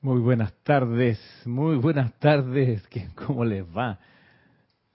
Muy 0.00 0.20
buenas 0.20 0.54
tardes, 0.62 1.18
muy 1.44 1.74
buenas 1.74 2.16
tardes. 2.20 2.88
¿Cómo 3.16 3.44
les 3.44 3.64
va? 3.64 3.98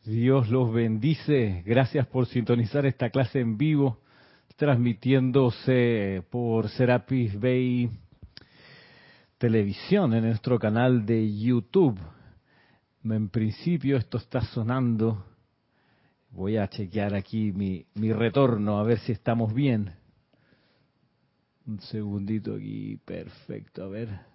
Dios 0.06 0.50
los 0.50 0.72
bendice. 0.72 1.62
Gracias 1.66 2.08
por 2.08 2.26
sintonizar 2.26 2.86
esta 2.86 3.10
clase 3.10 3.42
en 3.42 3.58
vivo, 3.58 4.00
transmitiéndose 4.56 6.24
por 6.30 6.70
Serapis 6.70 7.38
Bay 7.38 7.90
Televisión 9.38 10.14
en 10.14 10.24
nuestro 10.24 10.58
canal 10.58 11.06
de 11.06 11.38
YouTube. 11.38 12.00
En 13.04 13.28
principio 13.28 13.98
esto 13.98 14.18
está 14.18 14.40
sonando. 14.40 15.26
Voy 16.30 16.56
a 16.56 16.70
chequear 16.70 17.14
aquí 17.14 17.52
mi, 17.52 17.86
mi 17.96 18.14
retorno 18.14 18.80
a 18.80 18.84
ver 18.84 19.00
si 19.00 19.12
estamos 19.12 19.54
bien. 19.54 19.92
Un 21.68 21.82
segundito 21.82 22.56
aquí, 22.56 22.96
perfecto, 23.06 23.84
a 23.84 23.88
ver. 23.90 24.33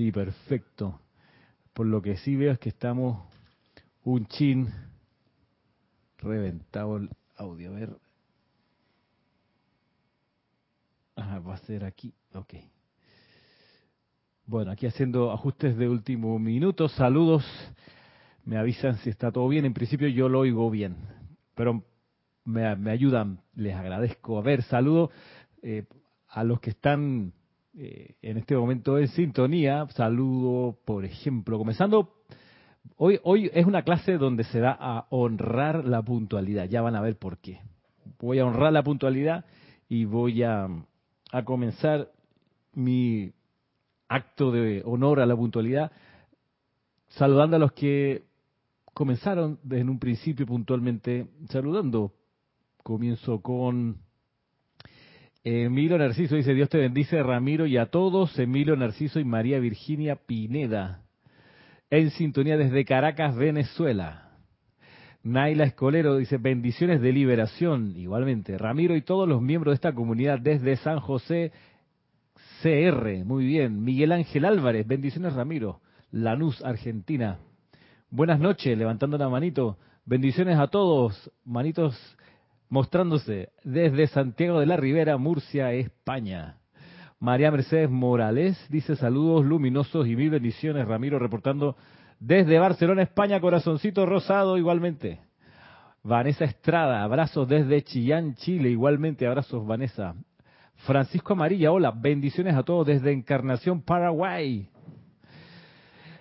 Sí, 0.00 0.10
perfecto. 0.12 0.98
Por 1.74 1.84
lo 1.84 2.00
que 2.00 2.16
sí 2.16 2.34
veo 2.34 2.52
es 2.52 2.58
que 2.58 2.70
estamos 2.70 3.22
un 4.02 4.24
chin 4.28 4.70
reventado 6.16 6.96
el 6.96 7.10
audio. 7.36 7.70
A 7.70 7.74
ver. 7.74 7.98
Ajá, 11.16 11.40
va 11.40 11.54
a 11.56 11.58
ser 11.58 11.84
aquí. 11.84 12.14
Ok. 12.32 12.54
Bueno, 14.46 14.70
aquí 14.70 14.86
haciendo 14.86 15.32
ajustes 15.32 15.76
de 15.76 15.86
último 15.86 16.38
minuto. 16.38 16.88
Saludos. 16.88 17.44
Me 18.46 18.56
avisan 18.56 18.96
si 19.00 19.10
está 19.10 19.30
todo 19.30 19.46
bien. 19.48 19.66
En 19.66 19.74
principio 19.74 20.08
yo 20.08 20.30
lo 20.30 20.38
oigo 20.38 20.70
bien. 20.70 20.96
Pero 21.54 21.84
me, 22.46 22.90
ayudan, 22.90 23.42
les 23.54 23.76
agradezco. 23.76 24.38
A 24.38 24.40
ver, 24.40 24.62
saludo 24.62 25.10
eh, 25.60 25.84
a 26.26 26.42
los 26.42 26.58
que 26.58 26.70
están 26.70 27.34
eh, 27.82 28.16
en 28.20 28.36
este 28.36 28.54
momento 28.54 28.98
en 28.98 29.08
sintonía. 29.08 29.86
Saludo, 29.96 30.76
por 30.84 31.06
ejemplo, 31.06 31.56
comenzando. 31.56 32.12
Hoy, 32.98 33.18
hoy 33.22 33.50
es 33.54 33.64
una 33.64 33.84
clase 33.84 34.18
donde 34.18 34.44
se 34.44 34.60
da 34.60 34.76
a 34.78 35.06
honrar 35.08 35.86
la 35.86 36.02
puntualidad. 36.02 36.68
Ya 36.68 36.82
van 36.82 36.94
a 36.94 37.00
ver 37.00 37.16
por 37.16 37.38
qué. 37.38 37.62
Voy 38.18 38.38
a 38.38 38.44
honrar 38.44 38.74
la 38.74 38.82
puntualidad 38.82 39.46
y 39.88 40.04
voy 40.04 40.42
a, 40.42 40.68
a 41.32 41.44
comenzar 41.46 42.10
mi 42.74 43.32
acto 44.08 44.52
de 44.52 44.82
honor 44.84 45.20
a 45.20 45.26
la 45.26 45.34
puntualidad 45.34 45.90
saludando 47.08 47.56
a 47.56 47.60
los 47.60 47.72
que 47.72 48.24
comenzaron 48.92 49.58
desde 49.62 49.88
un 49.88 49.98
principio 49.98 50.44
puntualmente 50.44 51.28
saludando 51.48 52.12
Comienzo 52.82 53.40
con 53.40 53.98
Emilio 55.42 55.96
Narciso, 55.96 56.36
dice 56.36 56.52
Dios 56.52 56.68
te 56.68 56.76
bendice 56.76 57.22
Ramiro 57.22 57.64
y 57.64 57.78
a 57.78 57.86
todos, 57.86 58.38
Emilio 58.38 58.76
Narciso 58.76 59.20
y 59.20 59.24
María 59.24 59.58
Virginia 59.58 60.16
Pineda, 60.16 61.00
en 61.88 62.10
sintonía 62.10 62.58
desde 62.58 62.84
Caracas, 62.84 63.34
Venezuela. 63.36 64.32
Naila 65.22 65.64
Escolero 65.64 66.18
dice 66.18 66.36
bendiciones 66.36 67.00
de 67.00 67.12
liberación, 67.12 67.94
igualmente. 67.96 68.58
Ramiro 68.58 68.94
y 68.96 69.02
todos 69.02 69.26
los 69.26 69.40
miembros 69.40 69.72
de 69.72 69.76
esta 69.76 69.94
comunidad 69.94 70.38
desde 70.40 70.76
San 70.76 71.00
José 71.00 71.52
CR, 72.62 73.24
muy 73.24 73.46
bien. 73.46 73.82
Miguel 73.82 74.12
Ángel 74.12 74.44
Álvarez, 74.44 74.86
bendiciones 74.86 75.32
Ramiro. 75.32 75.80
Lanús, 76.10 76.62
Argentina. 76.62 77.38
Buenas 78.10 78.40
noches, 78.40 78.76
levantando 78.76 79.16
la 79.16 79.30
manito. 79.30 79.78
Bendiciones 80.04 80.58
a 80.58 80.68
todos, 80.68 81.30
manitos 81.44 81.96
mostrándose 82.70 83.50
desde 83.64 84.06
Santiago 84.06 84.60
de 84.60 84.66
la 84.66 84.76
Ribera, 84.76 85.18
Murcia, 85.18 85.72
España. 85.72 86.56
María 87.18 87.50
Mercedes 87.50 87.90
Morales 87.90 88.58
dice 88.70 88.96
saludos 88.96 89.44
luminosos 89.44 90.06
y 90.06 90.16
mil 90.16 90.30
bendiciones. 90.30 90.88
Ramiro 90.88 91.18
reportando 91.18 91.76
desde 92.18 92.58
Barcelona, 92.58 93.02
España, 93.02 93.40
corazoncito 93.40 94.06
rosado 94.06 94.56
igualmente. 94.56 95.20
Vanessa 96.02 96.44
Estrada, 96.44 97.02
abrazos 97.02 97.46
desde 97.46 97.82
Chillán, 97.82 98.34
Chile, 98.36 98.70
igualmente 98.70 99.26
abrazos 99.26 99.66
Vanessa. 99.66 100.14
Francisco 100.76 101.34
Amarilla, 101.34 101.72
hola, 101.72 101.90
bendiciones 101.90 102.54
a 102.54 102.62
todos 102.62 102.86
desde 102.86 103.12
Encarnación, 103.12 103.82
Paraguay. 103.82 104.66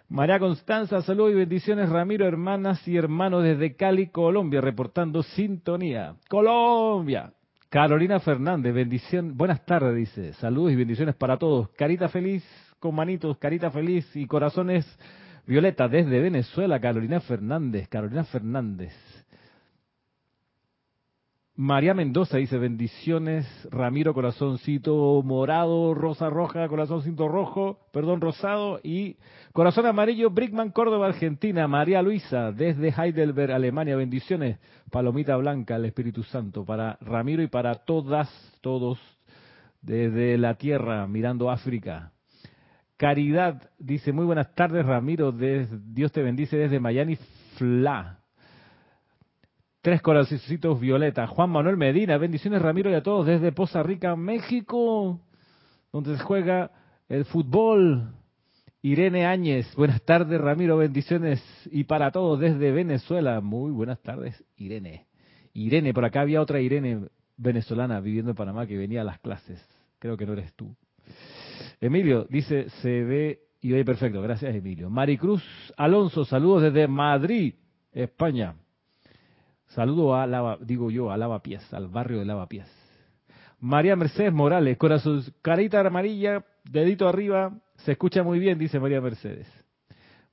María 0.09 0.39
Constanza, 0.39 1.03
saludos 1.03 1.33
y 1.33 1.35
bendiciones. 1.35 1.87
Ramiro, 1.87 2.27
hermanas 2.27 2.85
y 2.87 2.97
hermanos 2.97 3.43
desde 3.43 3.75
Cali, 3.75 4.07
Colombia, 4.07 4.59
reportando 4.59 5.21
sintonía. 5.21 6.15
Colombia. 6.27 7.31
Carolina 7.69 8.19
Fernández, 8.19 8.73
bendición. 8.73 9.37
Buenas 9.37 9.63
tardes, 9.67 9.95
dice. 9.95 10.33
Saludos 10.33 10.71
y 10.71 10.77
bendiciones 10.77 11.13
para 11.13 11.37
todos. 11.37 11.69
Carita 11.77 12.09
feliz, 12.09 12.43
con 12.79 12.95
manitos, 12.95 13.37
carita 13.37 13.69
feliz 13.69 14.09
y 14.15 14.25
corazones 14.25 14.83
violeta 15.45 15.87
desde 15.87 16.19
Venezuela. 16.19 16.79
Carolina 16.79 17.19
Fernández, 17.19 17.87
Carolina 17.87 18.23
Fernández. 18.23 18.95
María 21.61 21.93
Mendoza 21.93 22.37
dice 22.37 22.57
bendiciones, 22.57 23.45
Ramiro 23.69 24.13
corazoncito 24.13 25.21
morado, 25.25 25.93
rosa 25.93 26.29
roja, 26.29 26.65
corazoncito 26.69 27.27
rojo, 27.27 27.81
perdón, 27.91 28.21
rosado 28.21 28.79
y 28.81 29.17
corazón 29.51 29.85
amarillo, 29.85 30.29
Brickman 30.29 30.71
Córdoba, 30.71 31.07
Argentina, 31.07 31.67
María 31.67 32.01
Luisa 32.01 32.53
desde 32.53 32.93
Heidelberg, 32.97 33.51
Alemania, 33.51 33.97
bendiciones, 33.97 34.57
palomita 34.89 35.35
blanca, 35.35 35.75
el 35.75 35.83
Espíritu 35.83 36.23
Santo, 36.23 36.63
para 36.63 36.97
Ramiro 37.01 37.43
y 37.43 37.47
para 37.47 37.75
todas, 37.75 38.29
todos 38.61 38.97
desde 39.81 40.37
la 40.37 40.53
tierra, 40.53 41.07
mirando 41.07 41.51
África. 41.51 42.13
Caridad 42.95 43.69
dice, 43.77 44.13
muy 44.13 44.23
buenas 44.23 44.55
tardes 44.55 44.85
Ramiro, 44.85 45.33
Dios 45.33 46.13
te 46.13 46.23
bendice 46.23 46.55
desde 46.55 46.79
Miami, 46.79 47.17
Fla. 47.57 48.18
Tres 49.81 50.01
corazoncitos 50.01 50.77
violeta. 50.77 51.25
Juan 51.25 51.51
Manuel 51.51 51.77
Medina, 51.77 52.17
bendiciones 52.17 52.61
Ramiro 52.61 52.91
y 52.91 52.95
a 52.95 53.01
todos 53.01 53.25
desde 53.25 53.53
Poza 53.53 53.81
Rica, 53.81 54.13
México, 54.17 55.21
donde 55.93 56.17
se 56.17 56.23
juega 56.23 56.71
el 57.07 57.23
fútbol. 57.23 58.13
Irene 58.81 59.25
Áñez, 59.25 59.73
buenas 59.77 60.01
tardes 60.01 60.39
Ramiro, 60.41 60.75
bendiciones 60.75 61.41
y 61.71 61.85
para 61.85 62.11
todos 62.11 62.41
desde 62.41 62.73
Venezuela. 62.73 63.39
Muy 63.39 63.71
buenas 63.71 64.01
tardes 64.01 64.43
Irene. 64.57 65.05
Irene, 65.53 65.93
por 65.93 66.03
acá 66.03 66.21
había 66.21 66.41
otra 66.41 66.59
Irene 66.59 67.07
venezolana 67.37 68.01
viviendo 68.01 68.31
en 68.31 68.35
Panamá 68.35 68.67
que 68.67 68.77
venía 68.77 68.99
a 68.99 69.05
las 69.05 69.19
clases. 69.19 69.65
Creo 69.97 70.17
que 70.17 70.25
no 70.25 70.33
eres 70.33 70.53
tú. 70.55 70.75
Emilio 71.79 72.27
dice, 72.29 72.69
se 72.81 73.05
ve 73.05 73.39
y 73.61 73.71
oye 73.71 73.85
perfecto. 73.85 74.21
Gracias 74.21 74.53
Emilio. 74.53 74.89
Maricruz 74.89 75.41
Alonso, 75.77 76.25
saludos 76.25 76.63
desde 76.63 76.85
Madrid, 76.89 77.53
España. 77.93 78.55
Saludo 79.69 80.15
a 80.15 80.25
Lava, 80.25 80.57
digo 80.61 80.89
yo, 80.89 81.11
a 81.11 81.17
Lavapiés, 81.17 81.73
al 81.73 81.87
barrio 81.87 82.19
de 82.19 82.25
Lavapiés. 82.25 82.67
María 83.59 83.95
Mercedes 83.95 84.33
Morales, 84.33 84.77
corazón, 84.77 85.21
carita 85.41 85.79
amarilla, 85.81 86.45
dedito 86.63 87.07
arriba, 87.07 87.53
se 87.77 87.91
escucha 87.91 88.23
muy 88.23 88.39
bien, 88.39 88.57
dice 88.57 88.79
María 88.79 89.01
Mercedes. 89.01 89.47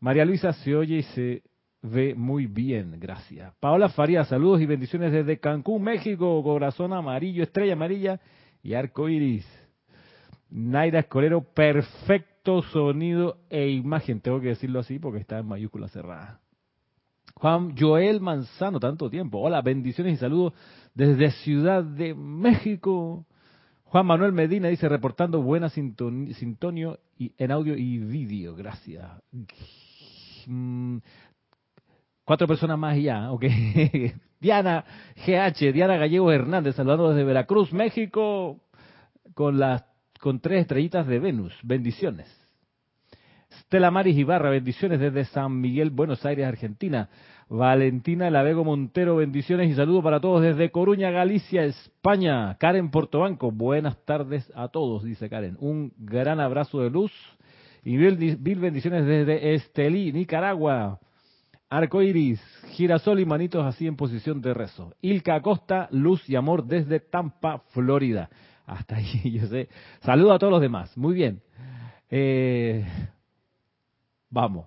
María 0.00 0.24
Luisa 0.24 0.52
se 0.52 0.74
oye 0.74 0.96
y 0.96 1.02
se 1.02 1.42
ve 1.82 2.14
muy 2.14 2.46
bien, 2.46 2.98
gracias. 2.98 3.52
Paola 3.60 3.88
Faría, 3.88 4.24
saludos 4.24 4.60
y 4.60 4.66
bendiciones 4.66 5.12
desde 5.12 5.38
Cancún, 5.38 5.82
México, 5.82 6.42
corazón 6.42 6.92
amarillo, 6.92 7.42
estrella 7.42 7.74
amarilla 7.74 8.20
y 8.62 8.74
arco 8.74 9.08
iris. 9.08 9.46
Naira 10.48 11.00
Escolero, 11.00 11.42
perfecto 11.42 12.62
sonido 12.62 13.38
e 13.50 13.68
imagen, 13.68 14.20
tengo 14.20 14.40
que 14.40 14.48
decirlo 14.48 14.80
así 14.80 14.98
porque 14.98 15.18
está 15.18 15.38
en 15.38 15.46
mayúscula 15.46 15.88
cerrada. 15.88 16.40
Juan 17.38 17.76
Joel 17.76 18.20
Manzano, 18.20 18.80
tanto 18.80 19.10
tiempo. 19.10 19.38
Hola, 19.38 19.60
bendiciones 19.60 20.14
y 20.14 20.16
saludos 20.16 20.54
desde 20.94 21.30
Ciudad 21.32 21.84
de 21.84 22.14
México. 22.14 23.26
Juan 23.84 24.06
Manuel 24.06 24.32
Medina 24.32 24.68
dice, 24.68 24.88
reportando 24.88 25.42
buena 25.42 25.68
sintonio 25.68 26.98
y, 27.18 27.32
en 27.36 27.50
audio 27.50 27.76
y 27.76 27.98
vídeo. 27.98 28.56
Gracias. 28.56 29.06
Mm, 30.46 30.96
cuatro 32.24 32.46
personas 32.48 32.78
más 32.78 32.96
ya, 32.98 33.30
ok. 33.30 33.44
Diana 34.40 34.84
GH, 35.26 35.72
Diana 35.74 35.98
Gallego 35.98 36.32
Hernández, 36.32 36.74
saludando 36.74 37.10
desde 37.10 37.24
Veracruz, 37.24 37.70
México, 37.72 38.62
con 39.34 39.58
las 39.58 39.84
con 40.20 40.40
tres 40.40 40.62
estrellitas 40.62 41.06
de 41.06 41.18
Venus. 41.18 41.52
Bendiciones. 41.62 42.45
Estela 43.58 43.90
Maris 43.90 44.16
Ibarra, 44.16 44.50
bendiciones 44.50 45.00
desde 45.00 45.24
San 45.24 45.60
Miguel, 45.60 45.90
Buenos 45.90 46.24
Aires, 46.24 46.46
Argentina. 46.46 47.08
Valentina 47.48 48.28
Lavego 48.28 48.64
Montero, 48.64 49.16
bendiciones 49.16 49.70
y 49.70 49.74
saludos 49.74 50.02
para 50.02 50.20
todos 50.20 50.42
desde 50.42 50.70
Coruña, 50.70 51.10
Galicia, 51.10 51.64
España. 51.64 52.56
Karen 52.58 52.90
Portobanco, 52.90 53.52
buenas 53.52 53.96
tardes 54.04 54.52
a 54.56 54.68
todos, 54.68 55.04
dice 55.04 55.28
Karen. 55.28 55.56
Un 55.60 55.92
gran 55.96 56.40
abrazo 56.40 56.80
de 56.80 56.90
luz 56.90 57.12
y 57.84 57.96
mil, 57.96 58.58
bendiciones 58.58 59.06
desde 59.06 59.54
Estelí, 59.54 60.12
Nicaragua. 60.12 60.98
Arco 61.70 62.02
iris, 62.02 62.40
girasol 62.72 63.20
y 63.20 63.26
manitos 63.26 63.64
así 63.64 63.86
en 63.86 63.96
posición 63.96 64.40
de 64.40 64.54
rezo. 64.54 64.94
Ilka 65.00 65.36
Acosta, 65.36 65.88
luz 65.92 66.28
y 66.28 66.36
amor 66.36 66.64
desde 66.64 67.00
Tampa, 67.00 67.62
Florida. 67.70 68.28
Hasta 68.66 68.96
ahí, 68.96 69.30
yo 69.40 69.46
sé. 69.46 69.68
Saludo 70.00 70.32
a 70.32 70.38
todos 70.38 70.52
los 70.52 70.60
demás. 70.60 70.96
Muy 70.96 71.14
bien. 71.14 71.40
Eh, 72.10 72.84
vamos. 74.36 74.66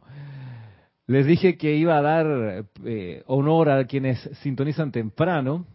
Les 1.06 1.25
dije 1.25 1.57
que 1.57 1.75
iba 1.75 1.98
a 1.98 2.01
dar 2.01 2.66
eh, 2.83 3.24
honor 3.27 3.69
a 3.69 3.86
quienes 3.86 4.19
sintonizan 4.42 4.92
temprano. 4.92 5.66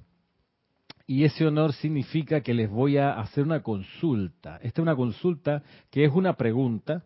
Y 1.06 1.24
ese 1.24 1.46
honor 1.46 1.74
significa 1.74 2.40
que 2.40 2.54
les 2.54 2.70
voy 2.70 2.96
a 2.96 3.20
hacer 3.20 3.44
una 3.44 3.62
consulta. 3.62 4.56
Esta 4.62 4.80
es 4.80 4.82
una 4.82 4.96
consulta 4.96 5.62
que 5.90 6.04
es 6.04 6.12
una 6.12 6.34
pregunta. 6.34 7.04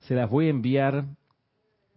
Se 0.00 0.14
las 0.14 0.28
voy 0.30 0.46
a 0.46 0.50
enviar 0.50 1.04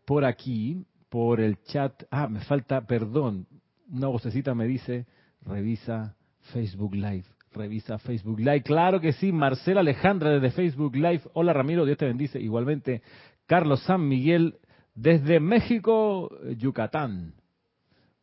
por 0.05 0.25
aquí, 0.25 0.85
por 1.09 1.39
el 1.39 1.61
chat. 1.63 2.03
Ah, 2.11 2.27
me 2.27 2.41
falta, 2.41 2.85
perdón. 2.85 3.47
Una 3.89 4.07
vocecita 4.07 4.53
me 4.53 4.65
dice, 4.65 5.05
revisa 5.41 6.15
Facebook 6.53 6.93
Live. 6.93 7.36
Revisa 7.57 7.97
Facebook 7.97 8.39
Live. 8.39 8.63
Claro 8.63 9.01
que 9.01 9.13
sí, 9.13 9.31
Marcela 9.31 9.81
Alejandra 9.81 10.31
desde 10.31 10.51
Facebook 10.51 10.95
Live. 10.95 11.21
Hola 11.33 11.53
Ramiro, 11.53 11.85
Dios 11.85 11.97
te 11.97 12.05
bendice. 12.05 12.39
Igualmente, 12.39 13.01
Carlos 13.45 13.81
San 13.83 14.07
Miguel 14.07 14.55
desde 14.93 15.39
México, 15.39 16.29
Yucatán. 16.57 17.33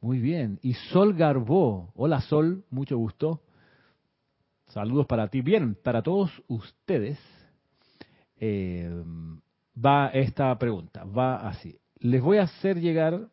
Muy 0.01 0.19
bien. 0.19 0.59
Y 0.63 0.75
Sol 0.75 1.15
Garbó. 1.15 1.93
Hola 1.95 2.21
Sol, 2.21 2.65
mucho 2.71 2.97
gusto. 2.97 3.41
Saludos 4.69 5.07
para 5.07 5.29
ti. 5.29 5.41
Bien, 5.41 5.77
para 5.83 6.03
todos 6.03 6.31
ustedes 6.49 7.19
eh, 8.39 8.91
va 9.83 10.09
esta 10.09 10.57
pregunta. 10.59 11.05
Va 11.05 11.37
así. 11.49 11.79
Les 11.99 12.21
voy 12.21 12.39
a 12.39 12.43
hacer 12.43 12.81
llegar 12.81 13.29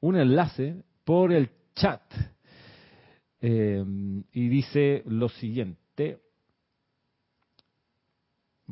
un 0.00 0.16
enlace 0.16 0.82
por 1.04 1.32
el 1.32 1.50
chat. 1.74 2.02
Eh, 3.46 3.84
y 4.32 4.48
dice 4.48 5.02
lo 5.04 5.28
siguiente. 5.28 6.18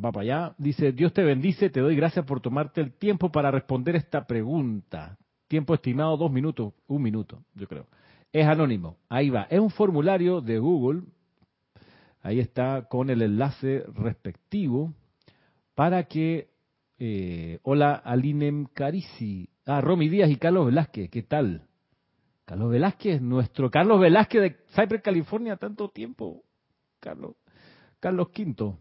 Va 0.03 0.11
para 0.11 0.23
allá. 0.23 0.55
Dice, 0.57 0.93
Dios 0.93 1.13
te 1.13 1.23
bendice, 1.23 1.69
te 1.69 1.81
doy 1.81 1.95
gracias 1.95 2.25
por 2.25 2.41
tomarte 2.41 2.81
el 2.81 2.95
tiempo 2.95 3.31
para 3.31 3.51
responder 3.51 3.97
esta 3.97 4.27
pregunta. 4.27 5.19
Tiempo 5.47 5.75
estimado 5.75 6.17
dos 6.17 6.33
minutos, 6.33 6.73
un 6.87 7.03
minuto, 7.03 7.45
yo 7.55 7.69
creo. 7.69 7.87
Es 8.33 8.47
anónimo. 8.47 8.97
Ahí 9.11 9.29
va. 9.29 9.43
Es 9.51 9.61
un 9.61 9.69
formulario 9.69 10.41
de 10.41 10.59
Google. 10.59 11.03
Ahí 12.23 12.41
está 12.41 12.89
con 12.89 13.11
el 13.11 13.21
enlace 13.21 13.85
respectivo 13.95 14.95
para 15.75 16.05
que. 16.05 16.49
Eh, 16.99 17.59
hola, 17.63 17.97
Alinem 17.97 18.65
Carisi. 18.73 19.51
Ah, 19.67 19.83
Romy 19.83 20.09
Díaz 20.09 20.31
y 20.31 20.37
Carlos 20.37 20.65
Velázquez. 20.65 21.11
¿Qué 21.11 21.23
tal? 21.23 21.69
Carlos 22.45 22.71
Velázquez, 22.71 23.21
nuestro 23.21 23.71
Carlos 23.71 24.01
Velázquez 24.01 24.43
de 24.43 24.57
Cypress, 24.75 25.03
California, 25.03 25.57
tanto 25.57 25.89
tiempo. 25.89 26.43
Carlos, 27.01 27.37
Carlos 28.01 28.29
V. 28.37 28.77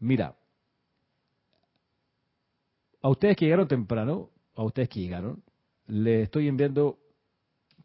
Mira, 0.00 0.36
a 3.02 3.08
ustedes 3.08 3.36
que 3.36 3.44
llegaron 3.46 3.68
temprano, 3.68 4.30
a 4.54 4.64
ustedes 4.64 4.88
que 4.88 5.00
llegaron, 5.00 5.42
le 5.86 6.22
estoy 6.22 6.48
enviando 6.48 6.98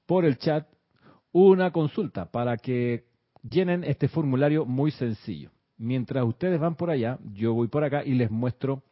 por 0.05 0.25
el 0.25 0.37
chat 0.37 0.67
una 1.31 1.71
consulta 1.71 2.31
para 2.31 2.57
que 2.57 3.05
llenen 3.43 3.83
este 3.83 4.07
formulario 4.07 4.65
muy 4.65 4.91
sencillo. 4.91 5.51
Mientras 5.77 6.23
ustedes 6.23 6.59
van 6.59 6.75
por 6.75 6.89
allá, 6.89 7.19
yo 7.33 7.53
voy 7.53 7.67
por 7.67 7.83
acá 7.83 8.03
y 8.03 8.13
les 8.13 8.31
muestro, 8.31 8.83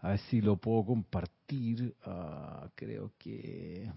a 0.00 0.10
ver 0.10 0.18
si 0.18 0.40
lo 0.40 0.56
puedo 0.56 0.84
compartir, 0.84 1.94
uh, 2.06 2.68
creo 2.74 3.12
que... 3.18 3.90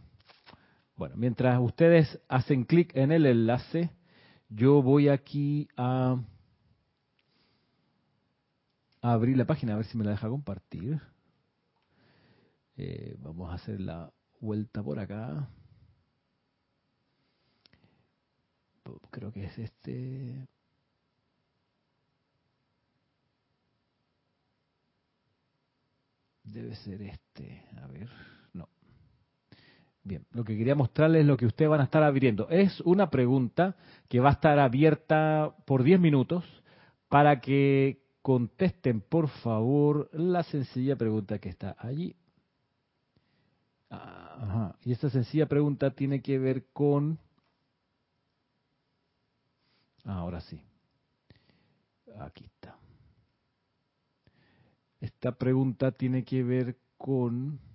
Bueno, 0.97 1.15
mientras 1.15 1.59
ustedes 1.61 2.19
hacen 2.27 2.63
clic 2.63 2.91
en 2.95 3.11
el 3.11 3.27
enlace, 3.27 3.91
yo 4.49 4.81
voy 4.81 5.09
aquí 5.09 5.67
a, 5.77 6.19
abrir 9.01 9.38
la 9.38 9.45
página, 9.45 9.73
a 9.73 9.77
ver 9.77 9.85
si 9.85 9.95
me 9.95 10.03
la 10.03 10.11
deja 10.11 10.27
compartir. 10.27 10.99
Eh, 12.77 13.15
vamos 13.19 13.51
a 13.51 13.55
hacer 13.55 13.79
la 13.79 14.11
vuelta 14.39 14.81
por 14.81 14.97
acá. 14.97 15.47
Creo 19.11 19.31
que 19.31 19.45
es 19.45 19.57
este. 19.59 20.47
Debe 26.44 26.75
ser 26.75 27.03
este. 27.03 27.63
A 27.83 27.88
ver. 27.88 28.36
Bien, 30.07 30.25
lo 30.31 30.45
que 30.45 30.57
quería 30.57 30.74
mostrarles 30.74 31.21
es 31.21 31.27
lo 31.27 31.36
que 31.36 31.45
ustedes 31.45 31.69
van 31.69 31.81
a 31.81 31.83
estar 31.83 32.01
abriendo. 32.01 32.48
Es 32.50 32.80
una 32.81 33.09
pregunta 33.09 33.75
que 34.07 34.21
va 34.21 34.30
a 34.30 34.33
estar 34.33 34.57
abierta 34.57 35.54
por 35.65 35.83
10 35.83 36.00
minutos 36.00 36.45
para 37.09 37.42
que 37.42 38.06
contesten, 38.21 39.01
por 39.01 39.27
favor, 39.27 40.09
la 40.13 40.44
sencilla 40.44 40.95
pregunta 40.95 41.39
que 41.39 41.50
está 41.50 41.75
allí. 41.77 42.15
Y 44.86 44.94
esta 44.94 45.09
sencilla 45.09 45.45
pregunta 45.45 45.92
tiene 45.92 46.21
que 46.21 46.39
ver 46.39 46.68
con... 46.71 47.19
Ahora 50.06 50.39
sí. 50.39 50.62
Aquí 52.18 52.45
está. 52.45 52.77
Esta 55.01 55.33
pregunta 55.33 55.92
tiene 55.92 56.24
que 56.24 56.44
ver 56.44 56.77
con... 56.98 57.66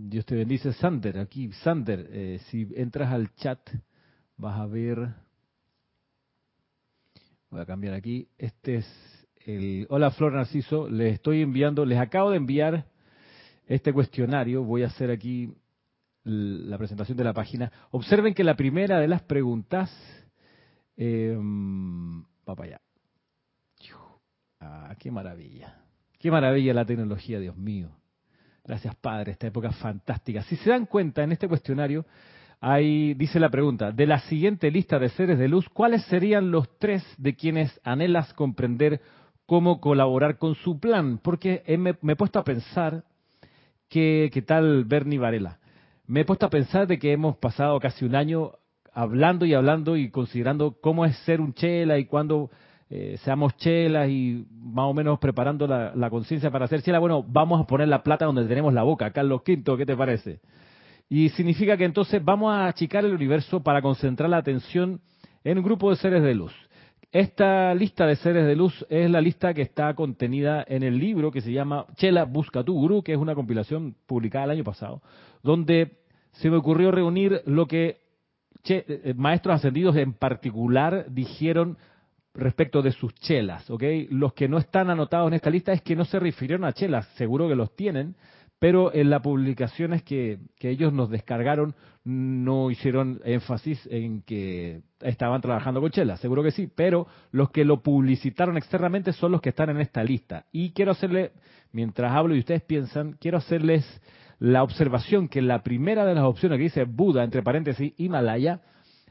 Dios 0.00 0.24
te 0.26 0.36
bendice, 0.36 0.72
Sander. 0.74 1.18
Aquí, 1.18 1.50
Sander, 1.64 2.08
eh, 2.12 2.38
si 2.50 2.68
entras 2.76 3.12
al 3.12 3.34
chat, 3.34 3.58
vas 4.36 4.60
a 4.60 4.66
ver... 4.66 5.08
Voy 7.50 7.60
a 7.60 7.66
cambiar 7.66 7.94
aquí. 7.94 8.28
Este 8.36 8.76
es 8.76 9.86
hola 9.88 10.10
Flor 10.10 10.34
Narciso, 10.34 10.88
les 10.88 11.14
estoy 11.14 11.40
enviando, 11.40 11.86
les 11.86 11.98
acabo 11.98 12.30
de 12.30 12.36
enviar 12.36 12.84
este 13.66 13.94
cuestionario, 13.94 14.62
voy 14.62 14.82
a 14.82 14.88
hacer 14.88 15.10
aquí 15.10 15.54
la 16.24 16.76
presentación 16.76 17.16
de 17.16 17.24
la 17.24 17.32
página. 17.32 17.72
Observen 17.90 18.34
que 18.34 18.44
la 18.44 18.56
primera 18.56 19.00
de 19.00 19.08
las 19.08 19.22
preguntas, 19.22 19.90
eh, 20.96 21.34
va 21.36 22.54
para 22.54 22.68
allá. 22.68 22.80
Ah, 24.60 24.94
qué 24.98 25.10
maravilla, 25.10 25.82
qué 26.18 26.30
maravilla 26.30 26.74
la 26.74 26.84
tecnología, 26.84 27.40
Dios 27.40 27.56
mío. 27.56 27.97
Gracias 28.68 28.94
Padre, 28.96 29.32
esta 29.32 29.46
época 29.46 29.72
fantástica. 29.72 30.42
Si 30.42 30.54
se 30.56 30.70
dan 30.70 30.86
cuenta 30.86 31.24
en 31.24 31.32
este 31.32 31.48
cuestionario, 31.48 32.06
Ahí 32.60 33.14
dice 33.14 33.38
la 33.38 33.50
pregunta, 33.50 33.92
de 33.92 34.04
la 34.04 34.18
siguiente 34.22 34.68
lista 34.72 34.98
de 34.98 35.10
seres 35.10 35.38
de 35.38 35.46
luz, 35.46 35.68
¿cuáles 35.68 36.02
serían 36.06 36.50
los 36.50 36.68
tres 36.78 37.04
de 37.16 37.36
quienes 37.36 37.80
anhelas 37.84 38.34
comprender 38.34 39.00
cómo 39.46 39.80
colaborar 39.80 40.38
con 40.38 40.56
su 40.56 40.80
plan, 40.80 41.18
porque 41.22 41.62
me, 41.78 41.90
he 42.12 42.16
puesto 42.16 42.40
a 42.40 42.44
pensar 42.44 43.04
que, 43.88 44.28
¿qué 44.32 44.42
tal 44.42 44.84
Bernie 44.86 45.20
Varela? 45.20 45.58
Me 46.08 46.22
he 46.22 46.24
puesto 46.24 46.46
a 46.46 46.50
pensar 46.50 46.88
de 46.88 46.98
que 46.98 47.12
hemos 47.12 47.36
pasado 47.36 47.78
casi 47.78 48.04
un 48.04 48.16
año 48.16 48.54
hablando 48.92 49.46
y 49.46 49.54
hablando 49.54 49.96
y 49.96 50.10
considerando 50.10 50.76
cómo 50.80 51.04
es 51.04 51.16
ser 51.18 51.40
un 51.40 51.54
chela 51.54 51.96
y 51.98 52.06
cuando 52.06 52.50
eh, 52.90 53.18
seamos 53.22 53.54
chelas 53.56 54.08
y 54.08 54.46
más 54.50 54.86
o 54.86 54.94
menos 54.94 55.18
preparando 55.18 55.66
la, 55.66 56.10
conciencia 56.10 56.50
para 56.50 56.66
ser 56.68 56.82
chela, 56.82 56.98
bueno, 56.98 57.22
vamos 57.22 57.60
a 57.60 57.66
poner 57.66 57.88
la 57.88 58.02
plata 58.02 58.24
donde 58.24 58.46
tenemos 58.46 58.72
la 58.72 58.82
boca. 58.82 59.10
Carlos 59.10 59.42
V, 59.46 59.76
¿qué 59.76 59.86
te 59.86 59.96
parece? 59.96 60.40
Y 61.08 61.28
significa 61.30 61.76
que 61.76 61.84
entonces 61.84 62.24
vamos 62.24 62.52
a 62.52 62.66
achicar 62.66 63.04
el 63.04 63.14
universo 63.14 63.62
para 63.62 63.82
concentrar 63.82 64.30
la 64.30 64.38
atención 64.38 65.00
en 65.44 65.58
un 65.58 65.64
grupo 65.64 65.90
de 65.90 65.96
seres 65.96 66.22
de 66.22 66.34
luz. 66.34 66.52
Esta 67.12 67.74
lista 67.74 68.06
de 68.06 68.16
seres 68.16 68.46
de 68.46 68.54
luz 68.54 68.84
es 68.90 69.10
la 69.10 69.20
lista 69.20 69.54
que 69.54 69.62
está 69.62 69.94
contenida 69.94 70.64
en 70.66 70.82
el 70.82 70.98
libro 70.98 71.30
que 71.30 71.40
se 71.40 71.52
llama 71.52 71.86
Chela 71.96 72.24
Busca 72.24 72.62
tu 72.62 72.74
Gurú, 72.74 73.02
que 73.02 73.12
es 73.12 73.18
una 73.18 73.34
compilación 73.34 73.96
publicada 74.06 74.44
el 74.44 74.50
año 74.50 74.64
pasado, 74.64 75.02
donde 75.42 75.98
se 76.32 76.50
me 76.50 76.56
ocurrió 76.56 76.90
reunir 76.90 77.42
lo 77.46 77.66
que 77.66 78.00
eh, 78.68 79.14
maestros 79.16 79.56
ascendidos 79.56 79.96
en 79.96 80.12
particular 80.12 81.06
dijeron 81.08 81.78
respecto 82.38 82.82
de 82.82 82.92
sus 82.92 83.14
chelas, 83.14 83.68
¿ok? 83.68 83.82
Los 84.10 84.32
que 84.32 84.48
no 84.48 84.58
están 84.58 84.90
anotados 84.90 85.28
en 85.28 85.34
esta 85.34 85.50
lista 85.50 85.72
es 85.72 85.82
que 85.82 85.96
no 85.96 86.04
se 86.04 86.20
refirieron 86.20 86.64
a 86.64 86.72
chelas, 86.72 87.06
seguro 87.16 87.48
que 87.48 87.56
los 87.56 87.74
tienen, 87.74 88.14
pero 88.58 88.92
en 88.92 89.10
las 89.10 89.22
publicaciones 89.22 90.02
que, 90.02 90.38
que, 90.58 90.70
ellos 90.70 90.92
nos 90.92 91.10
descargaron 91.10 91.74
no 92.04 92.70
hicieron 92.70 93.20
énfasis 93.24 93.86
en 93.90 94.22
que 94.22 94.80
estaban 95.00 95.40
trabajando 95.40 95.80
con 95.80 95.90
Chela, 95.90 96.16
seguro 96.16 96.42
que 96.42 96.50
sí, 96.50 96.68
pero 96.74 97.06
los 97.30 97.50
que 97.50 97.64
lo 97.64 97.82
publicitaron 97.82 98.56
externamente 98.56 99.12
son 99.12 99.32
los 99.32 99.40
que 99.40 99.50
están 99.50 99.70
en 99.70 99.80
esta 99.80 100.02
lista. 100.02 100.46
Y 100.50 100.70
quiero 100.70 100.92
hacerle, 100.92 101.32
mientras 101.70 102.12
hablo 102.12 102.34
y 102.34 102.40
ustedes 102.40 102.62
piensan, 102.62 103.16
quiero 103.20 103.38
hacerles 103.38 103.84
la 104.38 104.62
observación 104.62 105.28
que 105.28 105.42
la 105.42 105.62
primera 105.62 106.04
de 106.04 106.14
las 106.14 106.24
opciones 106.24 106.58
que 106.58 106.64
dice 106.64 106.84
Buda, 106.84 107.24
entre 107.24 107.42
paréntesis, 107.42 107.92
Himalaya, 107.96 108.60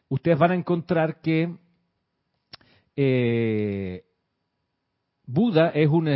ustedes 0.09 0.37
van 0.37 0.51
a 0.51 0.55
encontrar 0.55 1.21
que 1.21 1.55
eh, 2.97 4.03
Buda 5.27 5.69
es 5.69 5.87
un, 5.89 6.07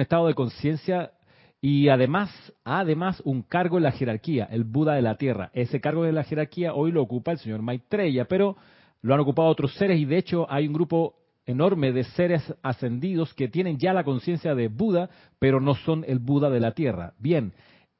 estado 0.00 0.26
de 0.26 0.34
conciencia 0.34 1.12
y 1.60 1.88
además, 1.88 2.30
además 2.64 3.22
un 3.24 3.42
cargo 3.42 3.78
en 3.78 3.84
la 3.84 3.92
jerarquía, 3.92 4.48
el 4.50 4.64
Buda 4.64 4.94
de 4.94 5.02
la 5.02 5.16
Tierra. 5.16 5.50
Ese 5.54 5.80
cargo 5.80 6.04
de 6.04 6.12
la 6.12 6.24
jerarquía 6.24 6.74
hoy 6.74 6.92
lo 6.92 7.02
ocupa 7.02 7.32
el 7.32 7.38
señor 7.38 7.62
Maitreya, 7.62 8.26
pero 8.26 8.56
lo 9.02 9.14
han 9.14 9.20
ocupado 9.20 9.48
otros 9.48 9.72
seres 9.74 9.98
y 9.98 10.04
de 10.04 10.18
hecho 10.18 10.46
hay 10.50 10.66
un 10.66 10.74
grupo 10.74 11.14
enorme 11.46 11.92
de 11.92 12.04
seres 12.04 12.42
ascendidos 12.62 13.32
que 13.32 13.48
tienen 13.48 13.78
ya 13.78 13.94
la 13.94 14.04
conciencia 14.04 14.54
de 14.54 14.68
Buda, 14.68 15.08
pero 15.38 15.60
no 15.60 15.74
son 15.74 16.04
el 16.06 16.18
Buda 16.18 16.50
de 16.50 16.60
la 16.60 16.72
Tierra. 16.72 17.14
Bien, 17.18 17.54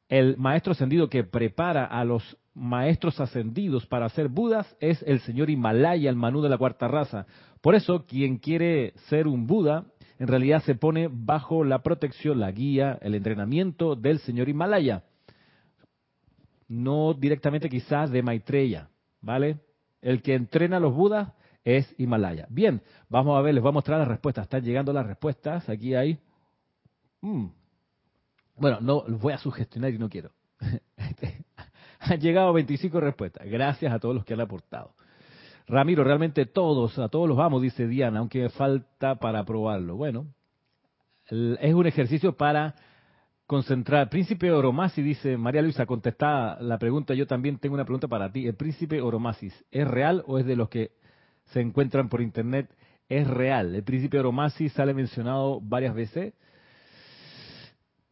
el 0.09 0.37
maestro 0.37 0.73
ascendido 0.73 1.09
que 1.09 1.25
prepara 1.25 1.87
a 1.87 2.05
los 2.05 2.37
maestros 2.55 3.21
ascendidos 3.21 3.87
para 3.87 4.09
ser 4.09 4.29
Budas 4.29 4.77
es 4.81 5.03
el 5.07 5.21
señor 5.21 5.49
Himalaya, 5.49 6.11
el 6.11 6.17
Manú 6.17 6.43
de 6.43 6.49
la 6.49 6.59
cuarta 6.59 6.89
raza. 6.89 7.27
Por 7.61 7.75
eso, 7.75 8.07
quien 8.07 8.39
quiere 8.39 8.93
ser 9.09 9.27
un 9.27 9.47
Buda 9.47 9.87
en 10.19 10.27
realidad 10.27 10.63
se 10.65 10.75
pone 10.75 11.09
bajo 11.11 11.63
la 11.65 11.83
protección, 11.83 12.41
la 12.41 12.51
guía, 12.51 12.99
el 13.03 13.15
entrenamiento 13.15 13.95
del 13.95 14.19
señor 14.19 14.49
Himalaya. 14.49 15.05
No 16.67 17.15
directamente 17.15 17.69
quizás 17.69 18.11
de 18.11 18.23
Maitreya, 18.23 18.91
¿vale? 19.21 19.61
El 20.03 20.21
que 20.23 20.35
entrena 20.35 20.79
a 20.79 20.81
los 20.81 20.95
Budas 20.95 21.33
es 21.65 21.95
Himalaya. 21.99 22.47
Bien, 22.51 22.83
vamos 23.09 23.39
a 23.39 23.43
ver, 23.43 23.55
les 23.55 23.63
voy 23.63 23.71
a 23.71 23.75
mostrar 23.75 23.99
las 24.01 24.09
respuestas. 24.09 24.45
Están 24.45 24.65
llegando 24.65 24.93
las 24.93 25.07
respuestas, 25.07 25.69
aquí 25.69 25.95
hay... 25.95 26.19
Mm. 27.21 27.47
Bueno, 28.57 28.81
no, 28.81 29.03
voy 29.03 29.33
a 29.33 29.39
sugestionar 29.39 29.93
y 29.93 29.99
no 29.99 30.09
quiero. 30.09 30.33
han 32.01 32.21
llegado 32.21 32.53
25 32.53 33.01
respuestas. 33.01 33.47
Gracias 33.49 33.93
a 33.93 33.99
todos 33.99 34.15
los 34.15 34.25
que 34.25 34.35
han 34.35 34.41
aportado. 34.41 34.95
Ramiro, 35.69 36.03
realmente 36.03 36.47
todos, 36.47 36.99
a 36.99 37.09
todos 37.09 37.29
los 37.29 37.37
vamos, 37.37 37.61
dice 37.61 37.87
Diana, 37.87 38.21
aunque 38.21 38.49
falta 38.49 39.17
para 39.17 39.45
probarlo. 39.45 39.97
Bueno, 39.97 40.27
es 41.29 41.75
un 41.75 41.87
ejercicio 41.87 42.37
para 42.37 42.75
concentrar. 43.47 44.09
Príncipe 44.09 44.51
Oromasis, 44.51 45.05
dice 45.05 45.37
María 45.37 45.61
Luisa, 45.61 45.85
contestada 45.85 46.59
la 46.61 46.79
pregunta, 46.79 47.13
yo 47.15 47.27
también 47.27 47.59
tengo 47.59 47.75
una 47.75 47.85
pregunta 47.85 48.09
para 48.09 48.33
ti. 48.33 48.47
¿El 48.47 48.55
príncipe 48.55 49.01
Oromasis 49.03 49.53
es 49.71 49.87
real 49.87 50.23
o 50.27 50.39
es 50.39 50.47
de 50.47 50.57
los 50.57 50.71
que 50.71 50.93
se 51.47 51.61
encuentran 51.61 52.09
por 52.09 52.23
internet? 52.23 52.71
Es 53.09 53.27
real. 53.27 53.75
El 53.75 53.83
príncipe 53.83 54.19
Oromasis 54.19 54.73
sale 54.73 54.95
mencionado 54.95 55.61
varias 55.61 55.95
veces 55.95 56.33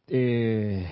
eh, 0.07 0.87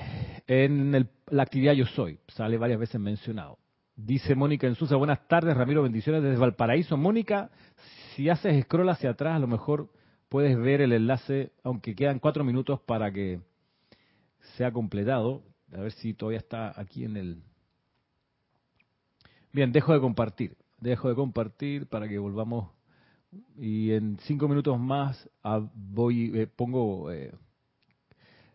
en 0.47 1.09
la 1.27 1.43
actividad 1.43 1.73
Yo 1.73 1.85
Soy, 1.85 2.19
sale 2.27 2.57
varias 2.57 2.79
veces 2.79 2.99
mencionado. 2.99 3.59
Dice 3.97 4.35
Mónica 4.35 4.67
Ensusa, 4.67 4.97
buenas 4.97 5.25
tardes, 5.29 5.55
Ramiro, 5.55 5.81
bendiciones 5.81 6.21
desde 6.21 6.37
Valparaíso. 6.37 6.97
Mónica, 6.97 7.49
si 8.13 8.27
haces 8.27 8.61
scroll 8.65 8.89
hacia 8.89 9.11
atrás, 9.11 9.37
a 9.37 9.39
lo 9.39 9.47
mejor 9.47 9.89
puedes 10.27 10.57
ver 10.57 10.81
el 10.81 10.91
enlace, 10.91 11.53
aunque 11.63 11.95
quedan 11.95 12.19
cuatro 12.19 12.43
minutos 12.43 12.81
para 12.81 13.09
que 13.13 13.39
sea 14.57 14.73
completado. 14.73 15.43
A 15.73 15.79
ver 15.79 15.93
si 15.93 16.13
todavía 16.13 16.39
está 16.39 16.77
aquí 16.79 17.05
en 17.05 17.15
el... 17.15 17.43
Bien, 19.53 19.71
dejo 19.71 19.93
de 19.93 20.01
compartir. 20.01 20.57
Dejo 20.77 21.07
de 21.07 21.15
compartir 21.15 21.87
para 21.87 22.09
que 22.09 22.19
volvamos. 22.19 22.69
Y 23.57 23.91
en 23.91 24.17
cinco 24.23 24.49
minutos 24.49 24.77
más 24.77 25.29
ah, 25.41 25.61
voy, 25.73 26.37
eh, 26.37 26.47
pongo 26.47 27.13
eh, 27.13 27.31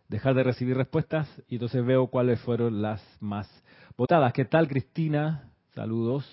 dejar 0.07 0.35
de 0.35 0.43
recibir 0.43 0.77
respuestas 0.77 1.27
y 1.47 1.55
entonces 1.55 1.83
veo 1.83 2.07
cuáles 2.07 2.39
fueron 2.41 2.83
las 2.83 3.01
más 3.19 3.49
votadas. 3.97 4.33
¿Qué 4.33 4.45
tal, 4.45 4.67
Cristina? 4.67 5.51
Saludos. 5.73 6.25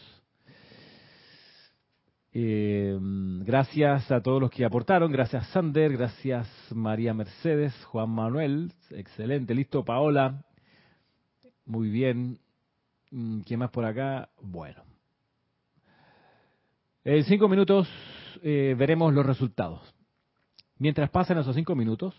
Eh, 2.33 2.97
gracias 3.00 4.11
a 4.11 4.21
todos 4.21 4.41
los 4.41 4.50
que 4.50 4.65
aportaron. 4.65 5.11
Gracias, 5.11 5.47
Sander. 5.49 5.97
Gracias, 5.97 6.49
María 6.75 7.15
Mercedes. 7.15 7.75
Juan 7.87 8.11
Manuel. 8.11 8.73
Excelente. 8.91 9.55
Listo, 9.55 9.85
Paola. 9.85 10.45
Muy 11.65 11.91
bien. 11.91 12.38
Mm, 13.11 13.41
¿Quién 13.41 13.61
más 13.61 13.71
por 13.71 13.85
acá? 13.85 14.29
Bueno. 14.41 14.83
En 17.05 17.25
cinco 17.25 17.49
minutos 17.49 17.88
eh, 18.43 18.75
veremos 18.79 19.12
los 19.15 19.25
resultados. 19.25 19.81
Mientras 20.79 21.11
pasen 21.11 21.38
esos 21.38 21.57
cinco 21.57 21.75
minutos, 21.75 22.15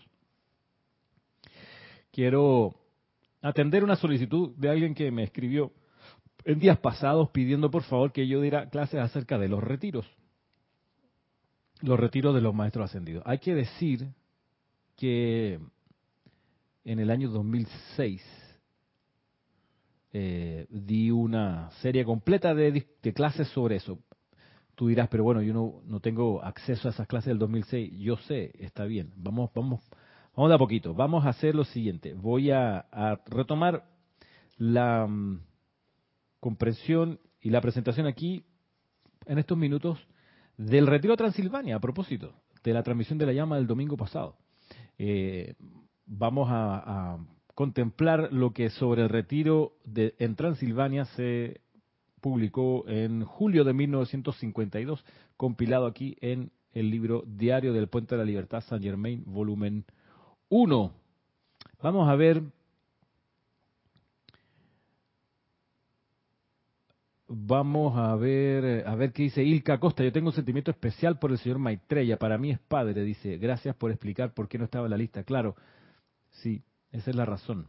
quiero 2.10 2.79
atender 3.42 3.84
una 3.84 3.96
solicitud 3.96 4.54
de 4.56 4.68
alguien 4.68 4.94
que 4.94 5.10
me 5.10 5.22
escribió 5.22 5.72
en 6.44 6.58
días 6.58 6.78
pasados 6.78 7.30
pidiendo 7.30 7.70
por 7.70 7.82
favor 7.82 8.12
que 8.12 8.26
yo 8.26 8.40
diera 8.40 8.68
clases 8.68 9.00
acerca 9.00 9.38
de 9.38 9.48
los 9.48 9.62
retiros. 9.62 10.06
Los 11.82 11.98
retiros 11.98 12.34
de 12.34 12.40
los 12.40 12.54
maestros 12.54 12.90
ascendidos. 12.90 13.22
Hay 13.26 13.38
que 13.38 13.54
decir 13.54 14.08
que 14.96 15.58
en 16.84 16.98
el 16.98 17.10
año 17.10 17.30
2006 17.30 18.22
eh, 20.12 20.66
di 20.68 21.10
una 21.10 21.70
serie 21.80 22.04
completa 22.04 22.54
de, 22.54 22.84
clases 23.14 23.48
sobre 23.48 23.76
eso. 23.76 23.98
Tú 24.74 24.88
dirás, 24.88 25.08
pero 25.08 25.24
bueno, 25.24 25.42
yo 25.42 25.52
no, 25.52 25.82
no 25.84 26.00
tengo 26.00 26.42
acceso 26.42 26.88
a 26.88 26.90
esas 26.90 27.06
clases 27.06 27.28
del 27.28 27.38
2006. 27.38 27.98
Yo 27.98 28.16
sé, 28.16 28.52
está 28.58 28.84
bien. 28.84 29.12
Vamos, 29.16 29.50
vamos 29.54 29.80
Vamos 30.40 30.54
a 30.54 30.58
poquito. 30.58 30.94
Vamos 30.94 31.26
a 31.26 31.28
hacer 31.28 31.54
lo 31.54 31.64
siguiente. 31.64 32.14
Voy 32.14 32.50
a, 32.50 32.86
retomar 33.26 33.84
la 34.56 35.06
mm, 35.06 35.42
comprensión 36.40 37.20
y 37.42 37.50
la 37.50 37.60
presentación 37.60 38.06
aquí 38.06 38.46
en 39.26 39.36
estos 39.36 39.58
minutos 39.58 39.98
del 40.56 40.86
retiro 40.86 41.12
a 41.12 41.18
Transilvania, 41.18 41.76
a 41.76 41.80
propósito 41.80 42.32
de 42.64 42.72
la 42.72 42.82
transmisión 42.82 43.18
de 43.18 43.26
la 43.26 43.34
llama 43.34 43.56
del 43.56 43.66
domingo 43.66 43.98
pasado. 43.98 44.38
Eh, 44.96 45.56
vamos 46.06 46.48
a, 46.50 47.18
contemplar 47.54 48.32
lo 48.32 48.54
que 48.54 48.70
sobre 48.70 49.02
el 49.02 49.10
retiro 49.10 49.74
de, 49.84 50.14
en 50.18 50.36
Transilvania 50.36 51.04
se 51.04 51.60
publicó 52.22 52.88
en 52.88 53.24
julio 53.24 53.62
de 53.62 53.74
1952, 53.74 55.04
compilado 55.36 55.84
aquí 55.84 56.16
en 56.22 56.50
el 56.72 56.88
libro 56.88 57.24
Diario 57.26 57.74
del 57.74 57.88
Puente 57.88 58.14
de 58.14 58.20
la 58.20 58.24
Libertad, 58.24 58.62
San 58.62 58.82
Germain, 58.82 59.22
volumen 59.26 59.84
1. 59.84 59.99
Vamos 61.80 62.08
a 62.08 62.16
ver. 62.16 62.42
Vamos 67.28 67.96
a 67.96 68.16
ver, 68.16 68.84
a 68.86 68.94
ver 68.96 69.12
qué 69.12 69.22
dice 69.22 69.44
Ilka 69.44 69.78
Costa. 69.78 70.02
Yo 70.02 70.10
tengo 70.10 70.30
un 70.30 70.34
sentimiento 70.34 70.72
especial 70.72 71.20
por 71.20 71.30
el 71.30 71.38
señor 71.38 71.60
Maitreya. 71.60 72.16
Para 72.16 72.36
mí 72.36 72.50
es 72.50 72.58
padre, 72.58 73.04
dice. 73.04 73.38
Gracias 73.38 73.76
por 73.76 73.92
explicar 73.92 74.34
por 74.34 74.48
qué 74.48 74.58
no 74.58 74.64
estaba 74.64 74.86
en 74.86 74.90
la 74.90 74.96
lista. 74.96 75.22
Claro, 75.22 75.54
sí, 76.30 76.64
esa 76.90 77.10
es 77.10 77.16
la 77.16 77.24
razón. 77.24 77.68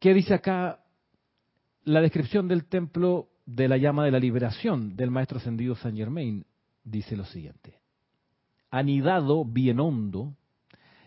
¿Qué 0.00 0.14
dice 0.14 0.32
acá 0.32 0.80
la 1.84 2.00
descripción 2.00 2.48
del 2.48 2.64
templo 2.64 3.28
de 3.44 3.68
la 3.68 3.76
llama 3.76 4.06
de 4.06 4.12
la 4.12 4.18
liberación 4.18 4.96
del 4.96 5.10
maestro 5.10 5.36
ascendido 5.36 5.74
San 5.74 5.94
Germain? 5.94 6.46
Dice 6.82 7.14
lo 7.14 7.26
siguiente 7.26 7.78
anidado 8.70 9.44
bien 9.44 9.80
hondo 9.80 10.34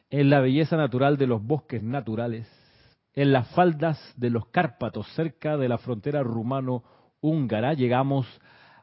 en 0.10 0.30
la 0.30 0.42
belleza 0.42 0.76
natural 0.76 1.18
de 1.18 1.28
los 1.28 1.44
bosques 1.44 1.82
naturales, 1.82 2.48
en 3.14 3.32
las 3.32 3.48
faldas 3.56 3.98
de 4.18 4.30
los 4.30 4.48
Cárpatos, 4.48 5.08
cerca 5.16 5.58
de 5.58 5.70
la 5.70 5.78
frontera 5.78 6.24
rumano-húngara, 6.24 7.74
llegamos 7.74 8.28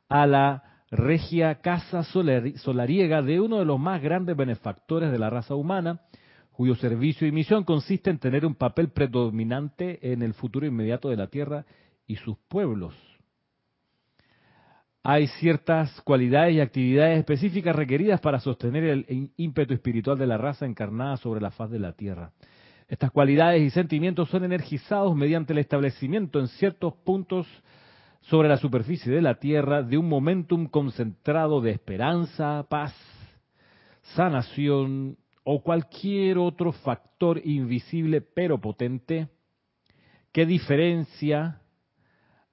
a 0.08 0.26
la 0.26 0.62
regia 0.90 1.56
casa 1.56 2.02
solariega 2.02 3.23
de 3.23 3.40
uno 3.40 3.58
de 3.58 3.64
los 3.64 3.78
más 3.78 4.02
grandes 4.02 4.37
benefactores 4.37 5.12
de 5.12 5.18
la 5.18 5.28
raza 5.28 5.54
humana, 5.54 6.00
cuyo 6.52 6.75
servicio 6.75 7.26
y 7.26 7.32
misión 7.32 7.64
consiste 7.64 8.11
en 8.11 8.18
tener 8.18 8.44
un 8.44 8.54
papel 8.54 8.88
predominante 8.88 10.12
en 10.12 10.23
el 10.23 10.35
futuro 10.35 10.66
inmediato 10.66 11.08
de 11.08 11.16
la 11.16 11.28
Tierra 11.28 11.66
y 12.06 12.16
sus 12.16 12.37
pueblos 12.49 12.94
hay 15.11 15.27
ciertas 15.27 16.03
cualidades 16.03 16.55
y 16.55 16.61
actividades 16.61 17.21
específicas 17.21 17.75
requeridas 17.75 18.21
para 18.21 18.41
sostener 18.41 18.85
el 18.85 19.31
ímpetu 19.38 19.73
espiritual 19.73 20.19
de 20.19 20.27
la 20.27 20.37
raza 20.37 20.67
encarnada 20.67 21.17
sobre 21.17 21.41
la 21.41 21.50
faz 21.50 21.71
de 21.71 21.79
la 21.79 21.95
Tierra. 21.95 22.33
Estas 22.88 23.11
cualidades 23.11 23.62
y 23.62 23.71
sentimientos 23.71 24.29
son 24.29 24.45
energizados 24.45 25.17
mediante 25.17 25.55
el 25.55 25.61
establecimiento 25.61 26.38
en 26.38 26.49
ciertos 26.49 26.93
puntos 27.07 27.47
sobre 28.21 28.50
la 28.50 28.59
superficie 28.59 29.11
de 29.11 29.23
la 29.23 29.37
Tierra 29.37 29.83
de 29.83 29.97
un 29.97 30.11
momentum 30.11 30.67
concentrado 30.67 31.62
de 31.62 31.71
esperanza, 31.71 32.67
paz, 32.69 32.95
sanación 34.15 35.17
o 35.43 35.62
cualquier 35.62 36.37
otro 36.37 36.71
factor 36.73 37.41
invisible 37.43 38.21
pero 38.21 38.61
potente 38.61 39.29
que 40.33 40.45
diferencia 40.45 41.62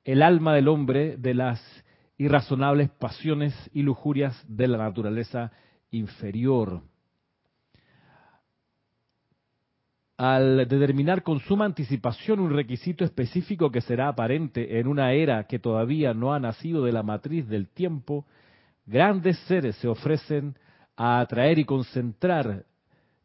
el 0.06 0.22
alma 0.22 0.54
del 0.54 0.70
hombre 0.70 1.18
de 1.18 1.34
las 1.34 1.85
irrazonables 2.18 2.90
pasiones 2.92 3.54
y 3.74 3.82
lujurias 3.82 4.44
de 4.48 4.68
la 4.68 4.78
naturaleza 4.78 5.52
inferior. 5.92 6.82
Al 10.18 10.58
determinar 10.68 11.24
con 11.24 11.42
suma 11.42 11.66
anticipación 11.66 12.40
un 12.40 12.54
requisito 12.54 13.04
específico 13.04 13.70
que 13.70 13.82
será 13.82 14.08
aparente 14.08 14.80
en 14.80 14.88
una 14.88 15.12
era 15.12 15.44
que 15.44 15.60
todavía 15.60 16.14
no 16.14 16.34
ha 16.34 16.40
nacido 16.40 16.86
de 16.86 16.94
la 16.94 17.04
matriz 17.04 17.50
del 17.50 17.68
tiempo, 17.68 18.26
grandes 18.86 19.38
seres 19.40 19.76
se 19.78 19.90
ofrecen 19.90 20.56
a 20.96 21.20
atraer 21.20 21.60
y 21.60 21.66
concentrar 21.66 22.64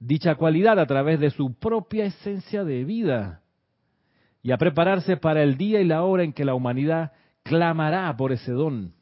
dicha 0.00 0.34
cualidad 0.34 0.80
a 0.80 0.86
través 0.86 1.20
de 1.20 1.30
su 1.30 1.54
propia 1.54 2.06
esencia 2.06 2.64
de 2.64 2.84
vida 2.84 3.42
y 4.42 4.50
a 4.50 4.56
prepararse 4.56 5.16
para 5.16 5.42
el 5.42 5.56
día 5.56 5.80
y 5.80 5.84
la 5.84 6.02
hora 6.02 6.24
en 6.24 6.32
que 6.32 6.44
la 6.44 6.54
humanidad 6.54 7.12
clamará 7.42 8.16
por 8.16 8.32
ese 8.32 8.52
don 8.52 8.94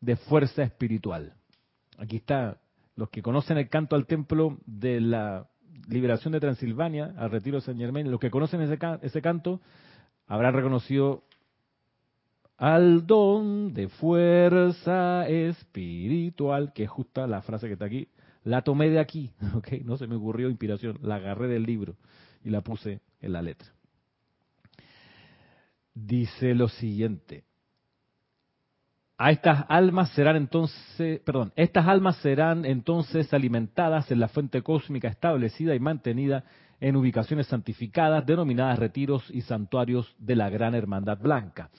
de 0.00 0.16
fuerza 0.16 0.62
espiritual. 0.62 1.34
Aquí 1.98 2.16
está, 2.16 2.58
los 2.96 3.08
que 3.10 3.22
conocen 3.22 3.58
el 3.58 3.68
canto 3.68 3.96
al 3.96 4.06
templo 4.06 4.58
de 4.66 5.00
la 5.00 5.48
liberación 5.88 6.32
de 6.32 6.40
Transilvania, 6.40 7.14
al 7.16 7.30
retiro 7.30 7.56
de 7.56 7.62
San 7.62 7.78
Germain, 7.78 8.10
los 8.10 8.20
que 8.20 8.30
conocen 8.30 8.60
ese, 8.62 9.22
canto 9.22 9.60
habrán 10.26 10.54
reconocido 10.54 11.24
al 12.56 13.06
don 13.06 13.74
de 13.74 13.88
fuerza 13.88 15.26
espiritual, 15.28 16.72
que 16.72 16.84
es 16.84 16.90
justa 16.90 17.26
la 17.26 17.42
frase 17.42 17.66
que 17.66 17.74
está 17.74 17.86
aquí, 17.86 18.08
la 18.44 18.62
tomé 18.62 18.90
de 18.90 19.00
aquí. 19.00 19.32
No 19.84 19.96
se 19.96 20.06
me 20.06 20.16
ocurrió 20.16 20.48
inspiración, 20.48 20.98
la 21.02 21.16
agarré 21.16 21.48
del 21.48 21.64
libro 21.64 21.96
y 22.44 22.50
la 22.50 22.60
puse 22.60 23.00
en 23.20 23.32
la 23.32 23.42
letra. 23.42 23.68
Dice 25.94 26.54
lo 26.54 26.68
siguiente. 26.68 27.44
A 29.24 29.30
estas 29.30 29.66
almas 29.68 30.10
serán 30.14 30.34
entonces, 30.34 31.20
perdón, 31.20 31.52
estas 31.54 31.86
almas 31.86 32.16
serán 32.16 32.64
entonces 32.64 33.32
alimentadas 33.32 34.10
en 34.10 34.18
la 34.18 34.26
fuente 34.26 34.62
cósmica 34.62 35.06
establecida 35.06 35.76
y 35.76 35.78
mantenida 35.78 36.42
en 36.80 36.96
ubicaciones 36.96 37.46
santificadas 37.46 38.26
denominadas 38.26 38.80
retiros 38.80 39.22
y 39.30 39.42
santuarios 39.42 40.12
de 40.18 40.34
la 40.34 40.50
Gran 40.50 40.74
Hermandad 40.74 41.18
Blanca. 41.18 41.70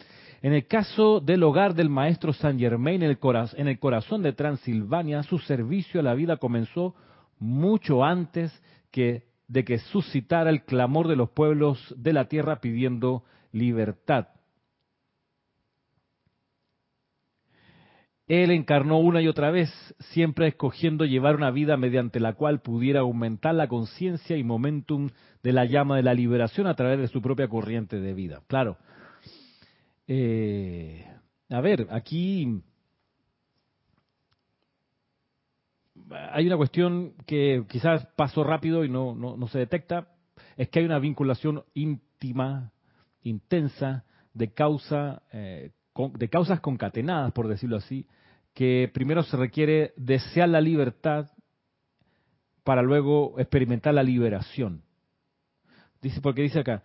En 0.41 0.53
el 0.53 0.67
caso 0.67 1.19
del 1.19 1.43
hogar 1.43 1.73
del 1.73 1.89
maestro 1.89 2.31
Saint 2.31 2.61
Germain 2.61 3.03
en 3.03 3.09
el, 3.09 3.19
en 3.57 3.67
el 3.67 3.77
corazón 3.77 4.23
de 4.23 4.31
Transilvania, 4.31 5.21
su 5.23 5.37
servicio 5.39 5.99
a 5.99 6.03
la 6.03 6.13
vida 6.13 6.37
comenzó 6.37 6.95
mucho 7.39 8.05
antes 8.05 8.57
que, 8.89 9.25
de 9.49 9.65
que 9.65 9.79
suscitara 9.79 10.49
el 10.49 10.63
clamor 10.63 11.09
de 11.09 11.17
los 11.17 11.31
pueblos 11.31 11.93
de 11.97 12.13
la 12.13 12.29
tierra 12.29 12.61
pidiendo 12.61 13.25
libertad. 13.51 14.27
Él 18.27 18.51
encarnó 18.51 18.99
una 18.99 19.21
y 19.21 19.27
otra 19.27 19.51
vez, 19.51 19.69
siempre 19.99 20.47
escogiendo 20.47 21.03
llevar 21.05 21.35
una 21.35 21.51
vida 21.51 21.75
mediante 21.75 22.21
la 22.21 22.33
cual 22.33 22.61
pudiera 22.61 23.01
aumentar 23.01 23.53
la 23.53 23.67
conciencia 23.67 24.37
y 24.37 24.43
momentum 24.43 25.09
de 25.43 25.51
la 25.51 25.65
llama 25.65 25.97
de 25.97 26.03
la 26.03 26.13
liberación 26.13 26.67
a 26.67 26.75
través 26.75 26.99
de 26.99 27.07
su 27.09 27.21
propia 27.21 27.49
corriente 27.49 27.99
de 27.99 28.13
vida. 28.13 28.41
Claro. 28.47 28.77
Eh, 30.07 31.05
a 31.49 31.59
ver, 31.59 31.87
aquí 31.91 32.63
hay 36.31 36.47
una 36.47 36.57
cuestión 36.57 37.13
que 37.25 37.65
quizás 37.69 38.05
pasó 38.15 38.43
rápido 38.43 38.85
y 38.85 38.89
no, 38.89 39.15
no, 39.15 39.47
se 39.47 39.59
detecta, 39.59 40.07
es 40.55 40.69
que 40.69 40.79
hay 40.79 40.85
una 40.85 40.99
vinculación 40.99 41.63
íntima, 41.73 42.71
intensa, 43.21 44.05
de 44.33 44.51
causa 44.53 45.21
eh, 45.31 45.71
de 45.95 46.29
causas 46.29 46.59
concatenadas, 46.59 47.31
por 47.33 47.47
decirlo 47.47 47.77
así, 47.77 48.07
que 48.53 48.89
primero 48.93 49.23
se 49.23 49.37
requiere 49.37 49.93
desear 49.95 50.49
la 50.49 50.61
libertad 50.61 51.29
para 52.63 52.81
luego 52.81 53.39
experimentar 53.39 53.93
la 53.93 54.03
liberación. 54.03 54.83
Dice, 56.01 56.21
porque 56.21 56.41
dice 56.41 56.59
acá, 56.59 56.83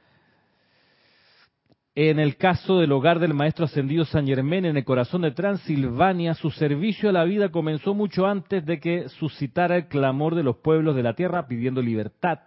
en 1.95 2.21
el 2.21 2.37
caso 2.37 2.79
del 2.79 2.93
hogar 2.93 3.19
del 3.19 3.35
maestro 3.35 3.65
ascendido 3.65 4.05
San 4.05 4.27
Germán 4.27 4.65
en 4.65 4.77
el 4.77 4.85
corazón 4.85 5.23
de 5.23 5.33
Transilvania, 5.33 6.35
su 6.35 6.51
servicio 6.51 7.09
a 7.09 7.13
la 7.13 7.25
vida 7.25 7.51
comenzó 7.51 7.93
mucho 7.93 8.27
antes 8.27 8.65
de 8.65 8.79
que 8.79 9.09
suscitara 9.09 9.77
el 9.77 9.89
clamor 9.89 10.37
de 10.37 10.45
los 10.45 10.59
pueblos 10.59 10.95
de 10.95 11.03
la 11.03 11.15
tierra 11.15 11.49
pidiendo 11.49 11.83
libertad. 11.83 12.39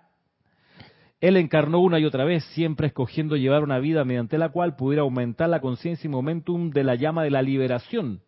Él 1.21 1.37
encarnó 1.37 1.79
una 1.79 1.99
y 1.99 2.05
otra 2.05 2.25
vez, 2.25 2.43
siempre 2.55 2.87
escogiendo 2.87 3.37
llevar 3.37 3.63
una 3.63 3.79
vida 3.79 4.03
mediante 4.03 4.39
la 4.39 4.49
cual 4.49 4.75
pudiera 4.75 5.03
aumentar 5.03 5.49
la 5.49 5.61
conciencia 5.61 6.07
y 6.07 6.11
momentum 6.11 6.71
de 6.71 6.83
la 6.83 6.95
llama 6.95 7.23
de 7.23 7.29
la 7.29 7.43
liberación 7.43 8.21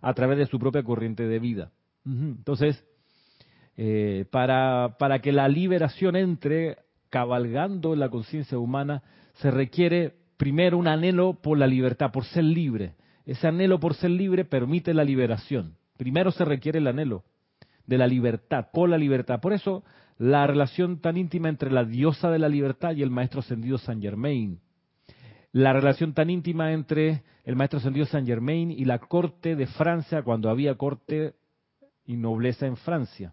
a 0.00 0.14
través 0.14 0.38
de 0.38 0.46
su 0.46 0.58
propia 0.58 0.82
corriente 0.82 1.28
de 1.28 1.38
vida. 1.38 1.70
Entonces, 2.06 2.82
eh, 3.76 4.24
para, 4.30 4.96
para 4.98 5.20
que 5.20 5.32
la 5.32 5.48
liberación 5.48 6.16
entre 6.16 6.78
cabalgando 7.10 7.92
en 7.92 8.00
la 8.00 8.08
conciencia 8.08 8.56
humana, 8.56 9.02
se 9.34 9.50
requiere 9.50 10.14
primero 10.36 10.78
un 10.78 10.88
anhelo 10.88 11.34
por 11.34 11.58
la 11.58 11.66
libertad, 11.66 12.10
por 12.12 12.24
ser 12.24 12.44
libre. 12.44 12.94
Ese 13.26 13.48
anhelo 13.48 13.78
por 13.78 13.94
ser 13.94 14.10
libre 14.10 14.44
permite 14.44 14.94
la 14.94 15.04
liberación. 15.04 15.76
Primero 15.98 16.30
se 16.30 16.44
requiere 16.44 16.78
el 16.78 16.86
anhelo 16.86 17.24
de 17.86 17.98
la 17.98 18.06
libertad, 18.06 18.68
por 18.72 18.88
la 18.88 18.96
libertad. 18.96 19.40
Por 19.40 19.52
eso 19.52 19.84
la 20.20 20.46
relación 20.46 21.00
tan 21.00 21.16
íntima 21.16 21.48
entre 21.48 21.70
la 21.70 21.82
diosa 21.82 22.30
de 22.30 22.38
la 22.38 22.50
libertad 22.50 22.94
y 22.94 23.02
el 23.02 23.10
maestro 23.10 23.40
ascendido 23.40 23.78
San 23.78 24.02
Germain. 24.02 24.60
La 25.50 25.72
relación 25.72 26.12
tan 26.12 26.28
íntima 26.28 26.74
entre 26.74 27.22
el 27.42 27.56
maestro 27.56 27.78
ascendido 27.78 28.04
San 28.04 28.26
Germain 28.26 28.70
y 28.70 28.84
la 28.84 28.98
corte 28.98 29.56
de 29.56 29.66
Francia 29.66 30.22
cuando 30.22 30.50
había 30.50 30.74
corte 30.74 31.36
y 32.04 32.18
nobleza 32.18 32.66
en 32.66 32.76
Francia. 32.76 33.32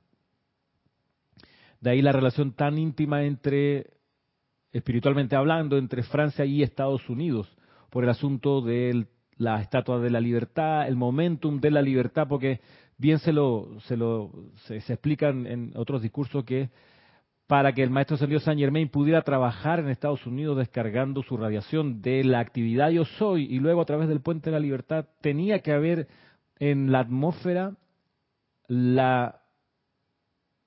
De 1.81 1.89
ahí 1.89 2.01
la 2.01 2.13
relación 2.13 2.53
tan 2.53 2.77
íntima 2.77 3.25
entre, 3.25 3.87
espiritualmente 4.71 5.35
hablando, 5.35 5.77
entre 5.77 6.03
Francia 6.03 6.45
y 6.45 6.63
Estados 6.63 7.09
Unidos, 7.09 7.53
por 7.89 8.05
el 8.05 8.09
asunto 8.09 8.61
de 8.61 9.07
la 9.35 9.59
estatua 9.59 9.99
de 9.99 10.09
la 10.09 10.21
libertad, 10.21 10.87
el 10.87 10.95
momentum 10.95 11.59
de 11.59 11.69
la 11.69 11.81
libertad, 11.81 12.29
porque 12.29 12.61
bien 12.97 13.19
se 13.19 13.31
lo, 13.31 13.79
se 13.81 13.95
lo 13.95 14.31
se, 14.65 14.77
explican 14.77 15.45
en 15.45 15.71
otros 15.75 16.01
discursos 16.01 16.43
que 16.43 16.69
para 17.45 17.71
que 17.73 17.83
el 17.83 17.89
maestro 17.89 18.15
ascendido 18.15 18.41
Saint 18.41 18.59
Germain 18.59 18.89
pudiera 18.89 19.21
trabajar 19.21 19.79
en 19.79 19.87
Estados 19.87 20.25
Unidos 20.25 20.57
descargando 20.57 21.23
su 21.23 21.37
radiación 21.37 22.01
de 22.01 22.23
la 22.23 22.39
actividad 22.39 22.89
yo 22.89 23.05
soy 23.05 23.45
y 23.45 23.59
luego 23.59 23.81
a 23.81 23.85
través 23.85 24.09
del 24.09 24.21
puente 24.21 24.49
de 24.49 24.55
la 24.55 24.59
libertad 24.59 25.05
tenía 25.21 25.59
que 25.59 25.71
haber 25.71 26.07
en 26.59 26.91
la 26.91 26.99
atmósfera 26.99 27.75
la 28.67 29.41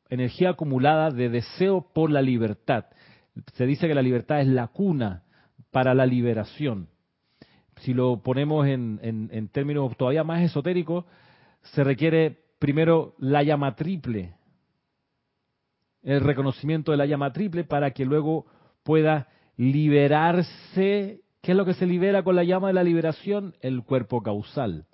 energía 0.08 0.50
acumulada 0.50 1.10
de 1.10 1.28
deseo 1.28 1.86
por 1.92 2.10
la 2.10 2.22
libertad. 2.22 2.86
Se 3.54 3.66
dice 3.66 3.86
que 3.86 3.94
la 3.94 4.02
libertad 4.02 4.40
es 4.40 4.48
la 4.48 4.68
cuna 4.68 5.24
para 5.70 5.94
la 5.94 6.06
liberación. 6.06 6.88
Si 7.76 7.94
lo 7.94 8.22
ponemos 8.22 8.66
en, 8.66 8.98
en 9.02 9.48
términos 9.48 9.96
todavía 9.96 10.24
más 10.24 10.42
esotéricos, 10.42 11.04
se 11.62 11.84
requiere 11.84 12.38
primero 12.58 13.14
la 13.18 13.42
llama 13.42 13.74
triple, 13.74 14.34
el 16.02 16.20
reconocimiento 16.20 16.92
de 16.92 16.98
la 16.98 17.06
llama 17.06 17.32
triple 17.32 17.64
para 17.64 17.90
que 17.90 18.04
luego 18.04 18.46
pueda 18.82 19.28
liberarse. 19.56 21.20
¿Qué 21.42 21.52
es 21.52 21.56
lo 21.56 21.64
que 21.64 21.74
se 21.74 21.86
libera 21.86 22.22
con 22.22 22.36
la 22.36 22.44
llama 22.44 22.68
de 22.68 22.74
la 22.74 22.82
liberación? 22.82 23.54
El 23.60 23.82
cuerpo 23.82 24.22
causal. 24.22 24.86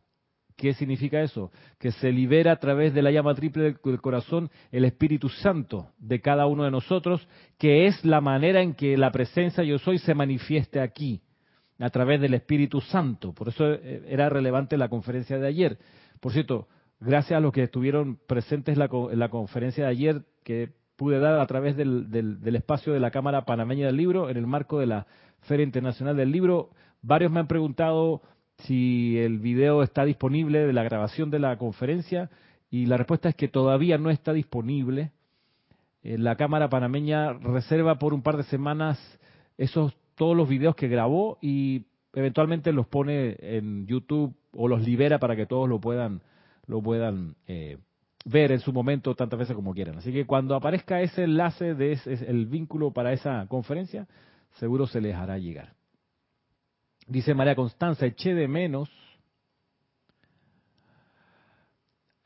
¿Qué 0.57 0.73
significa 0.73 1.21
eso? 1.21 1.53
Que 1.79 1.93
se 1.93 2.11
libera 2.11 2.53
a 2.53 2.57
través 2.57 2.95
de 2.95 3.03
la 3.03 3.11
llama 3.11 3.35
triple 3.35 3.77
del 3.85 4.01
corazón 4.01 4.51
el 4.73 4.87
Espíritu 4.87 5.29
Santo 5.29 5.91
de 5.99 6.21
cada 6.21 6.47
uno 6.47 6.65
de 6.65 6.71
nosotros, 6.71 7.29
que 7.59 7.87
es 7.87 8.03
la 8.05 8.23
manera 8.23 8.63
en 8.63 8.75
que 8.75 8.97
la 8.97 9.13
presencia 9.13 9.63
yo 9.65 9.79
soy 9.79 9.99
se 9.99 10.15
manifieste 10.15 10.81
aquí, 10.81 11.21
a 11.79 11.91
través 11.91 12.21
del 12.21 12.35
Espíritu 12.35 12.81
Santo. 12.81 13.33
Por 13.33 13.49
eso 13.49 13.73
eh, 13.73 14.05
era 14.09 14.29
relevante 14.29 14.77
la 14.77 14.89
conferencia 14.89 15.39
de 15.39 15.47
ayer. 15.47 15.79
Por 16.21 16.33
cierto, 16.33 16.69
gracias 17.01 17.37
a 17.37 17.41
los 17.41 17.53
que 17.53 17.65
estuvieron 17.65 18.19
presentes 18.27 18.79
en 18.79 19.19
la, 19.19 19.29
conferencia 19.29 19.85
de 19.85 19.91
ayer, 19.91 20.23
que 20.43 20.71
pude 20.97 21.19
dar 21.19 21.39
a 21.39 21.47
través 21.47 21.77
del, 21.77 22.11
del, 22.11 22.57
espacio 22.57 22.93
de 22.93 23.01
la 23.01 23.11
Cámara 23.11 23.45
Panameña 23.45 23.87
del 23.87 23.97
Libro, 23.97 24.31
en 24.31 24.37
el 24.37 24.47
marco 24.47 24.79
de 24.79 24.87
la 24.87 25.07
Feria 25.43 25.65
Internacional 25.65 26.17
del 26.17 26.33
Libro, 26.33 26.71
varios 27.03 27.31
me 27.31 27.41
han 27.41 27.47
preguntado 27.47 28.23
si 28.65 29.19
el 29.19 29.39
video 29.39 29.83
está 29.83 30.05
disponible 30.05 30.67
de 30.67 30.73
la 30.73 30.83
grabación 30.83 31.31
de 31.31 31.39
la 31.39 31.59
conferencia 31.59 32.31
y 32.71 32.87
la 32.87 32.97
respuesta 32.97 33.29
es 33.29 33.35
que 33.35 33.49
todavía 33.49 33.99
no 33.99 34.11
está 34.11 34.33
disponible. 34.33 35.13
Eh, 36.03 36.17
la 36.19 36.37
Cámara 36.37 36.71
Panameña 36.71 37.35
reserva 37.35 37.99
por 37.99 38.15
un 38.15 38.23
par 38.23 38.39
de 38.39 38.45
semanas 38.45 38.99
esos 39.59 39.95
todos 40.17 40.37
los 40.37 40.49
videos 40.49 40.75
que 40.75 40.89
grabó 40.89 41.39
y 41.41 41.87
eventualmente 42.13 42.73
los 42.73 42.87
pone 42.89 43.37
en 43.39 43.87
YouTube 43.87 44.35
o 44.53 44.67
los 44.67 44.83
libera 44.83 45.19
para 45.19 45.37
que 45.37 45.47
todos 45.47 45.69
lo 45.69 45.81
puedan, 45.81 46.23
lo 46.67 46.83
puedan 46.83 47.37
eh, 47.47 47.79
ver 48.25 48.51
en 48.51 48.61
su 48.61 48.73
momento 48.73 49.15
tantas 49.15 49.39
veces 49.39 49.55
como 49.55 49.75
quieran. 49.75 49.99
Así 49.99 50.13
que 50.13 50.27
cuando 50.27 50.57
aparezca 50.57 51.01
ese 51.01 51.25
enlace 51.25 51.75
de 51.75 51.93
ese, 51.93 52.15
el 52.29 52.47
vínculo 52.47 52.91
para 52.91 53.13
esa 53.13 53.47
conferencia, 53.47 54.09
seguro 54.59 54.87
se 54.87 55.01
les 55.01 55.15
hará 55.15 55.39
llegar. 55.39 55.75
Dice 57.07 57.35
María 57.35 57.55
Constanza, 57.55 58.07
eché 58.07 58.35
de 58.35 58.49
menos. 58.49 58.91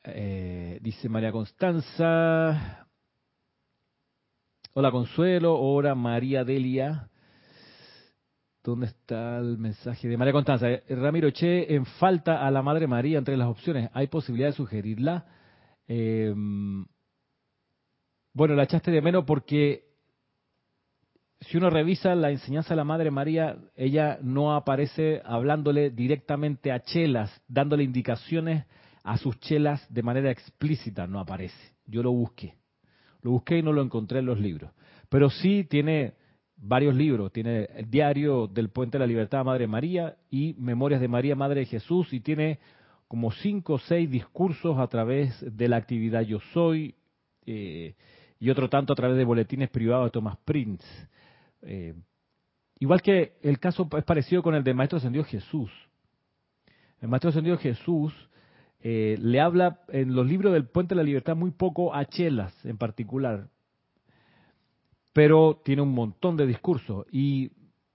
Eh, 0.05 0.79
dice 0.81 1.09
María 1.09 1.33
Constanza. 1.33 2.87
Hola 4.73 4.91
Consuelo, 4.93 5.59
hola 5.59 5.95
María 5.95 6.45
Delia. 6.45 7.10
¿Dónde 8.63 8.87
está 8.87 9.39
el 9.39 9.57
mensaje 9.57 10.07
de 10.07 10.19
María 10.19 10.35
Constanza? 10.35 10.71
Eh, 10.71 10.83
Ramiro 10.91 11.31
Che, 11.31 11.75
en 11.75 11.87
falta 11.87 12.47
a 12.47 12.51
la 12.51 12.63
Madre 12.63 12.87
María 12.87 13.17
entre 13.17 13.37
las 13.37 13.49
opciones, 13.49 13.89
¿hay 13.95 14.09
posibilidad 14.09 14.49
de 14.49 14.55
sugerirla? 14.55 15.25
Em, 15.89 16.85
Bueno, 18.33 18.55
la 18.55 18.63
echaste 18.63 18.91
de 18.91 19.03
menos 19.03 19.25
porque 19.25 19.85
si 21.41 21.57
uno 21.57 21.71
revisa 21.71 22.15
la 22.15 22.31
enseñanza 22.31 22.71
de 22.71 22.77
la 22.77 22.85
Madre 22.85 23.11
María, 23.11 23.57
ella 23.75 24.19
no 24.23 24.55
aparece 24.55 25.21
hablándole 25.25 25.91
directamente 25.91 26.71
a 26.71 26.81
chelas, 26.81 27.43
dándole 27.49 27.83
indicaciones 27.83 28.67
a 29.03 29.17
sus 29.17 29.41
chelas 29.41 29.85
de 29.93 30.03
manera 30.03 30.31
explícita, 30.31 31.07
no 31.07 31.19
aparece. 31.19 31.75
Yo 31.87 32.03
lo 32.03 32.13
busqué. 32.13 32.55
Lo 33.23 33.33
busqué 33.33 33.59
y 33.59 33.63
no 33.63 33.73
lo 33.73 33.83
encontré 33.83 34.21
en 34.21 34.27
los 34.27 34.39
libros. 34.39 34.71
Pero 35.09 35.29
sí 35.31 35.65
tiene 35.65 36.15
varios 36.61 36.95
libros. 36.95 37.33
Tiene 37.33 37.69
el 37.75 37.91
diario 37.91 38.47
del 38.47 38.69
Puente 38.69 38.99
de 38.99 39.01
la 39.01 39.07
Libertad, 39.07 39.45
Madre 39.45 39.67
María, 39.67 40.17
y 40.31 40.55
Memorias 40.59 41.01
de 41.01 41.09
María, 41.09 41.35
Madre 41.35 41.61
de 41.61 41.67
Jesús, 41.67 42.13
y 42.13 42.21
tiene 42.21 42.59
como 43.09 43.33
cinco 43.33 43.75
o 43.75 43.79
seis 43.79 44.09
discursos 44.11 44.79
a 44.79 44.87
través 44.87 45.45
de 45.57 45.69
la 45.69 45.77
actividad 45.77 46.23
Yo 46.23 46.39
Soy, 46.53 46.95
eh, 47.47 47.95
y 48.39 48.51
otro 48.51 48.69
tanto 48.69 48.93
a 48.93 48.97
través 48.97 49.17
de 49.17 49.25
boletines 49.25 49.69
privados 49.71 50.07
de 50.07 50.11
Thomas 50.11 50.39
Prince. 50.45 50.87
Eh, 51.63 51.95
igual 52.79 53.03
que 53.03 53.35
el 53.43 53.59
caso 53.59 53.89
es 53.97 54.05
parecido 54.05 54.43
con 54.43 54.55
el 54.55 54.65
del 54.65 54.75
Maestro 54.75 54.99
Ascendido 54.99 55.25
Jesús. 55.25 55.71
El 57.01 57.09
Maestro 57.09 57.31
Ascendido 57.31 57.59
Jesús 57.59 58.15
eh, 58.81 59.19
le 59.21 59.41
habla 59.41 59.81
en 59.89 60.15
los 60.15 60.27
libros 60.27 60.53
del 60.53 60.67
Puente 60.67 60.95
de 60.95 61.01
la 61.01 61.03
Libertad 61.03 61.37
muy 61.37 61.51
poco 61.51 61.95
a 61.95 62.07
Chelas 62.07 62.55
en 62.65 62.79
particular, 62.79 63.49
pero 65.13 65.61
tiene 65.65 65.83
un 65.83 65.93
montón 65.93 66.37
de 66.37 66.47
discursos 66.47 67.07
y 67.11 67.51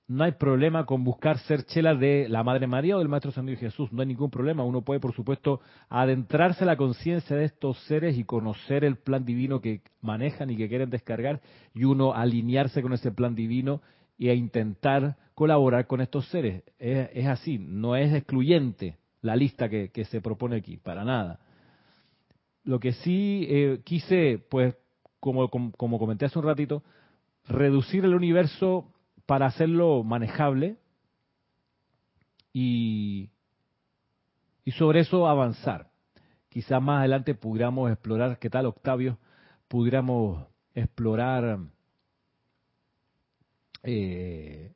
no 0.07 0.23
hay 0.23 0.33
problema 0.33 0.85
con 0.85 1.03
buscar 1.03 1.39
ser 1.39 1.63
chela 1.65 1.95
de 1.95 2.27
la 2.29 2.43
Madre 2.43 2.67
María 2.67 2.95
o 2.95 2.99
del 2.99 3.07
Maestro 3.07 3.31
Ascendido 3.31 3.59
Jesús, 3.59 3.91
no 3.91 4.01
hay 4.01 4.07
ningún 4.07 4.29
problema. 4.29 4.63
Uno 4.63 4.83
puede, 4.83 4.99
por 4.99 5.13
supuesto, 5.13 5.61
adentrarse 5.89 6.63
a 6.63 6.67
la 6.67 6.77
conciencia 6.77 7.35
de 7.35 7.45
estos 7.45 7.79
seres 7.85 8.17
y 8.17 8.23
conocer 8.23 8.83
el 8.83 8.97
plan 8.97 9.25
divino 9.25 9.61
que 9.61 9.81
manejan 10.01 10.51
y 10.51 10.57
que 10.57 10.69
quieren 10.69 10.91
descargar 10.91 11.41
y 11.73 11.85
uno 11.85 12.13
alinearse 12.13 12.83
con 12.83 12.93
ese 12.93 13.11
plan 13.11 13.33
divino 13.33 13.81
e 14.19 14.33
intentar 14.35 15.17
colaborar 15.33 15.87
con 15.87 16.01
estos 16.01 16.27
seres. 16.27 16.63
Es, 16.77 17.25
así, 17.25 17.57
no 17.57 17.95
es 17.95 18.13
excluyente 18.13 18.97
la 19.21 19.35
lista 19.35 19.69
que, 19.69 20.05
se 20.05 20.21
propone 20.21 20.57
aquí, 20.57 20.77
para 20.77 21.03
nada. 21.03 21.39
Lo 22.63 22.79
que 22.79 22.93
sí 22.93 23.47
eh, 23.49 23.81
quise, 23.83 24.39
pues, 24.49 24.75
como, 25.19 25.49
como 25.49 25.97
comenté 25.97 26.25
hace 26.25 26.37
un 26.37 26.45
ratito, 26.45 26.83
reducir 27.47 28.05
el 28.05 28.15
universo 28.15 28.91
para 29.25 29.47
hacerlo 29.47 30.03
manejable 30.03 30.77
y, 32.53 33.29
sobre 34.77 35.01
eso 35.01 35.27
avanzar. 35.27 35.91
Quizás 36.49 36.81
más 36.81 36.99
adelante 36.99 37.35
pudiéramos 37.35 37.91
explorar, 37.91 38.39
¿qué 38.39 38.49
tal 38.49 38.65
Octavio? 38.65 39.19
Pudiéramos 39.67 40.47
explorar 40.73 41.59
eh, 43.83 44.73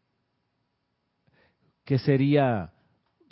qué 1.86 1.97
sería 1.99 2.73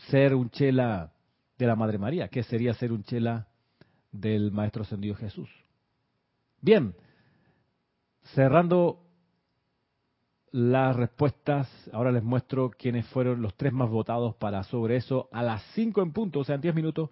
ser 0.10 0.34
un 0.34 0.50
chela 0.50 1.14
de 1.58 1.66
la 1.66 1.76
Madre 1.76 1.98
María, 1.98 2.30
qué 2.30 2.44
sería 2.44 2.74
ser 2.74 2.92
un 2.92 3.04
chela 3.04 3.48
del 4.12 4.52
Maestro 4.52 4.84
Ascendido 4.84 5.16
Jesús. 5.16 5.50
Bien, 6.62 6.96
cerrando 8.34 9.07
las 10.52 10.96
respuestas. 10.96 11.70
Ahora 11.92 12.12
les 12.12 12.24
muestro 12.24 12.72
quiénes 12.72 13.06
fueron 13.08 13.42
los 13.42 13.56
tres 13.56 13.74
más 13.74 13.90
votados 13.90 14.36
para 14.36 14.64
sobre 14.64 14.96
eso 14.98 15.30
a 15.32 15.44
las 15.44 15.62
5 15.74 16.02
en 16.02 16.12
punto, 16.14 16.40
o 16.40 16.44
sea, 16.44 16.56
en 16.56 16.62
10 16.62 16.76
minutos, 16.76 17.10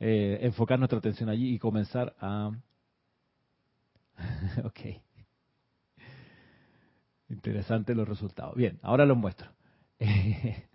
eh, 0.00 0.38
enfocar 0.42 0.78
nuestra 0.78 0.98
atención 0.98 1.28
allí 1.28 1.54
y 1.54 1.58
comenzar 1.58 2.14
a... 2.20 2.50
ok. 4.64 4.80
Interesante 7.30 7.94
los 7.94 8.08
resultados. 8.08 8.54
Bien, 8.54 8.78
ahora 8.82 9.06
los 9.06 9.16
muestro. 9.16 9.50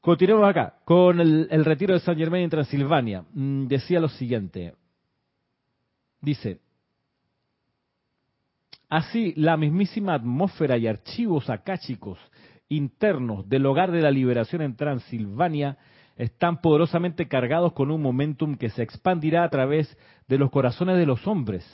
Continuemos 0.00 0.48
acá 0.48 0.80
con 0.84 1.20
el, 1.20 1.48
el, 1.50 1.64
retiro 1.64 1.94
de 1.94 2.00
San 2.00 2.16
Germain 2.16 2.44
en 2.44 2.50
Transilvania. 2.50 3.24
Mm, 3.32 3.66
decía 3.66 4.00
lo 4.00 4.08
siguiente. 4.08 4.74
Dice, 6.20 6.60
Así, 8.88 9.34
la 9.36 9.56
mismísima 9.56 10.14
atmósfera 10.14 10.78
y 10.78 10.86
archivos 10.86 11.50
akáshicos 11.50 12.18
internos 12.70 13.48
del 13.48 13.66
hogar 13.66 13.90
de 13.90 14.00
la 14.00 14.10
liberación 14.10 14.62
en 14.62 14.76
Transilvania 14.76 15.76
están 16.16 16.60
poderosamente 16.60 17.28
cargados 17.28 17.72
con 17.72 17.90
un 17.90 18.02
momentum 18.02 18.56
que 18.56 18.70
se 18.70 18.82
expandirá 18.82 19.44
a 19.44 19.50
través 19.50 19.96
de 20.26 20.38
los 20.38 20.50
corazones 20.50 20.96
de 20.96 21.06
los 21.06 21.26
hombres, 21.26 21.64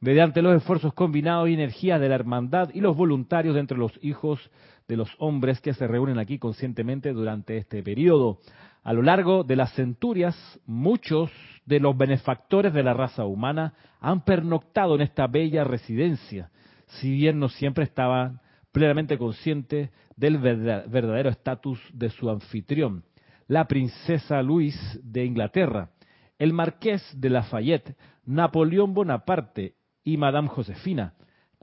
mediante 0.00 0.42
los 0.42 0.56
esfuerzos 0.56 0.94
combinados 0.94 1.48
y 1.48 1.54
energías 1.54 2.00
de 2.00 2.08
la 2.08 2.14
hermandad 2.14 2.70
y 2.72 2.80
los 2.80 2.96
voluntarios 2.96 3.56
entre 3.56 3.78
los 3.78 3.92
hijos 4.02 4.50
de 4.86 4.96
los 4.96 5.10
hombres 5.18 5.60
que 5.60 5.74
se 5.74 5.86
reúnen 5.86 6.18
aquí 6.18 6.38
conscientemente 6.38 7.12
durante 7.12 7.56
este 7.56 7.82
periodo. 7.82 8.38
A 8.82 8.92
lo 8.92 9.02
largo 9.02 9.44
de 9.44 9.56
las 9.56 9.72
centurias, 9.74 10.36
muchos 10.66 11.30
de 11.66 11.80
los 11.80 11.96
benefactores 11.96 12.72
de 12.72 12.82
la 12.82 12.94
raza 12.94 13.24
humana 13.24 13.74
han 14.00 14.24
pernoctado 14.24 14.94
en 14.94 15.02
esta 15.02 15.26
bella 15.26 15.64
residencia, 15.64 16.50
si 16.86 17.12
bien 17.12 17.38
no 17.38 17.48
siempre 17.48 17.84
estaban 17.84 18.40
plenamente 18.72 19.18
conscientes 19.18 19.90
del 20.16 20.38
verdadero 20.38 21.28
estatus 21.28 21.78
de 21.92 22.10
su 22.10 22.30
anfitrión, 22.30 23.04
la 23.48 23.66
princesa 23.66 24.42
Luis 24.42 24.76
de 25.02 25.24
Inglaterra, 25.24 25.90
el 26.38 26.52
marqués 26.52 27.02
de 27.20 27.30
Lafayette, 27.30 27.96
Napoleón 28.24 28.94
Bonaparte 28.94 29.74
y 30.04 30.16
Madame 30.16 30.48
Josefina, 30.48 31.14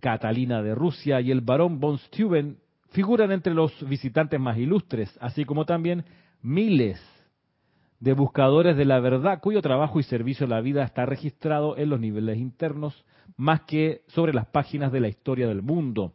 Catalina 0.02 0.62
de 0.62 0.76
Rusia 0.76 1.22
y 1.22 1.32
el 1.32 1.42
barón 1.42 1.80
von 1.80 1.98
Steuben 1.98 2.58
figuran 2.92 3.32
entre 3.32 3.54
los 3.54 3.88
visitantes 3.88 4.40
más 4.40 4.58
ilustres, 4.58 5.18
así 5.22 5.46
como 5.46 5.66
también 5.66 6.06
miles 6.42 7.00
de 8.00 8.14
buscadores 8.14 8.78
de 8.78 8.86
la 8.86 9.00
verdad 9.00 9.40
cuyo 9.42 9.62
trabajo 9.62 10.00
y 10.00 10.04
servicio 10.04 10.46
a 10.46 10.50
la 10.50 10.62
vida 10.62 10.84
está 10.84 11.06
registrado 11.06 11.78
en 11.78 11.90
los 11.90 12.00
niveles 12.00 12.38
internos 12.38 13.06
más 13.36 13.62
que 13.62 14.02
sobre 14.08 14.34
las 14.34 14.48
páginas 14.48 14.92
de 14.92 15.00
la 15.00 15.08
historia 15.08 15.48
del 15.48 15.62
mundo. 15.62 16.14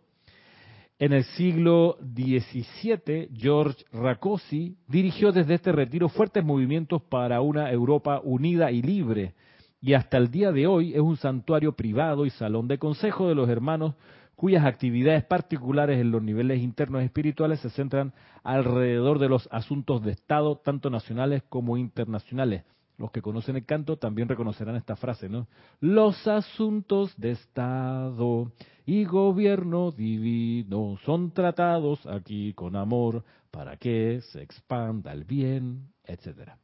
En 0.99 1.13
el 1.13 1.25
siglo 1.25 1.99
XVII, 2.01 3.31
George 3.37 3.85
Rakosi 3.93 4.77
dirigió 4.87 5.33
desde 5.33 5.55
este 5.55 5.73
retiro 5.73 6.09
fuertes 6.09 6.45
movimientos 6.45 7.03
para 7.03 7.41
una 7.41 7.73
Europa 7.73 8.21
unida 8.23 8.71
y 8.71 8.83
libre, 8.83 9.35
y 9.81 9.95
hasta 9.95 10.17
el 10.17 10.31
día 10.31 10.53
de 10.53 10.69
hoy 10.69 10.95
es 10.95 11.01
un 11.01 11.17
santuario 11.17 11.73
privado 11.73 12.25
y 12.25 12.31
salón 12.31 12.69
de 12.69 12.79
consejo 12.79 13.29
de 13.29 13.35
los 13.35 13.49
hermanos 13.49 13.97
cuyas 14.43 14.65
actividades 14.65 15.23
particulares 15.23 16.01
en 16.01 16.11
los 16.11 16.21
niveles 16.21 16.61
internos 16.61 17.05
espirituales 17.05 17.61
se 17.61 17.71
centran 17.71 18.13
alrededor 18.43 19.21
de 19.21 19.29
los 19.29 19.49
asuntos 19.53 20.03
de 20.03 20.11
Estado, 20.11 20.57
tanto 20.57 20.91
nacionales 20.91 21.45
como 21.49 21.77
internacionales. 21.77 22.65
Los 22.99 23.13
que 23.13 23.23
conocen 23.23 23.55
el 23.55 23.65
canto 23.65 23.99
también 23.99 24.29
reconocerán 24.29 24.75
esta 24.75 24.97
frase, 24.97 25.29
¿no? 25.29 25.47
Los 25.79 26.27
asuntos 26.27 27.17
de 27.17 27.31
Estado 27.31 28.51
y 28.85 29.05
gobierno 29.05 29.93
divino 29.93 30.99
son 31.05 31.31
tratados 31.31 32.05
aquí 32.07 32.53
con 32.53 32.75
amor 32.75 33.23
para 33.53 33.77
que 33.77 34.23
se 34.33 34.43
expanda 34.43 35.13
el 35.13 35.23
bien, 35.23 35.93
etcétera. 36.03 36.59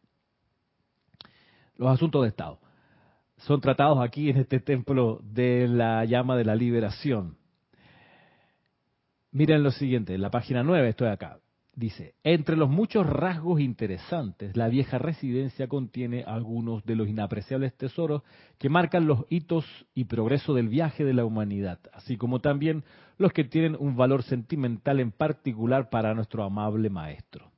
Los 1.77 1.91
asuntos 1.91 2.23
de 2.23 2.29
Estado 2.31 2.59
son 3.37 3.61
tratados 3.61 4.01
aquí 4.01 4.31
en 4.31 4.39
este 4.39 4.59
templo 4.59 5.21
de 5.23 5.69
la 5.69 6.05
llama 6.07 6.37
de 6.37 6.45
la 6.45 6.57
liberación. 6.57 7.38
Miren 9.31 9.63
lo 9.63 9.71
siguiente, 9.71 10.15
en 10.15 10.23
la 10.23 10.31
página 10.31 10.63
9 10.63 10.89
estoy 10.89 11.09
acá. 11.09 11.39
Dice, 11.75 12.15
entre 12.25 12.57
los 12.57 12.69
muchos 12.69 13.07
rasgos 13.07 13.61
interesantes, 13.61 14.57
la 14.57 14.67
vieja 14.67 14.99
residencia 14.99 15.69
contiene 15.69 16.25
algunos 16.25 16.85
de 16.85 16.97
los 16.97 17.07
inapreciables 17.07 17.73
tesoros 17.77 18.23
que 18.59 18.69
marcan 18.69 19.07
los 19.07 19.27
hitos 19.29 19.65
y 19.95 20.07
progreso 20.07 20.55
del 20.55 20.69
viaje 20.69 21.05
de 21.05 21.15
la 21.15 21.25
humanidad, 21.25 21.79
así 21.93 22.17
como 22.17 22.41
también 22.41 22.83
los 23.17 23.33
que 23.33 23.45
tienen 23.45 23.77
un 23.79 23.97
valor 23.97 24.25
sentimental 24.25 24.99
en 24.99 25.13
particular 25.13 25.89
para 25.89 26.15
nuestro 26.15 26.43
amable 26.43 26.91
maestro. 26.91 27.53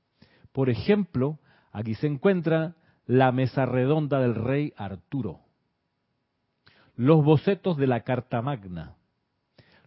Por 0.52 0.68
ejemplo, 0.68 1.38
aquí 1.72 1.94
se 1.94 2.09
encuentra 2.09 2.74
la 3.06 3.33
mesa 3.33 3.64
redonda 3.64 4.20
del 4.20 4.35
rey 4.35 4.74
Arturo, 4.76 5.40
los 6.94 7.24
bocetos 7.24 7.78
de 7.78 7.87
la 7.87 8.00
Carta 8.00 8.42
Magna, 8.42 8.96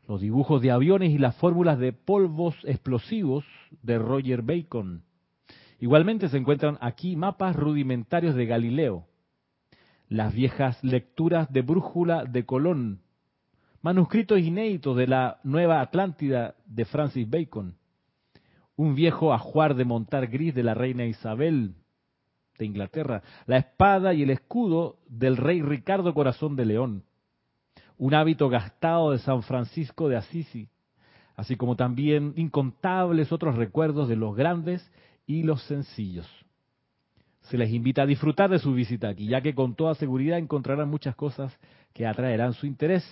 los 0.07 0.21
dibujos 0.21 0.61
de 0.61 0.71
aviones 0.71 1.11
y 1.11 1.17
las 1.17 1.35
fórmulas 1.35 1.79
de 1.79 1.93
polvos 1.93 2.55
explosivos 2.63 3.45
de 3.81 3.97
Roger 3.97 4.41
Bacon. 4.41 5.03
Igualmente 5.79 6.29
se 6.29 6.37
encuentran 6.37 6.77
aquí 6.81 7.15
mapas 7.15 7.55
rudimentarios 7.55 8.35
de 8.35 8.45
Galileo, 8.45 9.05
las 10.09 10.33
viejas 10.33 10.83
lecturas 10.83 11.51
de 11.51 11.61
brújula 11.61 12.25
de 12.25 12.45
Colón, 12.45 13.01
manuscritos 13.81 14.39
inéditos 14.39 14.95
de 14.95 15.07
la 15.07 15.39
Nueva 15.43 15.81
Atlántida 15.81 16.55
de 16.65 16.85
Francis 16.85 17.29
Bacon, 17.29 17.75
un 18.75 18.95
viejo 18.95 19.33
ajuar 19.33 19.75
de 19.75 19.85
montar 19.85 20.27
gris 20.27 20.55
de 20.55 20.63
la 20.63 20.73
reina 20.73 21.05
Isabel 21.05 21.75
de 22.57 22.65
Inglaterra, 22.65 23.23
la 23.45 23.57
espada 23.57 24.13
y 24.13 24.23
el 24.23 24.29
escudo 24.29 24.99
del 25.07 25.37
rey 25.37 25.61
Ricardo 25.61 26.13
Corazón 26.13 26.55
de 26.55 26.65
León, 26.65 27.03
un 27.97 28.13
hábito 28.13 28.49
gastado 28.49 29.12
de 29.12 29.19
San 29.19 29.43
Francisco 29.43 30.10
de 30.10 30.17
Asisi, 30.17 30.69
así 31.36 31.56
como 31.56 31.75
también 31.75 32.34
incontables 32.36 33.32
otros 33.32 33.56
recuerdos 33.56 34.08
de 34.08 34.15
los 34.15 34.36
grandes 34.36 34.89
y 35.25 35.43
los 35.43 35.63
sencillos. 35.63 36.27
Se 37.41 37.58
les 37.58 37.71
invita 37.71 38.03
a 38.03 38.06
disfrutar 38.06 38.49
de 38.49 38.60
su 38.60 38.73
visita 38.73 39.10
aquí, 39.10 39.27
ya 39.27 39.41
que 39.41 39.53
con 39.53 39.75
toda 39.75 39.95
seguridad 39.95 40.38
encontrarán 40.38 40.89
muchas 40.89 41.15
cosas 41.15 41.58
que 41.93 42.08
atraerán 42.08 42.53
su 42.53 42.65
interés 42.65 43.03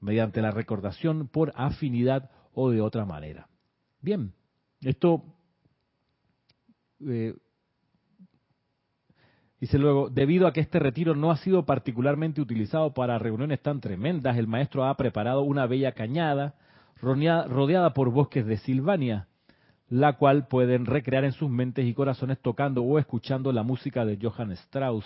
mediante 0.00 0.40
la 0.42 0.50
recordación 0.50 1.28
por 1.28 1.52
afinidad 1.54 2.30
o 2.54 2.70
de 2.70 2.80
otra 2.80 3.04
manera. 3.04 3.48
Bien, 4.00 4.32
esto 4.80 5.22
eh, 7.06 7.34
dice 9.62 9.78
luego, 9.78 10.10
debido 10.10 10.48
a 10.48 10.52
que 10.52 10.58
este 10.58 10.80
retiro 10.80 11.14
no 11.14 11.30
ha 11.30 11.36
sido 11.36 11.64
particularmente 11.64 12.40
utilizado 12.40 12.94
para 12.94 13.20
reuniones 13.20 13.62
tan 13.62 13.80
tremendas, 13.80 14.36
el 14.36 14.48
maestro 14.48 14.84
ha 14.84 14.96
preparado 14.96 15.42
una 15.42 15.66
bella 15.66 15.92
cañada 15.92 16.56
rodeada 17.00 17.94
por 17.94 18.10
bosques 18.10 18.44
de 18.44 18.56
Silvania, 18.56 19.28
la 19.88 20.14
cual 20.14 20.48
pueden 20.48 20.84
recrear 20.84 21.22
en 21.22 21.30
sus 21.30 21.48
mentes 21.48 21.86
y 21.86 21.94
corazones 21.94 22.40
tocando 22.40 22.82
o 22.82 22.98
escuchando 22.98 23.52
la 23.52 23.62
música 23.62 24.04
de 24.04 24.18
Johann 24.20 24.50
Strauss, 24.50 25.04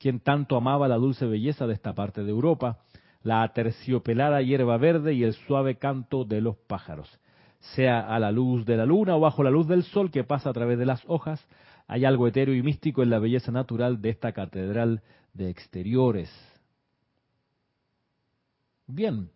quien 0.00 0.18
tanto 0.18 0.56
amaba 0.56 0.88
la 0.88 0.96
dulce 0.96 1.24
belleza 1.24 1.68
de 1.68 1.74
esta 1.74 1.94
parte 1.94 2.24
de 2.24 2.30
Europa, 2.30 2.78
la 3.22 3.44
aterciopelada 3.44 4.42
hierba 4.42 4.78
verde 4.78 5.14
y 5.14 5.22
el 5.22 5.34
suave 5.34 5.76
canto 5.76 6.24
de 6.24 6.40
los 6.40 6.56
pájaros. 6.56 7.20
Sea 7.76 8.00
a 8.00 8.18
la 8.18 8.32
luz 8.32 8.66
de 8.66 8.76
la 8.76 8.84
luna 8.84 9.14
o 9.14 9.20
bajo 9.20 9.44
la 9.44 9.50
luz 9.50 9.68
del 9.68 9.84
sol 9.84 10.10
que 10.10 10.24
pasa 10.24 10.50
a 10.50 10.52
través 10.52 10.76
de 10.76 10.86
las 10.86 11.04
hojas, 11.06 11.46
hay 11.86 12.04
algo 12.04 12.26
etéreo 12.26 12.54
y 12.54 12.62
místico 12.62 13.02
en 13.02 13.10
la 13.10 13.18
belleza 13.18 13.52
natural 13.52 14.00
de 14.00 14.10
esta 14.10 14.32
catedral 14.32 15.02
de 15.34 15.50
exteriores. 15.50 16.30
Bien, 18.86 19.30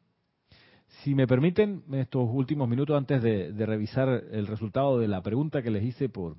si 1.03 1.15
me 1.15 1.27
permiten, 1.27 1.83
estos 1.93 2.29
últimos 2.31 2.69
minutos 2.69 2.97
antes 2.97 3.23
de, 3.23 3.53
revisar 3.67 4.09
el 4.31 4.47
resultado 4.47 4.99
de 4.99 5.09
la 5.09 5.23
pregunta 5.23 5.63
que 5.63 5.71
les 5.71 5.85
hice 5.85 6.09
por, 6.09 6.37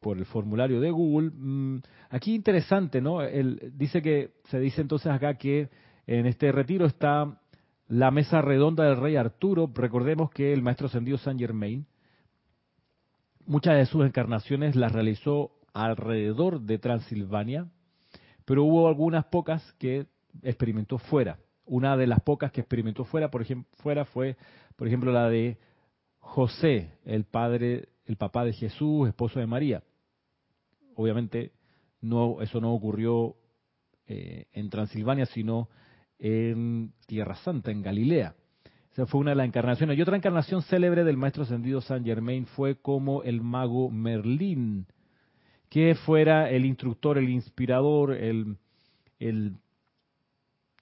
por 0.00 0.18
el 0.18 0.26
formulario 0.26 0.80
de 0.80 0.90
Google, 0.90 1.30
mm, 1.32 1.82
aquí 2.10 2.34
interesante, 2.34 3.00
¿no? 3.00 3.20
dice 3.20 4.02
que, 4.02 4.32
se 4.44 4.58
dice 4.58 4.80
entonces 4.80 5.12
acá 5.12 5.34
que 5.34 5.70
en 6.06 6.26
este 6.26 6.52
retiro 6.52 6.86
está 6.86 7.38
la 7.88 8.10
mesa 8.10 8.40
redonda 8.40 8.84
del 8.84 8.96
rey 8.96 9.16
Arturo. 9.16 9.70
Recordemos 9.72 10.30
que 10.30 10.52
el 10.52 10.62
maestro 10.62 10.86
ascendido 10.86 11.18
Saint 11.18 11.38
Germain, 11.38 11.86
muchas 13.46 13.76
de 13.76 13.86
sus 13.86 14.04
encarnaciones 14.04 14.76
las 14.76 14.92
realizó 14.92 15.52
alrededor 15.72 16.60
de 16.60 16.78
Transilvania, 16.78 17.68
pero 18.44 18.64
hubo 18.64 18.88
algunas 18.88 19.24
pocas 19.26 19.72
que 19.78 20.06
experimentó 20.42 20.98
fuera. 20.98 21.38
Una 21.64 21.96
de 21.96 22.06
las 22.06 22.20
pocas 22.20 22.52
que 22.52 22.60
experimentó 22.60 23.04
fuera, 23.04 23.30
por 23.30 23.42
ejemplo, 23.42 23.68
fuera 23.82 24.04
fue, 24.04 24.36
por 24.76 24.88
ejemplo, 24.88 25.12
la 25.12 25.28
de 25.28 25.58
José, 26.18 26.98
el 27.04 27.24
padre, 27.24 27.88
el 28.04 28.16
papá 28.16 28.44
de 28.44 28.52
Jesús, 28.52 29.08
esposo 29.08 29.40
de 29.40 29.46
María. 29.46 29.82
Obviamente, 30.94 31.52
no, 32.00 32.42
eso 32.42 32.60
no 32.60 32.74
ocurrió 32.74 33.36
eh, 34.06 34.46
en 34.52 34.70
Transilvania, 34.70 35.26
sino 35.26 35.68
en 36.18 36.92
Tierra 37.06 37.36
Santa, 37.36 37.70
en 37.70 37.82
Galilea. 37.82 38.34
Fue 38.94 39.20
una 39.20 39.30
de 39.30 39.36
las 39.36 39.46
encarnaciones. 39.46 39.96
Y 39.96 40.02
otra 40.02 40.16
encarnación 40.16 40.62
célebre 40.62 41.02
del 41.04 41.16
maestro 41.16 41.44
ascendido 41.44 41.80
Saint 41.80 42.04
Germain 42.04 42.44
fue 42.44 42.76
como 42.76 43.22
el 43.22 43.40
mago 43.40 43.90
Merlín, 43.90 44.86
que 45.70 45.94
fuera 45.94 46.50
el 46.50 46.66
instructor, 46.66 47.16
el 47.16 47.30
inspirador, 47.30 48.12
el, 48.12 48.58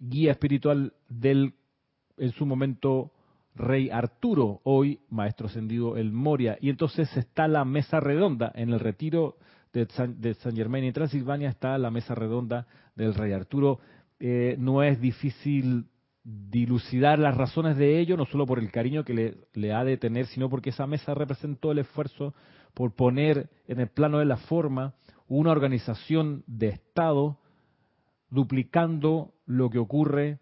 guía 0.01 0.33
espiritual 0.33 0.93
del, 1.09 1.55
en 2.17 2.33
su 2.33 2.47
momento, 2.47 3.13
rey 3.55 3.91
Arturo, 3.91 4.61
hoy 4.65 4.99
maestro 5.11 5.47
ascendido 5.47 5.97
el 5.97 6.11
Moria. 6.11 6.59
Y 6.61 6.71
entonces 6.71 7.17
está 7.17 7.47
la 7.47 7.65
mesa 7.65 8.01
redonda, 8.01 8.51
en 8.57 8.71
el 8.71 8.81
retiro 8.81 9.37
de 9.73 9.87
San, 9.87 10.21
de 10.21 10.35
San 10.35 10.57
Germain 10.57 10.83
en 10.83 10.93
Transilvania 10.93 11.49
está 11.49 11.79
la 11.79 11.93
mesa 11.93 12.17
redonda 12.17 12.67
del 12.97 13.15
rey 13.15 13.33
Arturo. 13.33 13.79
Eh, 14.19 14.57
no 14.59 14.83
es 14.83 15.01
difícil 15.01 15.87
dilucidar 16.23 17.19
las 17.19 17.37
razones 17.37 17.77
de 17.77 17.99
ello, 17.99 18.17
no 18.17 18.27
solo 18.27 18.47
por 18.47 18.59
el 18.59 18.71
cariño 18.71 19.05
que 19.05 19.15
le, 19.15 19.37
le, 19.55 19.73
ha 19.73 19.85
de 19.85 19.97
tener, 19.97 20.27
sino 20.27 20.51
porque 20.51 20.71
esa 20.71 20.87
mesa 20.87 21.15
representó 21.15 21.73
el 21.73 21.79
esfuerzo 21.79 22.35
por 22.75 22.95
poner 22.95 23.51
en 23.67 23.81
el 23.81 23.89
plano 23.89 24.19
de 24.19 24.27
la 24.27 24.37
forma 24.37 24.95
una 25.29 25.51
organización 25.51 26.45
de 26.47 26.69
Estado 26.69 27.39
duplicando 28.31 29.35
lo 29.47 29.71
que 29.71 29.79
ocurre 29.79 30.39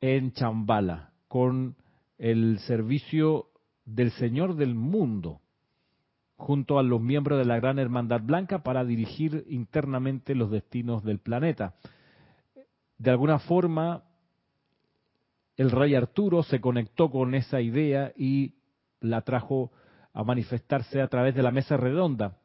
en 0.00 0.32
Chambala 0.32 1.12
con 1.28 1.76
el 2.18 2.58
servicio 2.60 3.48
del 3.84 4.10
Señor 4.12 4.56
del 4.56 4.74
mundo 4.74 5.40
junto 6.36 6.78
a 6.78 6.82
los 6.82 7.00
miembros 7.00 7.38
de 7.38 7.44
la 7.44 7.58
Gran 7.58 7.78
Hermandad 7.78 8.22
Blanca 8.22 8.62
para 8.62 8.84
dirigir 8.84 9.44
internamente 9.48 10.34
los 10.34 10.50
destinos 10.50 11.02
del 11.02 11.18
planeta. 11.18 11.74
De 12.96 13.10
alguna 13.10 13.40
forma, 13.40 14.04
el 15.58 15.72
rey 15.72 15.96
Arturo 15.96 16.44
se 16.44 16.60
conectó 16.60 17.10
con 17.10 17.34
esa 17.34 17.60
idea 17.60 18.12
y 18.16 18.54
la 19.00 19.22
trajo 19.22 19.72
a 20.14 20.22
manifestarse 20.22 21.02
a 21.02 21.08
través 21.08 21.34
de 21.34 21.42
la 21.42 21.50
mesa 21.50 21.76
redonda. 21.76 22.38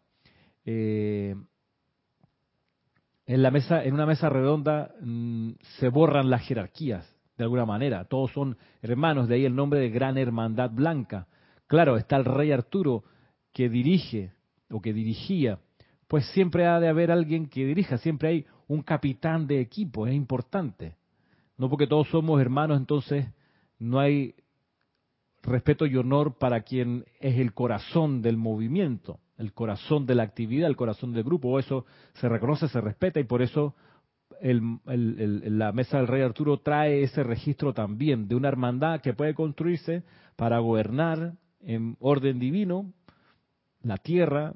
Eh, 0.65 1.36
en 3.26 3.43
la 3.43 3.52
mesa, 3.52 3.84
en 3.84 3.93
una 3.93 4.08
mesa 4.08 4.30
redonda 4.30 4.95
mm, 4.99 5.52
se 5.80 5.89
borran 5.89 6.32
las 6.32 6.41
jerarquías 6.41 7.08
de 7.38 7.43
alguna 7.43 7.65
manera. 7.65 8.04
Todos 8.06 8.32
son 8.32 8.58
hermanos, 8.82 9.28
de 9.28 9.36
ahí 9.36 9.45
el 9.45 9.56
nombre 9.56 9.80
de 9.80 9.89
Gran 9.89 10.17
Hermandad 10.17 10.71
Blanca. 10.71 11.28
Claro, 11.67 11.97
está 11.97 12.17
el 12.17 12.26
rey 12.26 12.52
Arturo 12.52 13.04
que 13.52 13.69
dirige 13.69 14.34
o 14.71 14.82
que 14.82 14.91
dirigía, 14.91 15.60
pues 16.08 16.26
siempre 16.32 16.65
ha 16.65 16.80
de 16.80 16.88
haber 16.88 17.12
alguien 17.12 17.47
que 17.47 17.63
dirija, 17.63 17.99
siempre 17.99 18.30
hay 18.30 18.45
un 18.67 18.82
capitán 18.82 19.45
de 19.45 19.62
equipo, 19.62 20.08
es 20.08 20.15
importante. 20.15 20.95
No 21.63 21.69
porque 21.69 21.88
todos 21.88 22.10
somos 22.10 22.41
hermanos, 22.41 22.78
entonces 22.78 23.26
no 23.80 23.97
hay 23.97 24.36
respeto 25.41 25.86
y 25.86 25.95
honor 25.95 26.38
para 26.38 26.60
quien 26.63 27.06
es 27.21 27.39
el 27.39 27.54
corazón 27.54 28.21
del 28.21 28.36
movimiento 28.36 29.21
el 29.38 29.54
corazón 29.54 30.06
de 30.06 30.13
la 30.13 30.23
actividad, 30.23 30.67
el 30.67 30.76
corazón 30.76 31.13
del 31.13 31.23
grupo. 31.23 31.58
Eso 31.58 31.86
se 32.15 32.28
reconoce, 32.28 32.67
se 32.67 32.82
respeta 32.82 33.21
y 33.21 33.23
por 33.23 33.41
eso 33.41 33.76
la 34.41 35.71
mesa 35.71 35.99
del 35.99 36.08
rey 36.08 36.21
Arturo 36.21 36.60
trae 36.60 37.04
ese 37.04 37.23
registro 37.23 37.73
también 37.73 38.28
de 38.28 38.36
una 38.36 38.49
hermandad 38.49 38.99
que 38.99 39.13
puede 39.13 39.34
construirse 39.34 40.04
para 40.36 40.60
gobernar 40.60 41.34
en 41.62 41.95
orden 42.02 42.39
divino 42.39 42.91
la 43.84 43.95
tierra, 43.95 44.54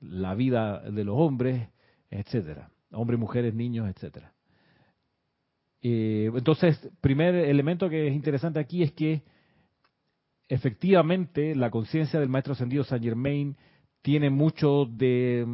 la 0.00 0.34
vida 0.34 0.80
de 0.80 1.02
los 1.02 1.16
hombres, 1.18 1.70
etcétera, 2.10 2.70
hombres, 2.92 3.18
mujeres, 3.18 3.54
niños, 3.54 3.88
etcétera. 3.88 4.34
Eh, 5.82 6.30
entonces, 6.34 6.78
primer 7.00 7.34
elemento 7.34 7.88
que 7.88 8.08
es 8.08 8.14
interesante 8.14 8.58
aquí 8.58 8.82
es 8.82 8.92
que 8.92 9.22
efectivamente 10.48 11.54
la 11.54 11.70
conciencia 11.70 12.20
del 12.20 12.28
maestro 12.28 12.52
ascendido 12.52 12.84
Saint 12.84 13.04
Germain 13.04 13.56
tiene 14.02 14.30
mucho 14.30 14.86
de 14.86 15.46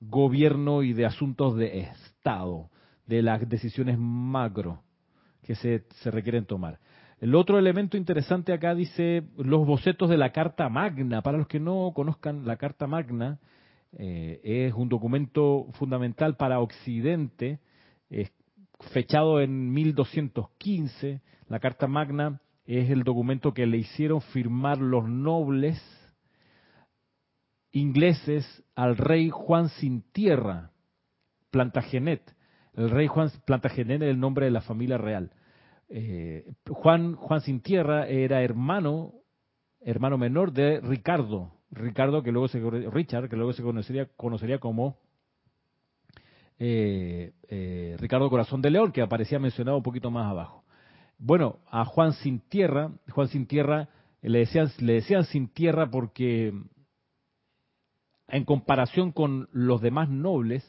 gobierno 0.00 0.82
y 0.82 0.92
de 0.92 1.06
asuntos 1.06 1.56
de 1.56 1.80
Estado, 1.80 2.70
de 3.06 3.22
las 3.22 3.48
decisiones 3.48 3.98
macro 3.98 4.82
que 5.42 5.54
se, 5.54 5.84
se 6.02 6.10
requieren 6.10 6.46
tomar. 6.46 6.78
El 7.20 7.34
otro 7.36 7.58
elemento 7.58 7.96
interesante 7.96 8.52
acá 8.52 8.74
dice 8.74 9.22
los 9.36 9.64
bocetos 9.64 10.10
de 10.10 10.16
la 10.16 10.32
Carta 10.32 10.68
Magna. 10.68 11.22
Para 11.22 11.38
los 11.38 11.46
que 11.46 11.60
no 11.60 11.92
conozcan, 11.94 12.46
la 12.46 12.56
Carta 12.56 12.88
Magna 12.88 13.38
eh, 13.96 14.40
es 14.42 14.74
un 14.74 14.88
documento 14.88 15.66
fundamental 15.74 16.36
para 16.36 16.60
Occidente, 16.60 17.60
fechado 18.92 19.40
en 19.40 19.72
1215. 19.72 21.20
La 21.48 21.60
Carta 21.60 21.86
Magna 21.86 22.40
es 22.64 22.90
el 22.90 23.02
documento 23.02 23.52
que 23.52 23.66
le 23.66 23.78
hicieron 23.78 24.20
firmar 24.20 24.78
los 24.78 25.08
nobles 25.08 25.80
ingleses 27.72 28.46
al 28.74 28.96
rey 28.96 29.30
Juan 29.30 29.68
sin 29.70 30.02
tierra, 30.12 30.70
Plantagenet. 31.50 32.22
El 32.74 32.90
rey 32.90 33.06
Juan 33.06 33.30
Plantagenet 33.44 34.02
era 34.02 34.10
el 34.10 34.20
nombre 34.20 34.46
de 34.46 34.52
la 34.52 34.60
familia 34.60 34.98
real. 34.98 35.32
Eh, 35.88 36.50
Juan, 36.68 37.16
Juan 37.16 37.40
sin 37.40 37.60
tierra 37.60 38.06
era 38.06 38.42
hermano, 38.42 39.12
hermano 39.80 40.16
menor 40.16 40.52
de 40.52 40.80
Ricardo. 40.80 41.52
Ricardo 41.70 42.22
que 42.22 42.32
luego 42.32 42.48
se 42.48 42.60
Richard, 42.60 43.28
que 43.28 43.36
luego 43.36 43.52
se 43.52 43.62
conocería, 43.62 44.06
conocería 44.16 44.58
como 44.58 44.98
eh, 46.64 47.32
eh, 47.48 47.96
Ricardo 47.98 48.30
Corazón 48.30 48.62
de 48.62 48.70
León, 48.70 48.92
que 48.92 49.02
aparecía 49.02 49.40
mencionado 49.40 49.78
un 49.78 49.82
poquito 49.82 50.12
más 50.12 50.30
abajo. 50.30 50.62
Bueno, 51.18 51.58
a 51.68 51.84
Juan 51.84 52.12
sin 52.12 52.38
tierra, 52.38 52.92
Juan 53.10 53.26
sin 53.26 53.46
tierra 53.46 53.88
le 54.20 54.38
decían, 54.38 54.70
le 54.78 54.92
decían 54.92 55.24
sin 55.24 55.48
tierra 55.48 55.90
porque 55.90 56.54
en 58.28 58.44
comparación 58.44 59.10
con 59.10 59.48
los 59.50 59.80
demás 59.80 60.08
nobles, 60.08 60.64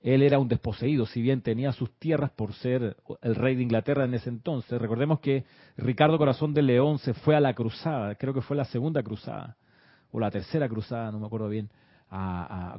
él 0.00 0.22
era 0.22 0.38
un 0.38 0.46
desposeído, 0.46 1.06
si 1.06 1.20
bien 1.20 1.42
tenía 1.42 1.72
sus 1.72 1.90
tierras 1.98 2.30
por 2.30 2.54
ser 2.54 2.96
el 3.20 3.34
rey 3.34 3.56
de 3.56 3.64
Inglaterra 3.64 4.04
en 4.04 4.14
ese 4.14 4.28
entonces. 4.28 4.80
Recordemos 4.80 5.18
que 5.18 5.44
Ricardo 5.76 6.18
Corazón 6.18 6.54
de 6.54 6.62
León 6.62 6.98
se 7.00 7.14
fue 7.14 7.34
a 7.34 7.40
la 7.40 7.54
cruzada, 7.54 8.14
creo 8.14 8.32
que 8.32 8.42
fue 8.42 8.56
la 8.56 8.64
segunda 8.66 9.02
cruzada, 9.02 9.56
o 10.12 10.20
la 10.20 10.30
tercera 10.30 10.68
cruzada, 10.68 11.10
no 11.10 11.18
me 11.18 11.26
acuerdo 11.26 11.48
bien, 11.48 11.68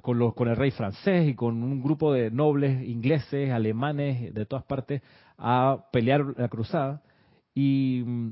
con, 0.01 0.19
los, 0.19 0.33
con 0.35 0.47
el 0.47 0.55
rey 0.55 0.71
francés 0.71 1.27
y 1.27 1.33
con 1.33 1.63
un 1.63 1.81
grupo 1.81 2.13
de 2.13 2.29
nobles 2.29 2.87
ingleses, 2.87 3.51
alemanes, 3.51 4.33
de 4.33 4.45
todas 4.45 4.63
partes, 4.65 5.01
a 5.37 5.85
pelear 5.91 6.33
la 6.37 6.47
cruzada. 6.47 7.01
Y 7.55 8.03
mm, 8.05 8.29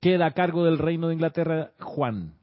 queda 0.00 0.26
a 0.26 0.30
cargo 0.32 0.64
del 0.64 0.78
reino 0.78 1.08
de 1.08 1.14
Inglaterra 1.14 1.72
Juan. 1.80 2.34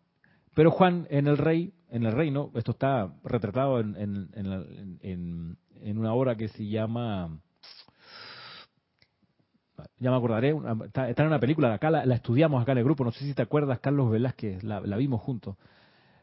Pero 0.53 0.71
Juan 0.71 1.07
en 1.09 1.27
el 1.27 1.37
rey 1.37 1.73
en 1.91 2.05
el 2.05 2.13
reino, 2.13 2.51
esto 2.55 2.71
está 2.71 3.13
retratado 3.23 3.79
en, 3.81 3.95
en, 5.03 5.97
una 5.97 6.13
obra 6.13 6.35
que 6.35 6.47
se 6.47 6.65
llama, 6.65 7.37
ya 9.99 10.09
me 10.09 10.15
acordaré, 10.15 10.55
está, 10.85 11.09
en 11.09 11.27
una 11.27 11.39
película, 11.39 11.73
acá 11.73 11.91
la, 11.91 12.15
estudiamos 12.15 12.61
acá 12.61 12.71
en 12.71 12.77
el 12.77 12.85
grupo, 12.85 13.03
no 13.03 13.11
sé 13.11 13.25
si 13.25 13.33
te 13.33 13.41
acuerdas, 13.41 13.81
Carlos 13.81 14.09
Velázquez, 14.09 14.63
la, 14.63 14.79
vimos 14.79 15.21
juntos. 15.21 15.57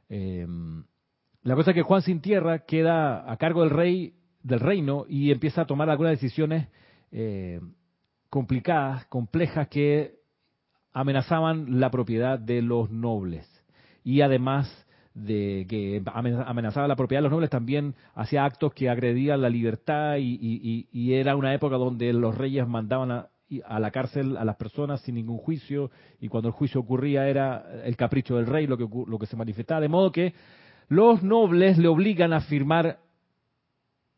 Em, 0.09 0.85
la 1.43 1.55
cosa 1.55 1.71
es 1.71 1.75
que 1.75 1.83
Juan 1.83 2.03
sin 2.03 2.21
tierra 2.21 2.61
queda 2.61 3.31
a 3.31 3.37
cargo 3.37 3.63
del 3.63 3.71
rey 3.71 4.15
del 4.43 4.61
reino 4.61 5.05
y 5.09 5.31
empieza 5.31 5.63
a 5.63 5.67
tomar 5.67 5.91
algunas 5.91 6.13
decisiones 6.13 6.69
eh, 7.13 7.61
complicadas, 8.31 9.07
complejas 9.07 9.69
que 9.69 10.19
amenazaban 10.93 11.81
la 11.81 11.91
propiedad 11.91 12.39
de 12.39 12.63
los 12.63 12.91
nobles. 12.91 13.47
Y 14.05 14.21
además 14.23 14.87
de 15.15 15.67
que 15.69 16.03
amenazaba 16.07 16.89
la 16.89 16.97
propiedad 16.97 17.21
de 17.21 17.25
los 17.25 17.33
nobles, 17.33 17.51
también 17.51 17.95
hacía 18.15 18.45
actos 18.45 18.73
que 18.73 18.89
agredían 18.89 19.43
la 19.43 19.51
libertad 19.51 20.17
y, 20.19 21.13
era 21.13 21.37
una 21.37 21.55
época 21.55 21.77
donde 21.77 22.13
los 22.13 22.37
reyes 22.37 22.67
mandaban 22.67 23.11
a, 23.11 23.29
la 23.79 23.91
cárcel 23.91 24.37
a 24.37 24.45
las 24.45 24.57
personas 24.57 25.01
sin 25.01 25.17
ningún 25.17 25.39
juicio 25.39 25.91
y 26.21 26.29
cuando 26.29 26.49
el 26.49 26.55
juicio 26.55 26.81
ocurría 26.81 27.29
era 27.29 27.65
el 27.85 27.97
capricho 27.97 28.37
del 28.37 28.47
rey 28.47 28.67
lo 28.67 28.77
que, 28.77 28.87
lo 29.07 29.19
que 29.19 29.27
se 29.27 29.37
manifestaba, 29.37 29.81
de 29.81 29.89
modo 29.89 30.13
que 30.13 30.35
los 30.89 31.23
nobles 31.23 31.79
le 31.79 31.89
obligan 31.89 32.33
a 32.33 32.41
firmar 32.41 32.99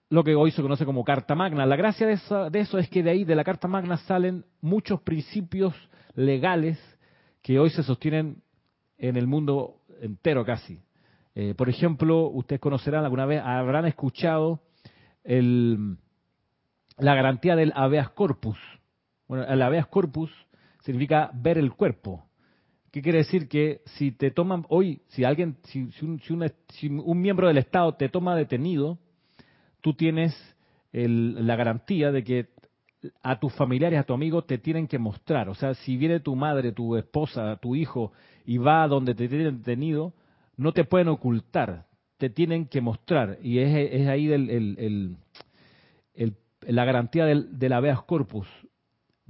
lo 0.08 0.24
que 0.24 0.34
hoy 0.34 0.50
se 0.50 0.62
conoce 0.62 0.84
como 0.84 1.04
Carta 1.04 1.34
Magna. 1.34 1.66
La 1.66 1.76
gracia 1.76 2.06
de 2.06 2.14
eso, 2.14 2.50
de 2.50 2.60
eso 2.60 2.78
es 2.78 2.88
que 2.88 3.02
de 3.02 3.10
ahí, 3.10 3.24
de 3.24 3.36
la 3.36 3.44
Carta 3.44 3.68
Magna, 3.68 3.96
salen 3.98 4.44
muchos 4.60 5.00
principios 5.00 5.74
legales 6.14 6.78
que 7.42 7.58
hoy 7.58 7.70
se 7.70 7.82
sostienen 7.82 8.42
en 8.98 9.16
el 9.16 9.26
mundo 9.26 9.76
entero 10.00 10.44
casi. 10.44 10.80
Eh, 11.34 11.54
por 11.54 11.68
ejemplo, 11.68 12.28
ustedes 12.28 12.60
conocerán 12.60 13.04
alguna 13.04 13.26
vez, 13.26 13.40
habrán 13.44 13.86
escuchado 13.86 14.60
el, 15.22 15.96
la 16.98 17.14
garantía 17.14 17.56
del 17.56 17.72
habeas 17.74 18.10
corpus. 18.10 18.58
Bueno, 19.28 19.44
el 19.44 19.62
habeas 19.62 19.86
corpus 19.86 20.30
significa 20.80 21.30
ver 21.34 21.56
el 21.56 21.72
cuerpo. 21.72 22.26
¿Qué 22.90 23.02
quiere 23.02 23.18
decir? 23.18 23.48
Que 23.48 23.82
si 23.84 24.10
te 24.10 24.30
toman 24.30 24.64
hoy, 24.68 25.02
si 25.08 25.24
alguien, 25.24 25.56
si, 25.64 25.88
un, 26.02 27.20
miembro 27.20 27.46
del 27.46 27.58
Estado 27.58 27.94
te 27.94 28.08
toma 28.08 28.34
detenido, 28.34 28.98
tú 29.80 29.94
tienes 29.94 30.34
la 30.92 31.54
garantía 31.54 32.10
de 32.10 32.24
que 32.24 32.48
a 33.22 33.38
tus 33.38 33.54
familiares, 33.54 34.00
a 34.00 34.02
tu 34.04 34.12
amigo, 34.12 34.42
te 34.42 34.58
tienen 34.58 34.88
que 34.88 34.98
mostrar. 34.98 35.48
O 35.48 35.54
sea, 35.54 35.74
si 35.74 35.96
viene 35.96 36.18
tu 36.18 36.34
madre, 36.34 36.72
tu 36.72 36.96
esposa, 36.96 37.56
tu 37.56 37.76
hijo 37.76 38.12
y 38.44 38.58
va 38.58 38.82
a 38.82 38.88
donde 38.88 39.14
te 39.14 39.28
tienen 39.28 39.58
detenido, 39.58 40.12
no 40.56 40.72
te 40.72 40.84
pueden 40.84 41.08
ocultar, 41.08 41.86
te 42.18 42.28
tienen 42.28 42.66
que 42.66 42.80
mostrar. 42.80 43.38
Y 43.40 43.60
es, 43.60 44.08
ahí 44.08 44.32
el, 44.32 45.16
la 46.62 46.84
garantía 46.84 47.24
del, 47.24 47.56
del 47.56 47.72
habeas 47.72 48.02
corpus. 48.02 48.48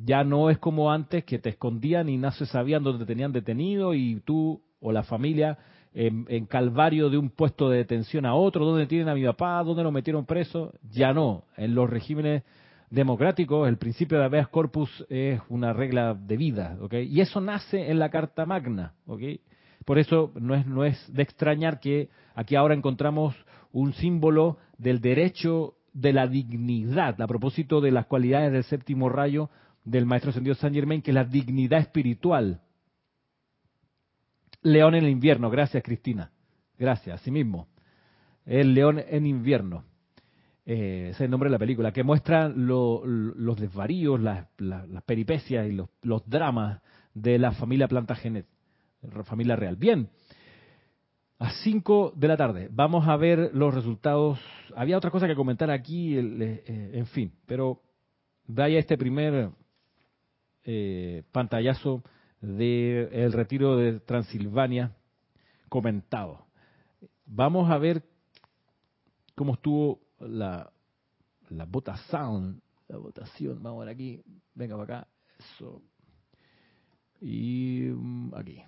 Ya 0.03 0.25
no 0.25 0.51
es 0.51 0.59
como 0.59 0.91
antes 0.93 1.25
que 1.25 1.39
te 1.39 1.51
escondían 1.51 2.09
y 2.09 2.17
no 2.17 2.31
se 2.33 2.47
sabían 2.47 2.83
dónde 2.83 3.05
te 3.05 3.13
tenían 3.13 3.33
detenido 3.33 3.95
y 3.95 4.21
tú 4.25 4.63
o 4.81 4.93
la 4.93 5.03
familia 5.03 5.59
en, 5.93 6.47
calvario 6.47 7.11
de 7.11 7.19
un 7.19 7.31
puesto 7.31 7.69
de 7.69 7.79
detención 7.79 8.25
a 8.25 8.35
otro, 8.35 8.65
dónde 8.65 8.87
tienen 8.87 9.09
a 9.09 9.15
mi 9.15 9.25
papá, 9.25 9.63
dónde 9.65 9.83
lo 9.83 9.93
metieron 9.93 10.25
preso. 10.25 10.73
Ya 10.91 11.13
no. 11.13 11.45
En 11.57 11.75
los 11.75 11.91
regímenes 11.91 12.45
democráticos 12.91 13.69
el 13.69 13.77
principio 13.77 14.19
de 14.19 14.25
habeas 14.25 14.49
corpus 14.49 15.05
es 15.09 15.41
una 15.49 15.73
regla 15.73 16.15
de 16.15 16.37
vida. 16.37 16.77
Y 16.93 17.21
eso 17.21 17.41
nace 17.41 17.91
en 17.91 17.99
la 17.99 18.11
Carta 18.11 18.47
Magna. 18.47 18.95
¿okay? 19.07 19.41
Por 19.85 19.99
eso 19.99 20.33
no 20.35 20.55
es, 20.55 20.67
no 20.67 20.85
es 20.85 21.13
de 21.13 21.23
extrañar 21.23 21.81
que 21.81 22.09
aquí 22.35 22.57
ahora 22.57 22.75
encontramos 22.75 23.35
un 23.73 23.93
símbolo 23.95 24.59
del 24.79 25.01
derecho 25.01 25.75
de 25.93 26.13
la 26.13 26.27
dignidad, 26.27 27.21
a 27.21 27.27
propósito 27.27 27.81
de 27.81 27.91
las 27.91 28.07
cualidades 28.07 28.53
del 28.53 28.65
séptimo 28.65 29.09
rayo 29.09 29.51
del 29.85 30.07
Maestro 30.07 30.31
Ascendido 30.31 30.55
San 30.55 30.75
Germain, 30.75 31.03
que 31.03 31.11
es 31.11 31.14
la 31.14 31.25
dignidad 31.25 31.81
espiritual. 31.81 32.61
León 34.62 34.95
en 34.95 35.05
el 35.05 35.11
invierno, 35.11 35.51
gracias 35.51 35.83
Cristina, 35.83 36.33
gracias, 36.79 37.21
así 37.21 37.31
mismo. 37.31 37.69
El 38.45 38.75
león 38.75 39.03
en 39.07 39.27
invierno, 39.27 39.85
eh, 40.66 41.09
ese 41.11 41.11
es 41.11 41.21
el 41.23 41.31
nombre 41.31 41.49
de 41.49 41.53
la 41.53 41.59
película, 41.59 41.93
que 41.93 42.03
muestra 42.03 42.49
los 42.49 43.59
desvaríos, 43.59 44.21
las, 44.21 44.47
peripecias 45.07 45.66
y 45.66 45.73
los, 45.73 45.88
los, 46.03 46.29
dramas 46.29 46.81
de 47.14 47.38
la 47.38 47.53
familia 47.53 47.88
Plantagenet 47.88 48.47
familia 49.25 49.57
real. 49.57 49.77
Bien, 49.77 50.11
a 51.38 51.51
5 51.51 52.12
de 52.16 52.29
la 52.29 52.37
tarde 52.37 52.69
vamos 52.71 53.09
a 53.09 53.16
ver 53.16 53.51
los 53.55 53.75
resultados. 53.75 54.38
Había 54.77 54.99
otra 54.99 55.11
cosa 55.11 55.27
que 55.27 55.35
comentar 55.35 55.71
aquí, 55.71 56.16
eh, 56.16 56.90
en 56.93 57.07
fin, 57.07 57.33
pero 57.47 57.83
vaya 58.47 58.79
este 58.79 58.99
primer 58.99 59.51
eh, 60.73 61.25
pantallazo 61.33 62.05
del 62.41 63.33
retiro 63.33 63.77
de 63.77 63.99
Transilvania 63.99 64.95
comentado. 65.69 66.47
Vamos 67.27 67.69
a 67.71 67.79
ver 67.79 68.05
cómo 69.35 69.55
estuvo 69.55 70.01
la, 70.21 70.71
la 71.49 71.65
votación, 71.65 72.63
la 72.87 72.99
votación. 72.99 73.61
Vamos 73.61 73.83
a 73.83 73.85
ver 73.87 73.95
aquí, 73.95 74.23
venga 74.55 74.77
para 74.77 74.99
acá, 74.99 75.09
eso. 75.39 75.83
Y 77.21 77.89
mm, 77.93 78.35
aquí. 78.37 78.63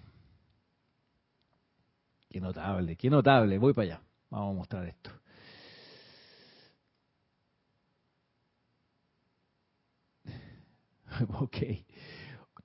Qué 2.29 2.41
notable, 2.41 2.97
qué 2.97 3.11
notable. 3.11 3.59
Voy 3.59 3.73
para 3.75 3.95
allá. 3.95 4.03
Vamos 4.29 4.55
a 4.55 4.59
mostrar 4.59 4.87
esto. 4.87 5.11
ok. 11.40 11.57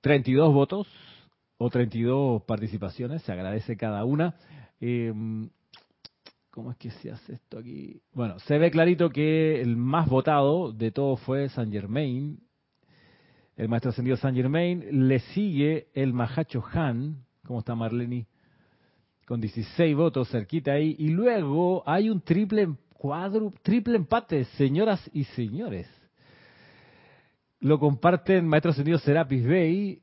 32 0.00 0.52
votos 0.52 0.86
o 1.56 1.70
32 1.70 2.42
participaciones. 2.42 3.22
Se 3.22 3.32
agradece 3.32 3.76
cada 3.76 4.04
una. 4.04 4.34
Em, 4.80 5.50
¿Cómo 6.50 6.70
es 6.72 6.76
que 6.76 6.90
se 6.90 7.10
hace 7.10 7.34
esto 7.34 7.58
aquí? 7.58 8.00
Bueno, 8.12 8.38
se 8.40 8.58
ve 8.58 8.70
clarito 8.70 9.10
que 9.10 9.60
el 9.60 9.76
más 9.76 10.08
votado 10.08 10.72
de 10.72 10.90
todos 10.90 11.20
fue 11.20 11.48
San 11.50 11.70
Germain, 11.70 12.40
el 13.56 13.68
maestro 13.68 13.90
ascendido 13.90 14.16
San 14.16 14.34
Germain. 14.34 15.08
Le 15.08 15.20
sigue 15.20 15.88
el 15.94 16.12
Mahacho 16.12 16.64
Han. 16.72 17.24
¿Cómo 17.44 17.60
está 17.60 17.74
Marlene? 17.74 18.26
con 19.28 19.42
16 19.42 19.94
votos 19.94 20.30
cerquita 20.30 20.72
ahí. 20.72 20.96
Y 20.98 21.10
luego 21.10 21.82
hay 21.86 22.08
un 22.08 22.22
triple 22.22 22.66
cuadro, 22.94 23.52
triple 23.62 23.96
empate, 23.96 24.46
señoras 24.56 25.06
y 25.12 25.24
señores. 25.24 25.86
Lo 27.60 27.78
comparten 27.80 28.46
Maestro 28.46 28.70
Ascendido 28.70 28.98
Serapis 28.98 29.44
Bey, 29.44 30.02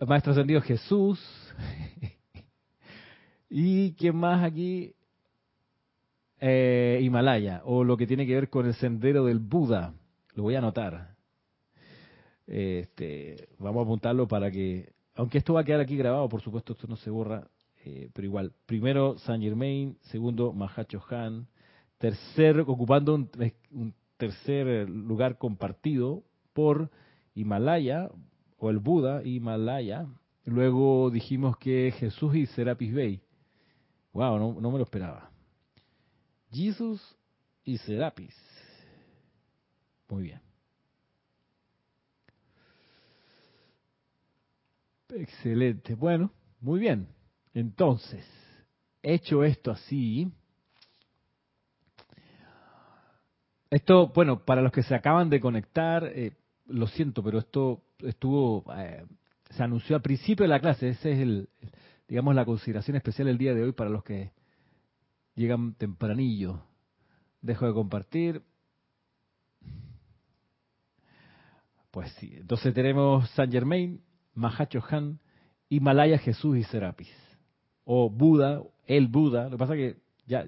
Maestro 0.00 0.32
Ascendido 0.32 0.60
Jesús. 0.62 1.20
¿Y 3.50 3.92
quién 3.94 4.16
más 4.16 4.42
aquí? 4.42 4.94
Eh, 6.40 7.00
Himalaya, 7.02 7.62
o 7.64 7.84
lo 7.84 7.96
que 7.96 8.06
tiene 8.06 8.26
que 8.26 8.34
ver 8.34 8.50
con 8.50 8.66
el 8.66 8.74
sendero 8.74 9.24
del 9.24 9.38
Buda. 9.38 9.94
Lo 10.34 10.42
voy 10.44 10.54
a 10.54 10.58
anotar. 10.58 11.16
Este, 12.46 13.48
vamos 13.58 13.80
a 13.80 13.84
apuntarlo 13.84 14.28
para 14.28 14.50
que, 14.50 14.92
aunque 15.14 15.38
esto 15.38 15.54
va 15.54 15.62
a 15.62 15.64
quedar 15.64 15.80
aquí 15.80 15.96
grabado, 15.96 16.28
por 16.28 16.40
supuesto, 16.42 16.74
esto 16.74 16.86
no 16.86 16.96
se 16.96 17.10
borra, 17.10 17.48
eh, 17.84 18.08
pero 18.12 18.26
igual, 18.26 18.52
primero 18.66 19.18
Saint 19.18 19.42
Germain, 19.42 19.98
segundo 20.02 20.52
Mahacho 20.52 21.02
Han, 21.10 21.48
tercer, 21.98 22.60
ocupando 22.60 23.14
un, 23.14 23.94
tercer 24.16 24.88
lugar 24.88 25.38
compartido 25.38 26.24
por 26.52 26.90
Himalaya, 27.34 28.10
o 28.58 28.70
el 28.70 28.78
Buda 28.78 29.22
Himalaya. 29.22 30.06
Luego 30.44 31.10
dijimos 31.10 31.56
que 31.58 31.92
Jesús 31.98 32.34
y 32.34 32.46
Serapis 32.46 32.94
Bey. 32.94 33.20
Wow, 34.12 34.38
no, 34.38 34.60
no 34.60 34.70
me 34.70 34.78
lo 34.78 34.84
esperaba. 34.84 35.30
Jesús 36.50 37.16
y 37.64 37.78
Serapis. 37.78 38.34
Muy 40.08 40.22
bien. 40.22 40.40
Excelente. 45.08 45.94
Bueno, 45.94 46.32
muy 46.60 46.80
bien. 46.80 47.08
Entonces, 47.52 48.24
hecho 49.02 49.44
esto 49.44 49.70
así, 49.70 50.30
Esto, 53.70 54.08
bueno, 54.14 54.44
para 54.44 54.62
los 54.62 54.72
que 54.72 54.82
se 54.82 54.94
acaban 54.94 55.28
de 55.28 55.40
conectar, 55.40 56.04
eh, 56.04 56.32
lo 56.66 56.86
siento, 56.86 57.22
pero 57.22 57.38
esto 57.38 57.82
estuvo, 57.98 58.64
eh, 58.76 59.04
se 59.50 59.62
anunció 59.62 59.96
al 59.96 60.02
principio 60.02 60.44
de 60.44 60.48
la 60.48 60.60
clase. 60.60 60.90
Ese 60.90 61.12
es 61.12 61.18
el, 61.18 61.48
digamos, 62.08 62.34
la 62.34 62.44
consideración 62.44 62.96
especial 62.96 63.26
del 63.26 63.38
día 63.38 63.54
de 63.54 63.64
hoy 63.64 63.72
para 63.72 63.90
los 63.90 64.04
que 64.04 64.32
llegan 65.34 65.74
tempranillo. 65.74 66.62
Dejo 67.40 67.66
de 67.66 67.72
compartir. 67.72 68.42
Pues 71.90 72.12
sí, 72.14 72.34
entonces 72.36 72.74
tenemos 72.74 73.28
San 73.30 73.50
Germain, 73.50 74.02
Mahacho 74.34 74.82
Han, 74.90 75.18
Himalaya 75.68 76.18
Jesús 76.18 76.58
y 76.58 76.64
Serapis. 76.64 77.12
O 77.84 78.10
Buda, 78.10 78.62
el 78.86 79.08
Buda. 79.08 79.44
Lo 79.44 79.52
que 79.52 79.58
pasa 79.58 79.74
es 79.74 79.94
que 79.94 80.00
ya 80.26 80.46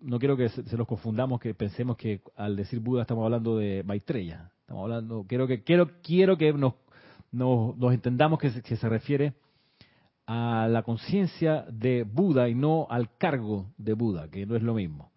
no 0.00 0.18
quiero 0.18 0.36
que 0.36 0.48
se, 0.48 0.76
los 0.76 0.86
confundamos, 0.86 1.40
que 1.40 1.54
pensemos 1.54 1.96
que 1.96 2.20
al 2.36 2.56
decir 2.56 2.80
Buda 2.80 3.02
estamos 3.02 3.24
hablando 3.24 3.56
de 3.56 3.82
Maitreya. 3.84 4.50
Estamos 4.60 4.84
hablando, 4.84 5.24
quiero 5.28 5.46
que 5.46 5.62
quiero 5.62 5.90
quiero 6.02 6.36
que 6.36 6.52
nos, 6.52 6.74
nos, 7.32 7.92
entendamos 7.92 8.38
que 8.38 8.62
que 8.62 8.76
se 8.76 8.88
refiere 8.88 9.34
a 10.26 10.68
la 10.68 10.82
conciencia 10.82 11.64
de 11.70 12.04
Buda 12.04 12.48
y 12.48 12.54
no 12.54 12.86
al 12.90 13.16
cargo 13.16 13.72
de 13.78 13.94
Buda, 13.94 14.28
que 14.30 14.44
no 14.44 14.56
es 14.56 14.62
lo 14.62 14.74
mismo. 14.74 15.10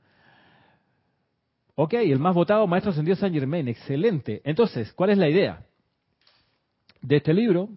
Ok, 1.75 1.95
el 1.95 2.19
más 2.19 2.35
votado, 2.35 2.67
Maestro 2.67 2.91
Ascendido 2.91 3.15
San 3.15 3.33
Germain, 3.33 3.67
excelente. 3.67 4.41
Entonces, 4.45 4.93
¿cuál 4.93 5.09
es 5.09 5.17
la 5.17 5.29
idea? 5.29 5.65
De 7.01 7.17
este 7.17 7.33
libro, 7.33 7.69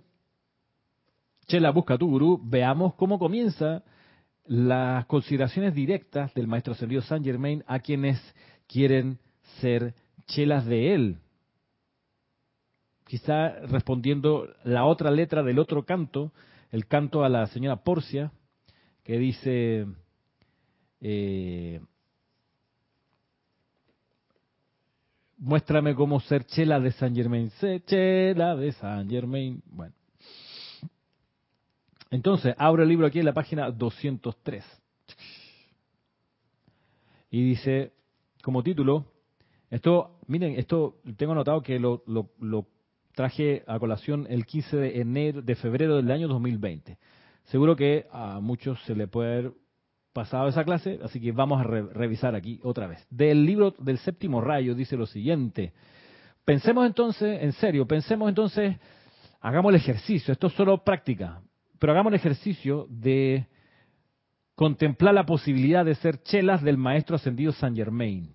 Chela 1.47 1.71
Busca 1.71 1.99
tu 1.99 2.09
Gurú, 2.09 2.41
veamos 2.43 2.95
cómo 2.95 3.19
comienza 3.19 3.83
las 4.47 5.07
consideraciones 5.07 5.75
directas 5.75 6.33
del 6.35 6.47
Maestro 6.47 6.75
Ascendido 6.75 7.03
San 7.03 7.25
Germain 7.25 7.65
a 7.67 7.79
quienes 7.79 8.21
quieren 8.67 9.19
ser 9.61 9.95
chelas 10.27 10.67
de 10.67 10.95
él. 10.95 11.19
Quizá 13.07 13.51
respondiendo 13.67 14.49
la 14.65 14.85
otra 14.85 15.11
letra 15.11 15.43
del 15.43 15.59
otro 15.59 15.85
canto, 15.85 16.33
el 16.71 16.87
canto 16.87 17.25
a 17.25 17.29
la 17.29 17.47
señora 17.47 17.77
Porcia, 17.77 18.33
que 19.03 19.19
dice, 19.19 19.87
eh, 21.01 21.81
muéstrame 25.37 25.95
cómo 25.95 26.21
ser 26.21 26.45
chela 26.47 26.81
de 26.81 26.93
San 26.93 27.15
Germain, 27.15 27.51
sé 27.61 27.83
chela 27.85 28.57
de 28.57 28.73
San 28.73 29.09
Germain. 29.09 29.63
Bueno. 29.67 29.95
Entonces, 32.15 32.55
abro 32.59 32.85
el 32.85 32.89
libro 32.89 33.09
aquí 33.09 33.19
en 33.19 33.25
la 33.25 33.33
página 33.33 33.69
203. 33.73 34.65
Y 37.29 37.43
dice, 37.43 37.93
como 38.41 38.63
título, 38.63 39.07
esto, 39.69 40.21
miren, 40.29 40.57
esto 40.57 41.01
tengo 41.17 41.33
anotado 41.33 41.61
que 41.61 41.81
lo, 41.81 42.05
traje 43.17 43.65
a 43.67 43.81
colación 43.81 44.29
el 44.31 44.47
15 44.47 44.77
de 44.77 45.01
enero, 45.01 45.43
de 45.43 45.57
febrero 45.57 45.97
del 45.97 46.09
año 46.13 46.29
2020. 46.29 46.99
Seguro 47.47 47.75
que 47.75 48.07
a 48.13 48.39
muchos 48.39 48.81
se 48.85 48.95
le 48.95 49.09
puede 49.09 49.33
haber 49.33 49.53
pasado 50.13 50.47
esa 50.47 50.63
clase, 50.63 51.01
así 51.03 51.21
que 51.21 51.33
vamos 51.33 51.61
a 51.61 51.65
revisar 51.65 52.37
aquí 52.37 52.61
otra 52.63 52.87
vez. 52.87 53.05
Del 53.11 53.45
libro 53.45 53.75
del 53.77 53.99
séptimo 53.99 54.41
rayo 54.41 54.77
dice 54.77 54.97
lo 54.97 55.07
siguiente. 55.07 55.73
Pensemos 56.45 56.87
entonces, 56.87 57.43
en 57.43 57.51
serio, 57.55 57.89
pensemos 57.89 58.29
entonces, 58.29 58.77
hagamos 59.41 59.71
el 59.71 59.81
ejercicio, 59.81 60.31
esto 60.31 60.47
es 60.47 60.53
solo 60.53 60.79
práctica, 60.85 61.43
pero 61.85 61.93
hagamos 61.93 62.13
el 62.13 62.19
ejercicio 62.19 62.87
de 62.89 63.47
contemplar 64.55 65.13
la 65.13 65.27
posibilidad 65.27 65.85
de 65.85 65.95
ser 65.97 66.23
chelas 66.23 66.63
del 66.63 66.79
maestro 66.79 67.17
ascendido 67.17 67.53
San 67.53 67.77
Germain. 67.77 68.35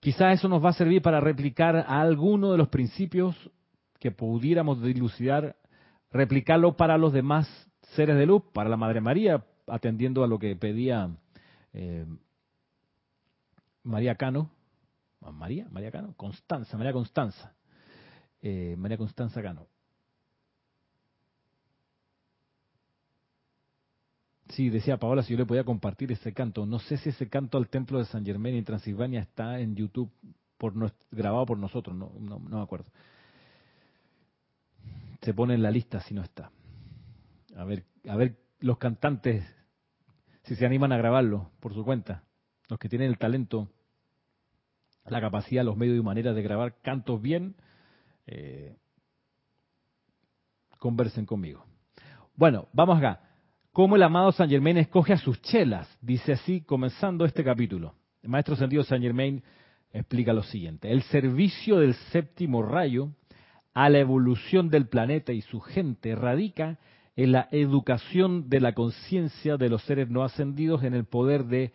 Quizás 0.00 0.38
eso 0.38 0.48
nos 0.48 0.64
va 0.64 0.70
a 0.70 0.72
servir 0.72 1.02
para 1.02 1.20
replicar 1.20 1.76
a 1.76 2.00
alguno 2.00 2.50
de 2.50 2.56
los 2.56 2.70
principios 2.70 3.36
que 4.00 4.10
pudiéramos 4.10 4.80
dilucidar, 4.80 5.54
replicarlo 6.10 6.74
para 6.74 6.96
los 6.96 7.12
demás 7.12 7.46
seres 7.94 8.16
de 8.16 8.24
luz, 8.24 8.44
para 8.54 8.70
la 8.70 8.78
Madre 8.78 9.02
María, 9.02 9.44
atendiendo 9.66 10.24
a 10.24 10.28
lo 10.28 10.38
que 10.38 10.56
pedía 10.56 11.10
eh, 11.74 12.06
María 13.82 14.14
Cano, 14.14 14.50
María, 15.30 15.68
María 15.70 15.90
Cano, 15.90 16.14
Constanza, 16.16 16.78
María 16.78 16.94
Constanza, 16.94 17.52
eh, 18.42 18.74
María 18.76 18.96
Constanza 18.96 19.42
Cano. 19.42 19.66
Sí, 24.50 24.70
decía 24.70 24.96
Paola 24.96 25.22
si 25.22 25.32
yo 25.32 25.38
le 25.38 25.46
podía 25.46 25.64
compartir 25.64 26.10
ese 26.10 26.32
canto. 26.32 26.66
No 26.66 26.78
sé 26.78 26.96
si 26.96 27.10
ese 27.10 27.28
canto 27.28 27.58
al 27.58 27.68
templo 27.68 27.98
de 27.98 28.06
San 28.06 28.24
Germán 28.24 28.54
en 28.54 28.64
Transilvania 28.64 29.20
está 29.20 29.60
en 29.60 29.76
YouTube 29.76 30.10
por 30.56 30.74
grabado 31.12 31.46
por 31.46 31.58
nosotros, 31.58 31.96
no, 31.96 32.12
no, 32.18 32.38
me 32.40 32.60
acuerdo. 32.60 32.86
Se 35.22 35.32
pone 35.32 35.54
en 35.54 35.62
la 35.62 35.70
lista 35.70 36.00
si 36.00 36.14
no 36.14 36.22
está. 36.22 36.50
A 37.56 37.64
ver, 37.64 37.84
a 38.08 38.16
ver 38.16 38.36
los 38.60 38.78
cantantes 38.78 39.44
si 40.42 40.56
se 40.56 40.66
animan 40.66 40.92
a 40.92 40.96
grabarlo 40.96 41.50
por 41.60 41.74
su 41.74 41.84
cuenta. 41.84 42.24
Los 42.68 42.78
que 42.78 42.88
tienen 42.88 43.08
el 43.08 43.18
talento, 43.18 43.68
la 45.06 45.20
capacidad, 45.20 45.64
los 45.64 45.76
medios 45.76 45.98
y 45.98 46.02
maneras 46.02 46.34
de 46.34 46.42
grabar 46.42 46.80
cantos 46.82 47.20
bien, 47.22 47.54
eh, 48.28 48.76
conversen 50.78 51.26
conmigo. 51.26 51.64
Bueno, 52.36 52.68
vamos 52.72 52.98
acá 52.98 53.20
cómo 53.72 53.96
el 53.96 54.02
amado 54.02 54.32
San 54.32 54.48
Germain 54.48 54.76
escoge 54.76 55.12
a 55.12 55.18
sus 55.18 55.40
chelas. 55.40 55.88
Dice 56.00 56.32
así, 56.32 56.60
comenzando 56.60 57.24
este 57.24 57.42
capítulo. 57.42 57.94
El 58.22 58.30
maestro 58.30 58.56
sentido 58.56 58.82
San 58.82 59.00
Germain 59.00 59.42
explica 59.92 60.32
lo 60.32 60.42
siguiente. 60.42 60.90
El 60.90 61.02
servicio 61.04 61.78
del 61.78 61.94
séptimo 62.12 62.62
rayo 62.62 63.10
a 63.74 63.88
la 63.88 63.98
evolución 63.98 64.68
del 64.68 64.88
planeta 64.88 65.32
y 65.32 65.42
su 65.42 65.60
gente 65.60 66.14
radica 66.14 66.78
en 67.16 67.32
la 67.32 67.48
educación 67.50 68.48
de 68.48 68.60
la 68.60 68.74
conciencia 68.74 69.56
de 69.56 69.68
los 69.68 69.82
seres 69.84 70.10
no 70.10 70.22
ascendidos 70.22 70.84
en 70.84 70.94
el 70.94 71.04
poder 71.04 71.44
de 71.44 71.72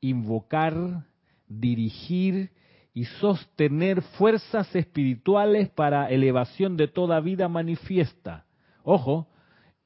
invocar, 0.00 1.04
dirigir 1.48 2.50
y 2.96 3.04
sostener 3.04 4.00
fuerzas 4.00 4.74
espirituales 4.74 5.68
para 5.68 6.08
elevación 6.08 6.78
de 6.78 6.88
toda 6.88 7.20
vida 7.20 7.46
manifiesta. 7.46 8.46
Ojo, 8.84 9.28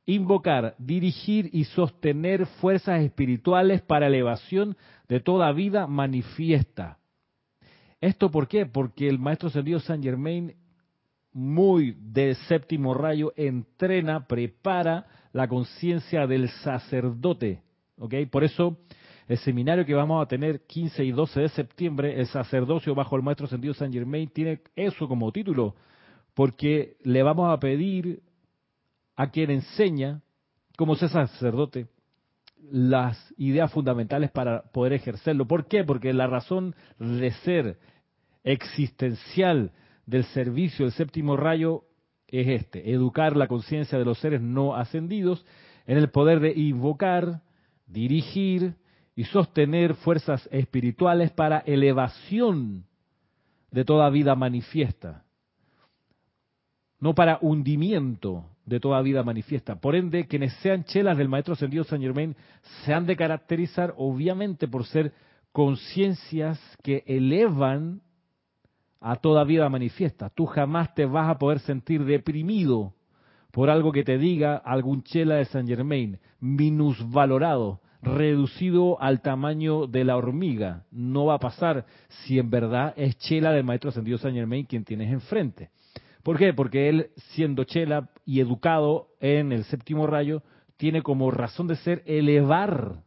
invocar, 0.06 0.76
dirigir 0.78 1.50
y 1.52 1.64
sostener 1.64 2.46
fuerzas 2.46 3.00
espirituales 3.00 3.82
para 3.82 4.06
elevación 4.06 4.76
de 5.08 5.18
toda 5.18 5.50
vida 5.50 5.88
manifiesta. 5.88 6.98
¿Esto 8.00 8.30
por 8.30 8.46
qué? 8.46 8.64
Porque 8.64 9.08
el 9.08 9.18
maestro 9.18 9.48
ascendido 9.48 9.80
San 9.80 10.00
Germain, 10.04 10.54
muy 11.32 11.96
de 12.00 12.36
séptimo 12.46 12.94
rayo, 12.94 13.32
entrena, 13.34 14.28
prepara 14.28 15.08
la 15.32 15.48
conciencia 15.48 16.28
del 16.28 16.48
sacerdote. 16.48 17.60
¿ok? 17.98 18.14
Por 18.30 18.44
eso, 18.44 18.78
el 19.30 19.38
seminario 19.38 19.86
que 19.86 19.94
vamos 19.94 20.20
a 20.20 20.26
tener 20.26 20.62
15 20.66 21.04
y 21.04 21.12
12 21.12 21.42
de 21.42 21.48
septiembre, 21.50 22.18
el 22.18 22.26
sacerdocio 22.26 22.96
bajo 22.96 23.14
el 23.14 23.22
maestro 23.22 23.46
ascendido 23.46 23.72
San 23.74 23.92
Germain, 23.92 24.28
tiene 24.28 24.60
eso 24.74 25.06
como 25.06 25.30
título, 25.30 25.76
porque 26.34 26.96
le 27.04 27.22
vamos 27.22 27.48
a 27.48 27.60
pedir 27.60 28.22
a 29.14 29.30
quien 29.30 29.52
enseña, 29.52 30.20
como 30.76 30.96
ser 30.96 31.10
sacerdote, 31.10 31.86
las 32.72 33.32
ideas 33.36 33.70
fundamentales 33.70 34.32
para 34.32 34.62
poder 34.72 34.94
ejercerlo. 34.94 35.46
¿Por 35.46 35.68
qué? 35.68 35.84
Porque 35.84 36.12
la 36.12 36.26
razón 36.26 36.74
de 36.98 37.30
ser 37.44 37.78
existencial 38.42 39.70
del 40.06 40.24
servicio 40.24 40.86
del 40.86 40.92
séptimo 40.94 41.36
rayo 41.36 41.84
es 42.26 42.48
este, 42.48 42.90
educar 42.92 43.36
la 43.36 43.46
conciencia 43.46 43.96
de 43.96 44.04
los 44.04 44.18
seres 44.18 44.40
no 44.40 44.74
ascendidos 44.74 45.46
en 45.86 45.98
el 45.98 46.10
poder 46.10 46.40
de 46.40 46.52
invocar, 46.52 47.42
dirigir 47.86 48.74
y 49.20 49.24
sostener 49.24 49.96
fuerzas 49.96 50.48
espirituales 50.50 51.30
para 51.30 51.58
elevación 51.58 52.86
de 53.70 53.84
toda 53.84 54.08
vida 54.08 54.34
manifiesta, 54.34 55.24
no 57.00 57.14
para 57.14 57.36
hundimiento 57.42 58.46
de 58.64 58.80
toda 58.80 59.02
vida 59.02 59.22
manifiesta. 59.22 59.78
Por 59.78 59.94
ende, 59.94 60.26
quienes 60.26 60.54
sean 60.62 60.84
chelas 60.84 61.18
del 61.18 61.28
Maestro 61.28 61.52
Ascendido 61.52 61.84
San 61.84 62.00
Germain 62.00 62.34
se 62.82 62.94
han 62.94 63.04
de 63.04 63.14
caracterizar 63.14 63.92
obviamente 63.98 64.66
por 64.66 64.86
ser 64.86 65.12
conciencias 65.52 66.58
que 66.82 67.04
elevan 67.06 68.00
a 69.02 69.16
toda 69.16 69.44
vida 69.44 69.68
manifiesta. 69.68 70.30
Tú 70.30 70.46
jamás 70.46 70.94
te 70.94 71.04
vas 71.04 71.28
a 71.28 71.38
poder 71.38 71.58
sentir 71.58 72.06
deprimido 72.06 72.94
por 73.50 73.68
algo 73.68 73.92
que 73.92 74.02
te 74.02 74.16
diga 74.16 74.56
algún 74.56 75.02
chela 75.02 75.34
de 75.34 75.44
San 75.44 75.66
Germain, 75.66 76.18
minusvalorado, 76.40 77.82
reducido 78.02 79.00
al 79.00 79.20
tamaño 79.20 79.86
de 79.86 80.04
la 80.04 80.16
hormiga. 80.16 80.84
No 80.90 81.26
va 81.26 81.34
a 81.34 81.40
pasar 81.40 81.86
si 82.08 82.38
en 82.38 82.50
verdad 82.50 82.94
es 82.96 83.16
chela 83.18 83.52
del 83.52 83.64
Maestro 83.64 83.90
Ascendido 83.90 84.18
San 84.18 84.34
Germain 84.34 84.64
quien 84.64 84.84
tienes 84.84 85.12
enfrente. 85.12 85.70
¿Por 86.22 86.38
qué? 86.38 86.52
Porque 86.52 86.88
él, 86.88 87.10
siendo 87.34 87.64
chela 87.64 88.10
y 88.24 88.40
educado 88.40 89.08
en 89.20 89.52
el 89.52 89.64
séptimo 89.64 90.06
rayo, 90.06 90.42
tiene 90.76 91.02
como 91.02 91.30
razón 91.30 91.66
de 91.66 91.76
ser 91.76 92.02
elevar. 92.06 93.02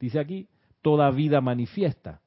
dice 0.00 0.18
aquí, 0.18 0.48
toda 0.82 1.10
vida 1.10 1.40
manifiesta. 1.40 2.20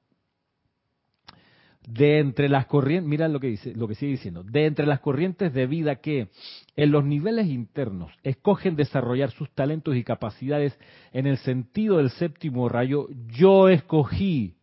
De 1.87 2.19
entre 2.19 2.49
las 2.49 2.65
corrientes, 2.65 3.09
mira 3.09 3.27
lo 3.27 3.39
que 3.39 3.47
dice, 3.47 3.73
lo 3.73 3.87
que 3.87 3.95
sigue 3.95 4.11
diciendo, 4.11 4.43
de 4.43 4.65
entre 4.65 4.85
las 4.85 4.99
corrientes 4.99 5.53
de 5.53 5.65
vida 5.65 5.95
que 5.95 6.27
en 6.75 6.91
los 6.91 7.05
niveles 7.05 7.47
internos 7.47 8.11
escogen 8.21 8.75
desarrollar 8.75 9.31
sus 9.31 9.49
talentos 9.51 9.95
y 9.95 10.03
capacidades 10.03 10.77
en 11.13 11.25
el 11.25 11.37
sentido 11.37 11.97
del 11.97 12.09
séptimo 12.11 12.67
rayo, 12.69 13.07
yo 13.27 13.69
escogí, 13.69 14.55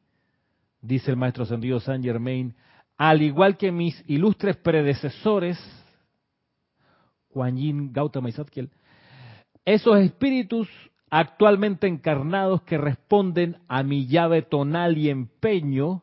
dice 0.83 1.11
el 1.11 1.17
maestro 1.17 1.45
ascendido 1.45 1.81
Saint 1.81 2.05
Germain, 2.05 2.55
al 2.97 3.23
igual 3.23 3.57
que 3.57 3.73
mis 3.73 4.05
ilustres 4.07 4.57
predecesores, 4.57 5.59
Yin, 7.35 7.93
Gautama 7.93 8.31
y 8.31 8.35
esos 9.65 9.99
espíritus 9.99 10.69
actualmente 11.11 11.87
encarnados 11.87 12.63
que 12.63 12.79
responden 12.79 13.59
a 13.69 13.83
mi 13.83 14.07
llave 14.07 14.43
tonal 14.43 14.97
y 14.97 15.11
empeño 15.11 16.03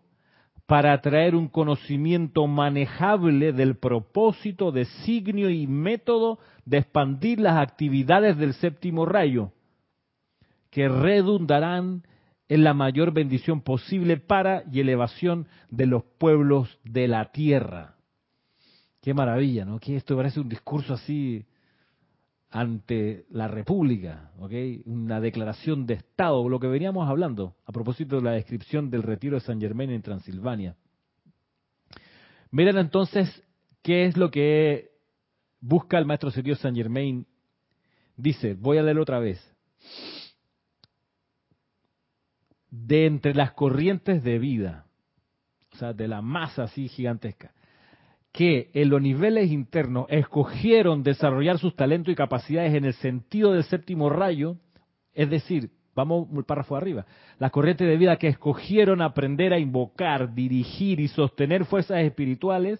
para 0.66 0.99
traer 1.01 1.36
un 1.36 1.47
conocimiento 1.47 2.47
manejable 2.47 3.51
del 3.51 3.76
propósito, 3.76 4.72
designio 4.72 5.49
y 5.49 5.68
método 5.68 6.39
de 6.66 6.78
expandir 6.78 7.39
las 7.39 7.57
actividades 7.57 8.38
del 8.38 8.53
séptimo 8.53 9.05
rayo, 9.05 9.51
que 10.70 10.88
redundarán 10.88 12.03
en 12.47 12.64
la 12.64 12.74
mayor 12.74 13.11
bendición 13.11 13.61
posible 13.61 14.18
para 14.18 14.64
y 14.72 14.80
elevación 14.80 15.47
de 15.70 15.86
los 15.86 16.03
pueblos 16.18 16.80
de 16.84 17.07
la 17.07 17.32
tierra. 17.32 17.95
Qué 19.01 19.14
maravilla, 19.14 19.66
¿no? 19.66 19.80
Que 19.80 19.95
esto 19.95 20.16
parece 20.16 20.39
un 20.39 20.49
discurso 20.49 20.93
así 20.93 21.45
ante 22.54 23.26
la 23.32 23.47
República, 23.47 24.30
¿ok? 24.38 24.51
Una 24.86 25.20
declaración 25.20 25.88
de 25.88 25.95
Estado, 25.95 26.47
lo 26.47 26.60
que 26.60 26.68
veníamos 26.68 27.10
hablando 27.10 27.56
a 27.66 27.72
propósito 27.72 28.18
de 28.18 28.22
la 28.22 28.32
descripción 28.34 28.91
del 28.91 29.01
retiro 29.01 29.36
de 29.36 29.41
San 29.41 29.60
Germain 29.60 29.89
en 29.89 30.04
Transilvania. 30.04 30.76
Miren 32.51 32.78
entonces 32.78 33.43
qué 33.82 34.06
es 34.06 34.18
lo 34.18 34.30
que 34.30 34.91
busca 35.62 35.97
el 35.97 36.06
maestro 36.06 36.30
serio 36.30 36.56
San 36.56 36.76
Germain. 36.76 37.26
Dice, 38.16 38.54
voy 38.54 38.78
a 38.78 38.84
leer 38.84 38.99
otra 38.99 39.18
vez. 39.18 39.41
De 42.70 43.08
entre 43.08 43.34
las 43.34 43.54
corrientes 43.54 44.24
de 44.24 44.38
vida, 44.38 44.86
o 45.74 45.78
sea, 45.78 45.91
de 45.91 46.08
la 46.08 46.22
masa 46.22 46.66
así 46.66 46.88
gigantesca, 46.88 47.51
que 48.34 48.72
en 48.74 48.90
los 48.90 49.02
niveles 49.02 49.52
internos 49.52 50.08
escogieron 50.10 51.04
desarrollar 51.04 51.60
sus 51.60 51.76
talentos 51.76 52.12
y 52.12 52.16
capacidades 52.16 52.74
en 52.74 52.84
el 52.84 52.96
sentido 52.96 53.54
del 53.54 53.64
séptimo 53.64 54.10
rayo, 54.10 54.58
es 55.14 55.30
decir, 55.30 55.70
vamos 55.96 56.28
un 56.30 56.44
párrafo 56.44 56.76
arriba, 56.76 57.06
las 57.38 57.52
corrientes 57.52 57.88
de 57.88 57.96
vida 57.96 58.18
que 58.18 58.28
escogieron 58.28 59.04
aprender 59.04 59.54
a 59.54 59.60
invocar, 59.60 60.34
dirigir 60.34 61.00
y 61.00 61.08
sostener 61.10 61.66
fuerzas 61.66 62.00
espirituales, 62.00 62.80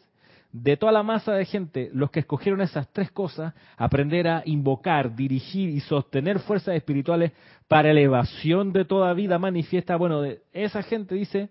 de 0.51 0.76
toda 0.78 0.91
la 0.91 1.04
masa 1.04 1.34
de 1.34 1.45
gente, 1.45 1.89
los 1.93 2.12
que 2.12 2.22
escogieron 2.22 2.62
esas 2.62 2.88
tres 2.91 3.12
cosas, 3.12 3.54
aprender 3.78 4.28
a 4.28 4.43
invocar, 4.45 5.16
dirigir 5.16 5.70
y 5.70 5.80
sostener 5.82 6.39
fuerzas 6.39 6.76
espirituales 6.76 7.32
para 7.68 7.91
elevación 7.91 8.74
de 8.74 8.86
toda 8.86 9.14
vida 9.14 9.38
manifiesta, 9.38 9.95
bueno, 9.95 10.22
de 10.22 10.41
esa 10.51 10.82
gente 10.82 11.16
dice, 11.16 11.49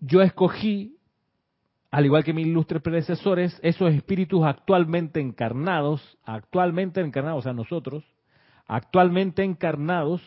yo 0.00 0.20
escogí 0.22 0.93
al 1.94 2.06
igual 2.06 2.24
que 2.24 2.32
mis 2.32 2.48
ilustres 2.48 2.82
predecesores, 2.82 3.56
esos 3.62 3.94
espíritus 3.94 4.42
actualmente 4.44 5.20
encarnados, 5.20 6.18
actualmente 6.24 7.00
encarnados, 7.00 7.38
o 7.38 7.42
sea, 7.42 7.52
nosotros, 7.52 8.02
actualmente 8.66 9.44
encarnados, 9.44 10.20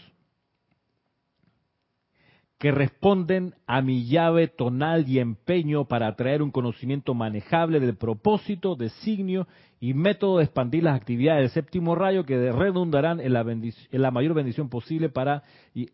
que 2.57 2.71
responden 2.71 3.53
a 3.67 3.81
mi 3.81 4.05
llave 4.05 4.47
tonal 4.47 5.07
y 5.07 5.19
empeño 5.19 5.85
para 5.85 6.15
traer 6.15 6.41
un 6.41 6.49
conocimiento 6.49 7.13
manejable 7.13 7.79
del 7.79 7.95
propósito, 7.95 8.75
designio 8.75 9.47
y 9.79 9.93
método 9.93 10.39
de 10.39 10.45
expandir 10.45 10.83
las 10.83 10.99
actividades 10.99 11.41
del 11.41 11.49
séptimo 11.51 11.93
rayo 11.93 12.25
que 12.25 12.51
redundarán 12.51 13.19
en 13.19 13.33
la, 13.33 13.41
en 13.41 14.01
la 14.01 14.09
mayor 14.09 14.33
bendición 14.33 14.69
posible 14.69 15.09
para 15.09 15.43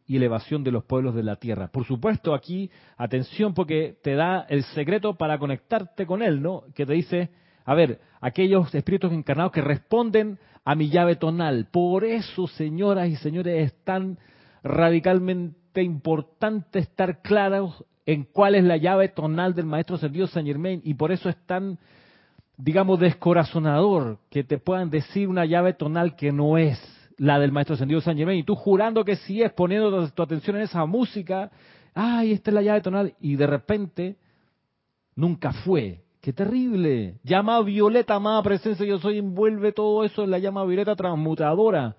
elevación 0.08 0.64
de 0.64 0.72
los 0.72 0.86
pueblos 0.86 1.16
de 1.16 1.24
la 1.24 1.36
tierra. 1.36 1.68
Por 1.68 1.84
supuesto, 1.86 2.34
aquí, 2.34 2.72
atención, 2.96 3.54
porque 3.54 3.98
te 4.02 4.16
da 4.16 4.46
el 4.48 4.64
secreto 4.64 5.16
para 5.16 5.38
conectarte 5.40 6.06
con 6.06 6.22
él, 6.22 6.42
¿no? 6.42 6.64
Que 6.74 6.86
te 6.86 6.94
dice, 6.94 7.30
a 7.66 7.76
ver, 7.76 8.00
aquellos 8.22 8.74
espíritus 8.74 9.12
encarnados 9.12 9.52
que 9.52 9.62
responden 9.62 10.40
a 10.64 10.76
mi 10.76 10.90
llave 10.90 11.18
tonal. 11.18 11.68
Por 11.70 12.06
eso, 12.06 12.48
señoras 12.48 13.10
y 13.10 13.18
señores, 13.18 13.66
es 13.66 13.84
tan 13.84 14.18
radicalmente 14.64 15.63
importante 15.82 16.80
estar 16.80 17.22
claros 17.22 17.84
en 18.06 18.26
cuál 18.26 18.56
es 18.56 18.64
la 18.64 18.78
llave 18.78 19.10
tonal 19.10 19.54
del 19.54 19.66
maestro 19.66 19.96
ascendido 19.96 20.28
Saint 20.28 20.48
Germain 20.48 20.82
y 20.84 20.94
por 20.94 21.12
eso 21.12 21.30
es 21.30 21.38
tan, 21.46 21.80
digamos, 22.58 23.00
descorazonador 23.00 24.20
que 24.30 24.44
te 24.44 24.58
puedan 24.58 24.90
decir 24.90 25.28
una 25.28 25.46
llave 25.46 25.74
tonal 25.74 26.16
que 26.16 26.32
no 26.32 26.58
es 26.58 26.80
la 27.18 27.40
del 27.40 27.52
maestro 27.52 27.76
ascendido 27.76 28.02
Saint 28.02 28.18
Germain 28.18 28.40
y 28.40 28.44
tú 28.44 28.56
jurando 28.56 29.06
que 29.06 29.16
sí 29.16 29.42
es 29.42 29.54
poniendo 29.54 30.10
tu 30.10 30.22
atención 30.22 30.58
en 30.58 30.64
esa 30.64 30.86
música, 30.86 31.52
ay, 31.94 32.34
esta 32.34 32.52
es 32.52 32.56
la 32.56 32.62
llave 32.62 32.82
tonal 32.82 33.16
y 33.20 33.36
de 33.36 33.48
repente 33.48 34.18
nunca 35.16 35.54
fue. 35.54 36.02
¡Qué 36.22 36.32
terrible! 36.32 37.20
Llama 37.24 37.62
violeta, 37.62 38.16
amada 38.16 38.42
presencia, 38.44 38.86
yo 38.86 38.98
soy, 38.98 39.18
envuelve 39.18 39.74
todo 39.74 40.06
eso 40.06 40.24
en 40.24 40.32
la 40.32 40.40
llama 40.40 40.64
violeta 40.64 40.96
transmutadora. 40.96 41.98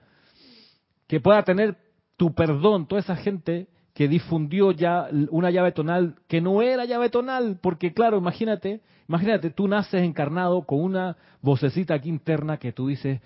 Que 1.06 1.20
pueda 1.20 1.42
tener 1.42 1.76
tu 2.16 2.34
perdón, 2.34 2.86
toda 2.86 3.00
esa 3.00 3.16
gente 3.16 3.68
que 3.94 4.08
difundió 4.08 4.72
ya 4.72 5.08
una 5.30 5.50
llave 5.50 5.72
tonal 5.72 6.16
que 6.26 6.40
no 6.40 6.62
era 6.62 6.84
llave 6.84 7.10
tonal, 7.10 7.58
porque 7.60 7.92
claro, 7.92 8.18
imagínate, 8.18 8.80
imagínate, 9.08 9.50
tú 9.50 9.68
naces 9.68 10.02
encarnado 10.02 10.62
con 10.62 10.80
una 10.80 11.16
vocecita 11.42 11.94
aquí 11.94 12.08
interna 12.08 12.56
que 12.56 12.72
tú 12.72 12.88
dices, 12.88 13.20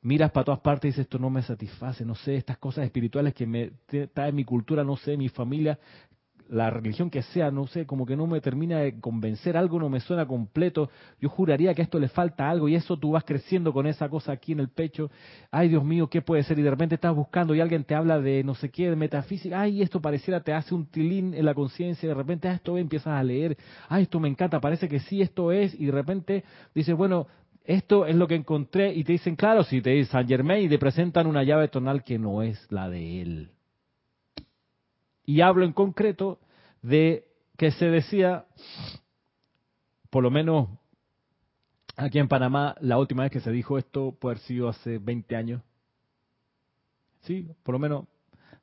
miras 0.00 0.30
para 0.30 0.44
todas 0.44 0.60
partes 0.60 0.84
y 0.84 0.88
dices, 0.88 1.02
esto 1.02 1.18
no 1.18 1.28
me 1.28 1.42
satisface, 1.42 2.04
no 2.04 2.14
sé, 2.14 2.36
estas 2.36 2.56
cosas 2.56 2.84
espirituales 2.84 3.34
que 3.34 3.46
me 3.46 3.72
trae 4.14 4.32
mi 4.32 4.44
cultura, 4.44 4.84
no 4.84 4.96
sé, 4.96 5.16
mi 5.18 5.28
familia, 5.28 5.78
la 6.48 6.70
religión 6.70 7.10
que 7.10 7.22
sea, 7.22 7.50
no 7.50 7.66
sé, 7.66 7.86
como 7.86 8.06
que 8.06 8.16
no 8.16 8.26
me 8.26 8.40
termina 8.40 8.80
de 8.80 9.00
convencer, 9.00 9.56
algo 9.56 9.78
no 9.78 9.88
me 9.88 10.00
suena 10.00 10.26
completo, 10.26 10.90
yo 11.20 11.28
juraría 11.28 11.74
que 11.74 11.82
a 11.82 11.84
esto 11.84 11.98
le 11.98 12.08
falta 12.08 12.48
algo 12.48 12.68
y 12.68 12.74
eso 12.74 12.96
tú 12.96 13.12
vas 13.12 13.24
creciendo 13.24 13.72
con 13.72 13.86
esa 13.86 14.08
cosa 14.08 14.32
aquí 14.32 14.52
en 14.52 14.60
el 14.60 14.68
pecho, 14.68 15.10
ay 15.50 15.68
Dios 15.68 15.84
mío, 15.84 16.08
¿qué 16.08 16.22
puede 16.22 16.42
ser? 16.44 16.58
Y 16.58 16.62
de 16.62 16.70
repente 16.70 16.94
estás 16.94 17.14
buscando 17.14 17.54
y 17.54 17.60
alguien 17.60 17.84
te 17.84 17.94
habla 17.94 18.20
de 18.20 18.44
no 18.44 18.54
sé 18.54 18.70
qué, 18.70 18.90
de 18.90 18.96
metafísica, 18.96 19.60
ay, 19.60 19.82
esto 19.82 20.00
pareciera, 20.00 20.40
te 20.40 20.52
hace 20.52 20.74
un 20.74 20.86
tilín 20.86 21.34
en 21.34 21.44
la 21.44 21.54
conciencia, 21.54 22.08
de 22.08 22.14
repente, 22.14 22.48
ah, 22.48 22.54
esto 22.54 22.78
empiezas 22.78 23.18
a 23.18 23.22
leer, 23.22 23.56
ay, 23.88 24.04
esto 24.04 24.20
me 24.20 24.28
encanta, 24.28 24.60
parece 24.60 24.88
que 24.88 25.00
sí, 25.00 25.22
esto 25.22 25.52
es, 25.52 25.74
y 25.78 25.86
de 25.86 25.92
repente 25.92 26.44
dices, 26.74 26.96
bueno, 26.96 27.26
esto 27.64 28.06
es 28.06 28.14
lo 28.14 28.28
que 28.28 28.36
encontré, 28.36 28.94
y 28.94 29.02
te 29.02 29.12
dicen, 29.12 29.34
claro, 29.34 29.64
si 29.64 29.82
te 29.82 29.90
dicen 29.90 30.12
San 30.12 30.28
Germain 30.28 30.64
y 30.64 30.68
te 30.68 30.78
presentan 30.78 31.26
una 31.26 31.42
llave 31.42 31.68
tonal 31.68 32.04
que 32.04 32.18
no 32.18 32.42
es 32.42 32.64
la 32.70 32.88
de 32.88 33.22
él. 33.22 33.55
Y 35.26 35.40
hablo 35.40 35.64
en 35.64 35.72
concreto 35.72 36.38
de 36.82 37.26
que 37.58 37.72
se 37.72 37.86
decía, 37.86 38.46
por 40.08 40.22
lo 40.22 40.30
menos 40.30 40.68
aquí 41.96 42.18
en 42.18 42.28
Panamá, 42.28 42.76
la 42.80 42.96
última 42.98 43.24
vez 43.24 43.32
que 43.32 43.40
se 43.40 43.50
dijo 43.50 43.76
esto 43.76 44.12
puede 44.18 44.34
haber 44.34 44.44
sido 44.46 44.68
hace 44.68 44.98
20 44.98 45.36
años. 45.36 45.62
Sí, 47.22 47.50
por 47.64 47.72
lo 47.74 47.80
menos 47.80 48.04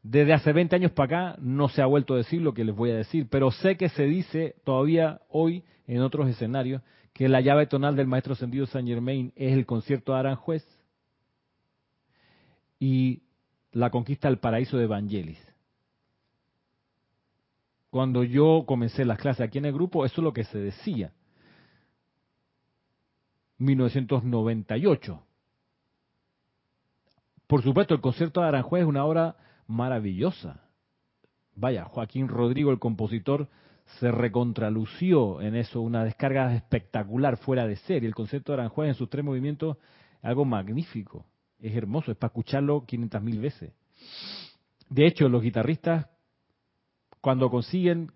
desde 0.04 0.34
hace 0.34 0.54
20 0.54 0.76
años 0.76 0.92
para 0.92 1.32
acá 1.32 1.40
no 1.42 1.70
se 1.70 1.82
ha 1.82 1.86
vuelto 1.86 2.14
a 2.14 2.18
decir 2.18 2.42
lo 2.42 2.54
que 2.54 2.64
les 2.64 2.76
voy 2.76 2.92
a 2.92 2.96
decir, 2.96 3.28
pero 3.30 3.52
sé 3.52 3.78
que 3.78 3.90
se 3.90 4.04
dice 4.04 4.56
todavía 4.64 5.22
hoy 5.30 5.64
en 5.88 6.02
otros 6.02 6.30
escenarios 6.30 6.82
que 7.14 7.30
la 7.30 7.42
llave 7.42 7.68
tonal 7.68 7.96
del 7.96 8.08
maestro 8.08 8.36
Sendido 8.36 8.66
San 8.66 8.88
Germain 8.88 9.32
es 9.36 9.54
el 9.54 9.66
concierto 9.66 10.14
de 10.14 10.20
Aranjuez 10.20 10.66
y 12.80 13.22
la 13.72 13.92
conquista 13.92 14.28
del 14.28 14.40
paraíso 14.40 14.78
de 14.78 14.86
Evangelis 14.86 15.53
cuando 17.94 18.24
yo 18.24 18.64
comencé 18.66 19.06
las 19.06 19.20
clases 19.20 19.42
aquí 19.42 19.60
en 19.60 19.66
el 19.66 19.74
grupo, 19.74 20.04
eso 20.04 20.16
es 20.20 20.24
lo 20.24 20.34
que 20.34 20.46
se 20.46 20.58
decía. 20.58 21.14
1998. 23.60 25.24
Por 27.46 27.62
supuesto, 27.62 27.94
el 27.94 28.02
concierto 28.02 28.42
de 28.42 28.48
Aranjuez 28.48 28.82
es 28.82 28.90
una 28.90 29.06
obra 29.06 29.36
maravillosa. 29.68 30.64
Vaya, 31.54 31.86
Joaquín 31.86 32.30
Rodrigo, 32.30 32.72
el 32.72 32.80
compositor, 32.80 33.48
se 34.00 34.10
recontralució 34.10 35.40
en 35.42 35.56
eso, 35.56 35.80
una 35.80 36.04
descarga 36.04 36.56
espectacular, 36.56 37.38
fuera 37.38 37.68
de 37.68 37.76
serie. 37.76 38.08
El 38.08 38.16
concierto 38.16 38.54
de 38.54 38.62
Aranjuez 38.62 38.90
en 38.90 38.96
sus 38.96 39.08
tres 39.08 39.24
movimientos 39.24 39.78
es 40.18 40.26
algo 40.26 40.46
magnífico, 40.46 41.28
es 41.60 41.76
hermoso, 41.76 42.10
es 42.10 42.18
para 42.18 42.30
escucharlo 42.30 42.88
500 42.88 43.22
mil 43.22 43.40
veces. 43.40 43.72
De 44.90 45.06
hecho, 45.06 45.30
los 45.30 45.44
guitarristas 45.44 46.08
cuando 47.24 47.50
consiguen 47.50 48.12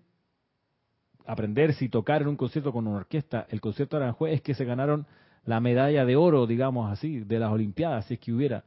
aprenderse 1.24 1.86
y 1.86 1.88
tocar 1.88 2.20
en 2.20 2.28
un 2.28 2.36
concierto 2.36 2.74
con 2.74 2.86
una 2.86 2.98
orquesta, 2.98 3.46
el 3.48 3.58
concierto 3.58 3.96
de 3.96 4.02
Aranjuez, 4.02 4.34
es 4.34 4.42
que 4.42 4.52
se 4.52 4.66
ganaron 4.66 5.06
la 5.46 5.60
medalla 5.60 6.04
de 6.04 6.14
oro, 6.14 6.46
digamos 6.46 6.92
así, 6.92 7.20
de 7.20 7.38
las 7.38 7.50
Olimpiadas, 7.50 8.04
si 8.04 8.14
es 8.14 8.20
que 8.20 8.34
hubiera. 8.34 8.64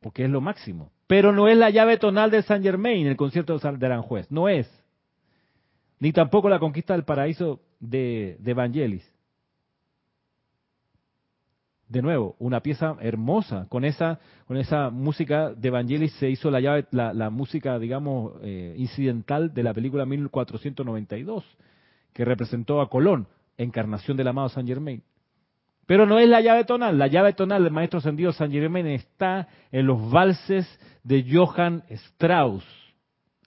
porque 0.00 0.24
es 0.24 0.30
lo 0.30 0.40
máximo. 0.40 0.90
Pero 1.06 1.32
no 1.32 1.46
es 1.46 1.56
la 1.56 1.70
llave 1.70 1.98
tonal 1.98 2.32
de 2.32 2.42
Saint 2.42 2.64
Germain, 2.64 3.06
el 3.06 3.16
concierto 3.16 3.56
de 3.56 3.86
Aranjuez, 3.86 4.28
no 4.28 4.48
es. 4.48 4.68
Ni 6.00 6.12
tampoco 6.12 6.48
la 6.48 6.58
conquista 6.58 6.94
del 6.94 7.04
paraíso 7.04 7.60
de, 7.78 8.38
de. 8.40 9.02
De 11.88 12.02
nuevo, 12.02 12.34
una 12.40 12.60
pieza 12.60 12.96
hermosa. 13.00 13.66
Con 13.68 13.84
esa, 13.84 14.18
con 14.46 14.56
esa 14.56 14.90
música 14.90 15.52
de 15.52 15.68
Evangelis 15.68 16.12
se 16.14 16.28
hizo 16.28 16.50
la, 16.50 16.60
llave, 16.60 16.86
la, 16.90 17.30
música, 17.30 17.78
digamos, 17.78 18.32
eh, 18.42 18.74
incidental 18.76 19.54
de 19.54 19.62
la 19.62 19.72
película 19.72 20.04
1492, 20.04 21.44
que 22.12 22.24
representó 22.24 22.80
a 22.80 22.90
Colón, 22.90 23.28
encarnación 23.56 24.16
del 24.16 24.28
amado 24.28 24.48
Saint 24.48 24.68
Germain. 24.68 25.02
Pero 25.86 26.04
no 26.04 26.18
es 26.18 26.28
la 26.28 26.40
llave 26.40 26.64
tonal. 26.64 26.98
La 26.98 27.06
llave 27.06 27.32
tonal 27.32 27.62
del 27.62 27.72
maestro 27.72 28.00
ascendido 28.00 28.32
San 28.32 28.50
Germain 28.50 28.86
está 28.88 29.48
en 29.70 29.86
los 29.86 30.10
valses 30.10 30.66
de 31.04 31.24
Johann 31.32 31.84
Strauss. 31.88 32.64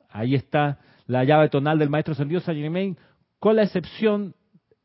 Ahí 0.09 0.35
está 0.35 0.79
la 1.05 1.25
llave 1.25 1.49
tonal 1.49 1.77
del 1.77 1.89
maestro 1.89 2.13
ascendido 2.13 2.39
San 2.39 2.55
Germain, 2.55 2.97
con 3.39 3.57
la 3.57 3.63
excepción 3.63 4.33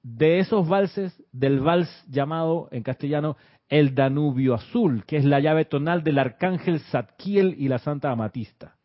de 0.04 0.38
esos 0.38 0.68
valses, 0.68 1.20
del 1.32 1.60
vals 1.60 1.88
llamado 2.08 2.68
en 2.70 2.82
castellano 2.82 3.36
el 3.68 3.94
Danubio 3.94 4.54
Azul, 4.54 5.02
que 5.06 5.16
es 5.16 5.24
la 5.24 5.40
llave 5.40 5.64
tonal 5.64 6.04
del 6.04 6.18
arcángel 6.18 6.78
Zadkiel 6.80 7.56
y 7.58 7.68
la 7.68 7.78
Santa 7.78 8.10
Amatista. 8.10 8.76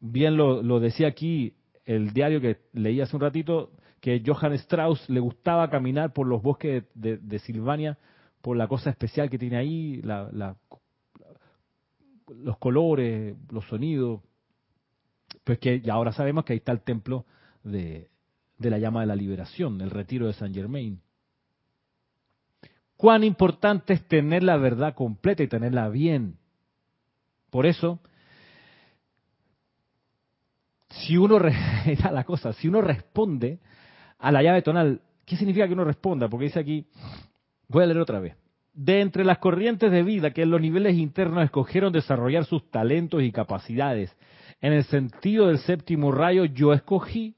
Bien 0.00 0.36
lo, 0.36 0.60
lo 0.62 0.80
decía 0.80 1.06
aquí 1.06 1.54
el 1.84 2.12
diario 2.12 2.40
que 2.40 2.58
leí 2.72 3.00
hace 3.00 3.14
un 3.14 3.22
ratito, 3.22 3.70
que 4.00 4.22
Johann 4.26 4.52
Strauss 4.54 5.08
le 5.08 5.20
gustaba 5.20 5.70
caminar 5.70 6.12
por 6.12 6.26
los 6.26 6.42
bosques 6.42 6.84
de, 6.94 7.38
Silvania 7.38 7.96
por 8.42 8.56
la 8.56 8.66
cosa 8.68 8.90
especial 8.90 9.30
que 9.30 9.38
tiene 9.38 9.56
ahí, 9.56 10.02
los 12.28 12.58
colores, 12.58 13.36
los 13.50 13.64
sonidos. 13.66 14.20
Pues 15.44 15.58
que 15.58 15.80
ya 15.80 15.94
ahora 15.94 16.12
sabemos 16.12 16.44
que 16.44 16.54
ahí 16.54 16.58
está 16.58 16.72
el 16.72 16.80
templo 16.80 17.26
de, 17.62 18.08
la 18.58 18.78
llama 18.78 19.02
de 19.02 19.06
la 19.06 19.16
liberación, 19.16 19.80
el 19.80 19.90
retiro 19.90 20.26
de 20.26 20.32
Saint 20.32 20.54
Germain. 20.54 21.00
Cuán 22.96 23.24
importante 23.24 23.92
es 23.92 24.08
tener 24.08 24.42
la 24.42 24.56
verdad 24.56 24.94
completa 24.94 25.42
y 25.42 25.48
tenerla 25.48 25.88
bien. 25.88 26.38
Por 27.50 27.66
eso, 27.66 28.00
si 30.88 31.16
uno, 31.16 31.38
la 32.12 32.24
cosa, 32.24 32.52
si 32.54 32.68
uno 32.68 32.80
responde 32.80 33.60
a 34.24 34.32
la 34.32 34.42
llave 34.42 34.62
tonal. 34.62 35.02
¿Qué 35.26 35.36
significa 35.36 35.66
que 35.66 35.74
uno 35.74 35.84
responda? 35.84 36.28
Porque 36.28 36.46
dice 36.46 36.60
aquí, 36.60 36.86
voy 37.68 37.82
a 37.82 37.86
leer 37.86 38.00
otra 38.00 38.20
vez. 38.20 38.36
De 38.72 39.00
entre 39.00 39.24
las 39.24 39.38
corrientes 39.38 39.90
de 39.90 40.02
vida 40.02 40.32
que 40.32 40.42
en 40.42 40.50
los 40.50 40.60
niveles 40.60 40.96
internos 40.96 41.44
escogieron 41.44 41.92
desarrollar 41.92 42.44
sus 42.44 42.70
talentos 42.70 43.22
y 43.22 43.30
capacidades, 43.30 44.16
en 44.64 44.72
el 44.72 44.84
sentido 44.84 45.48
del 45.48 45.58
séptimo 45.58 46.10
rayo, 46.10 46.46
yo 46.46 46.72
escogí, 46.72 47.36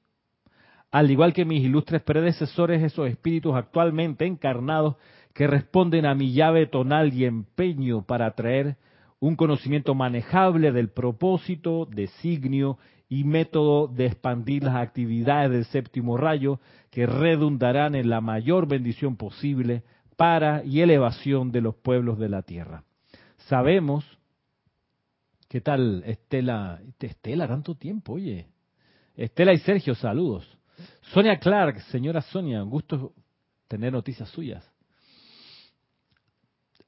al 0.93 1.11
igual 1.11 1.33
que 1.33 1.45
mis 1.45 1.65
ilustres 1.65 2.01
predecesores, 2.03 2.81
esos 2.85 3.09
espíritus 3.09 3.57
actualmente 3.57 4.27
encarnados 4.27 4.95
que 5.35 5.49
responden 5.49 6.07
a 6.07 6.15
mi 6.15 6.35
llave 6.35 6.69
tonal 6.69 7.13
y 7.13 7.25
empeño 7.25 8.03
para 8.07 8.31
traer 8.37 8.77
un 9.19 9.35
conocimiento 9.35 9.93
manejable 9.97 10.71
del 10.71 10.89
propósito, 10.89 11.89
designio 11.91 12.79
y 13.09 13.25
método 13.25 13.89
de 13.89 14.07
expandir 14.07 14.63
las 14.63 14.77
actividades 14.77 15.51
del 15.51 15.65
séptimo 15.65 16.17
rayo 16.17 16.61
que 16.93 17.07
redundarán 17.07 17.97
en 17.97 18.09
la 18.09 18.21
mayor 18.21 18.69
bendición 18.69 19.17
posible 19.17 19.83
para 20.17 20.63
y 20.65 20.81
elevación 20.81 21.51
de 21.51 21.61
los 21.61 21.75
pueblos 21.75 22.21
de 22.21 22.29
la 22.29 22.43
tierra. 22.43 22.85
Sabemos, 23.49 24.16
¿qué 25.49 25.61
tal 25.61 26.03
Estela? 26.07 26.81
Estela, 26.99 27.49
tanto 27.49 27.75
tiempo, 27.75 28.15
oye. 28.15 28.49
Estela 29.17 29.53
y 29.53 29.59
Sergio, 29.59 29.95
saludos. 29.95 30.47
Sonia 31.13 31.39
Clark, 31.39 31.81
señora 31.91 32.21
Sonia, 32.21 32.63
un 32.63 32.71
gusto 32.71 33.15
tener 33.69 33.93
noticias 33.93 34.29
suyas. 34.29 34.65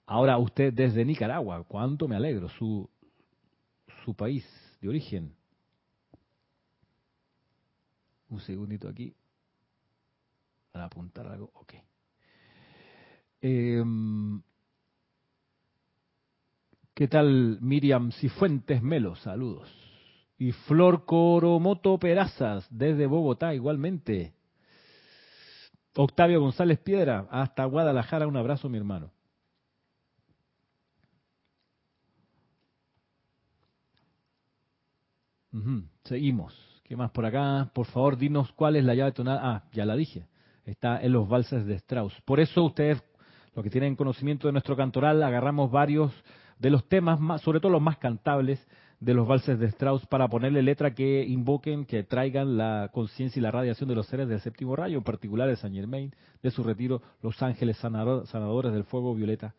Ahora 0.07 0.39
usted 0.39 0.73
desde 0.73 1.05
Nicaragua, 1.05 1.65
cuánto 1.65 2.09
me 2.09 2.17
alegro, 2.17 2.49
su, 2.49 2.89
su 4.05 4.15
país 4.15 4.45
de 4.81 4.89
origen. 4.89 5.35
Un 8.31 8.41
segundito 8.41 8.89
aquí. 8.89 9.15
Para 10.73 10.85
apuntar 10.85 11.27
algo. 11.27 11.51
Ok. 11.55 11.75
Em, 13.41 14.43
¿Qué 16.99 17.07
tal 17.07 17.59
Miriam 17.61 18.11
Cifuentes 18.11 18.83
Melo? 18.83 19.15
Saludos. 19.15 19.73
Y 20.37 20.51
Flor 20.51 21.05
Coromoto 21.05 21.97
Perazas, 21.97 22.67
desde 22.77 23.07
Bogotá, 23.07 23.55
igualmente. 23.55 24.35
Octavio 25.95 26.41
González 26.41 26.81
Piedra, 26.81 27.29
hasta 27.31 27.65
Guadalajara, 27.67 28.27
un 28.27 28.37
abrazo, 28.37 28.69
mi 28.69 28.79
hermano. 28.79 29.13
Seguimos. 36.03 36.53
¿Qué 36.83 36.97
más 36.97 37.13
por 37.13 37.27
acá? 37.27 37.71
Por 37.75 37.87
favor, 37.87 38.19
dinos 38.19 38.51
cuál 38.55 38.75
es 38.75 38.85
la 38.85 38.97
llave 38.97 39.13
tonal. 39.13 39.39
Ah, 39.41 39.69
ya 39.71 39.85
la 39.85 39.95
dije. 39.95 40.27
Está 40.65 41.01
en 41.01 41.13
los 41.13 41.29
valses 41.29 41.65
de 41.65 41.77
Strauss. 41.77 42.21
Por 42.25 42.41
eso 42.41 42.65
ustedes, 42.65 43.01
los 43.55 43.63
que 43.63 43.71
tienen 43.71 43.95
conocimiento 43.95 44.49
de 44.49 44.53
nuestro 44.53 44.77
cantoral, 44.77 45.23
agarramos 45.23 45.71
varios 45.71 46.13
de 46.59 46.71
los 46.71 46.89
temas, 46.89 47.21
más, 47.21 47.43
sobre 47.43 47.61
todo 47.61 47.73
los 47.73 47.83
más 47.83 47.99
cantables 47.99 48.67
de 49.01 49.15
los 49.15 49.29
valses 49.29 49.59
de 49.59 49.67
Strauss, 49.67 50.07
para 50.07 50.29
ponerle 50.29 50.63
letra 50.63 50.95
que 50.95 51.25
invoquen, 51.25 51.85
que 51.85 52.03
traigan 52.03 52.57
la 52.57 52.91
conciencia 52.93 53.39
y 53.39 53.43
la 53.43 53.51
radiación 53.51 53.89
de 53.89 53.95
los 53.95 54.07
seres 54.07 54.29
del 54.29 54.41
séptimo 54.41 54.75
rayo, 54.75 54.99
en 54.99 55.05
particular 55.05 55.49
de 55.49 55.57
Saint 55.57 55.77
Germain, 55.77 56.13
de 56.43 56.51
su 56.51 56.65
retiro, 56.65 57.01
los 57.23 57.41
ángeles 57.43 57.77
sanadores 57.77 58.73
del 58.73 58.85
fuego 58.85 59.15
violeta. 59.15 59.55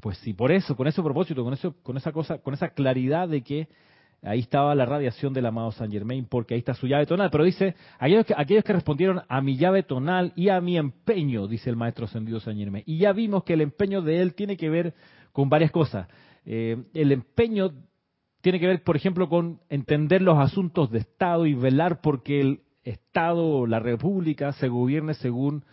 Pues 0.00 0.18
sí, 0.18 0.34
por 0.34 0.52
eso, 0.52 0.76
con 0.76 0.86
ese 0.86 1.02
propósito, 1.02 1.42
con 1.42 1.54
eso, 1.54 1.74
con 1.82 1.96
esa 1.96 2.12
cosa, 2.12 2.38
con 2.38 2.54
esa 2.54 2.68
claridad 2.68 3.28
de 3.28 3.42
que 3.42 3.68
Ahí 4.22 4.40
estaba 4.40 4.74
la 4.74 4.86
radiación 4.86 5.32
del 5.32 5.46
amado 5.46 5.70
San 5.72 5.90
Germain, 5.90 6.24
porque 6.24 6.54
ahí 6.54 6.58
está 6.58 6.74
su 6.74 6.86
llave 6.86 7.06
tonal. 7.06 7.30
Pero 7.30 7.44
dice, 7.44 7.74
aquellos 7.98 8.26
que, 8.26 8.34
aquellos 8.36 8.64
que 8.64 8.72
respondieron 8.72 9.22
a 9.28 9.40
mi 9.40 9.56
llave 9.56 9.82
tonal 9.82 10.32
y 10.34 10.48
a 10.48 10.60
mi 10.60 10.76
empeño, 10.76 11.46
dice 11.46 11.70
el 11.70 11.76
maestro 11.76 12.06
ascendido 12.06 12.40
San 12.40 12.56
Germain. 12.56 12.82
Y 12.86 12.98
ya 12.98 13.12
vimos 13.12 13.44
que 13.44 13.52
el 13.52 13.60
empeño 13.60 14.02
de 14.02 14.20
él 14.20 14.34
tiene 14.34 14.56
que 14.56 14.68
ver 14.70 14.94
con 15.32 15.48
varias 15.48 15.70
cosas. 15.70 16.08
Eh, 16.46 16.84
el 16.94 17.12
empeño 17.12 17.72
tiene 18.40 18.60
que 18.60 18.68
ver, 18.68 18.82
por 18.84 18.96
ejemplo, 18.96 19.28
con 19.28 19.60
entender 19.68 20.22
los 20.22 20.38
asuntos 20.38 20.90
de 20.90 21.00
Estado 21.00 21.46
y 21.46 21.54
velar 21.54 22.00
porque 22.00 22.40
el 22.40 22.60
Estado, 22.84 23.66
la 23.66 23.80
República, 23.80 24.52
se 24.52 24.68
gobierne 24.68 25.14
según 25.14 25.64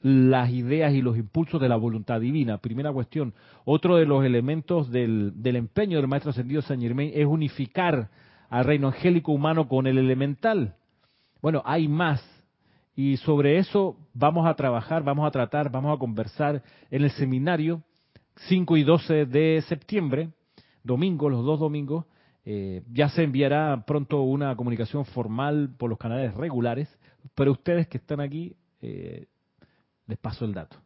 las 0.00 0.50
ideas 0.50 0.92
y 0.92 1.02
los 1.02 1.16
impulsos 1.16 1.60
de 1.60 1.68
la 1.68 1.76
voluntad 1.76 2.20
divina. 2.20 2.58
Primera 2.58 2.92
cuestión. 2.92 3.34
Otro 3.64 3.96
de 3.96 4.06
los 4.06 4.24
elementos 4.24 4.90
del, 4.90 5.32
empeño 5.44 5.98
del 5.98 6.08
Maestro 6.08 6.30
Ascendido 6.30 6.62
San 6.62 6.80
Germain 6.80 7.12
es 7.14 7.26
unificar 7.26 8.10
al 8.48 8.64
reino 8.64 8.88
angélico 8.88 9.32
humano 9.32 9.68
con 9.68 9.86
el 9.86 9.98
elemental. 9.98 10.74
Bueno, 11.40 11.62
hay 11.64 11.86
más. 11.86 12.20
Y 12.96 13.16
sobre 13.18 13.58
eso 13.58 13.96
vamos 14.14 14.46
a 14.46 14.54
trabajar, 14.54 15.04
vamos 15.04 15.26
a 15.26 15.30
tratar, 15.30 15.70
vamos 15.70 15.94
a 15.94 15.98
conversar 15.98 16.62
en 16.90 17.04
el 17.04 17.10
seminario 17.10 17.82
5 18.48 18.76
y 18.76 18.82
12 18.82 19.26
de 19.26 19.62
septiembre, 19.68 20.30
domingo, 20.82 21.28
los 21.28 21.44
dos 21.44 21.60
domingos. 21.60 22.06
Eh, 22.44 22.82
ya 22.92 23.08
se 23.08 23.24
enviará 23.24 23.84
pronto 23.86 24.22
una 24.22 24.54
comunicación 24.54 25.04
formal 25.04 25.74
por 25.76 25.90
los 25.90 25.98
canales 25.98 26.32
regulares, 26.34 26.88
pero 27.34 27.52
ustedes 27.52 27.88
que 27.88 27.98
están 27.98 28.20
aquí, 28.20 28.54
eh, 28.80 29.26
les 30.06 30.18
paso 30.18 30.44
el 30.44 30.54
dato. 30.54 30.76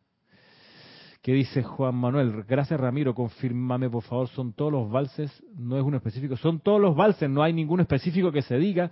¿Qué 1.23 1.35
dice 1.35 1.63
Juan 1.63 1.97
Manuel? 1.97 2.45
Gracias 2.49 2.81
Ramiro, 2.81 3.15
confírmame 3.15 3.91
por 3.91 4.03
favor, 4.05 4.29
son 4.29 4.55
todos 4.55 4.73
los 4.73 4.91
valses, 4.91 5.31
no 5.55 5.77
es 5.77 5.83
uno 5.83 5.99
específico, 5.99 6.35
son 6.39 6.61
todos 6.61 6.81
los 6.81 6.97
valses, 6.97 7.29
no 7.29 7.43
hay 7.43 7.53
ninguno 7.53 7.83
específico 7.83 8.33
que 8.33 8.41
se 8.41 8.57
diga, 8.57 8.91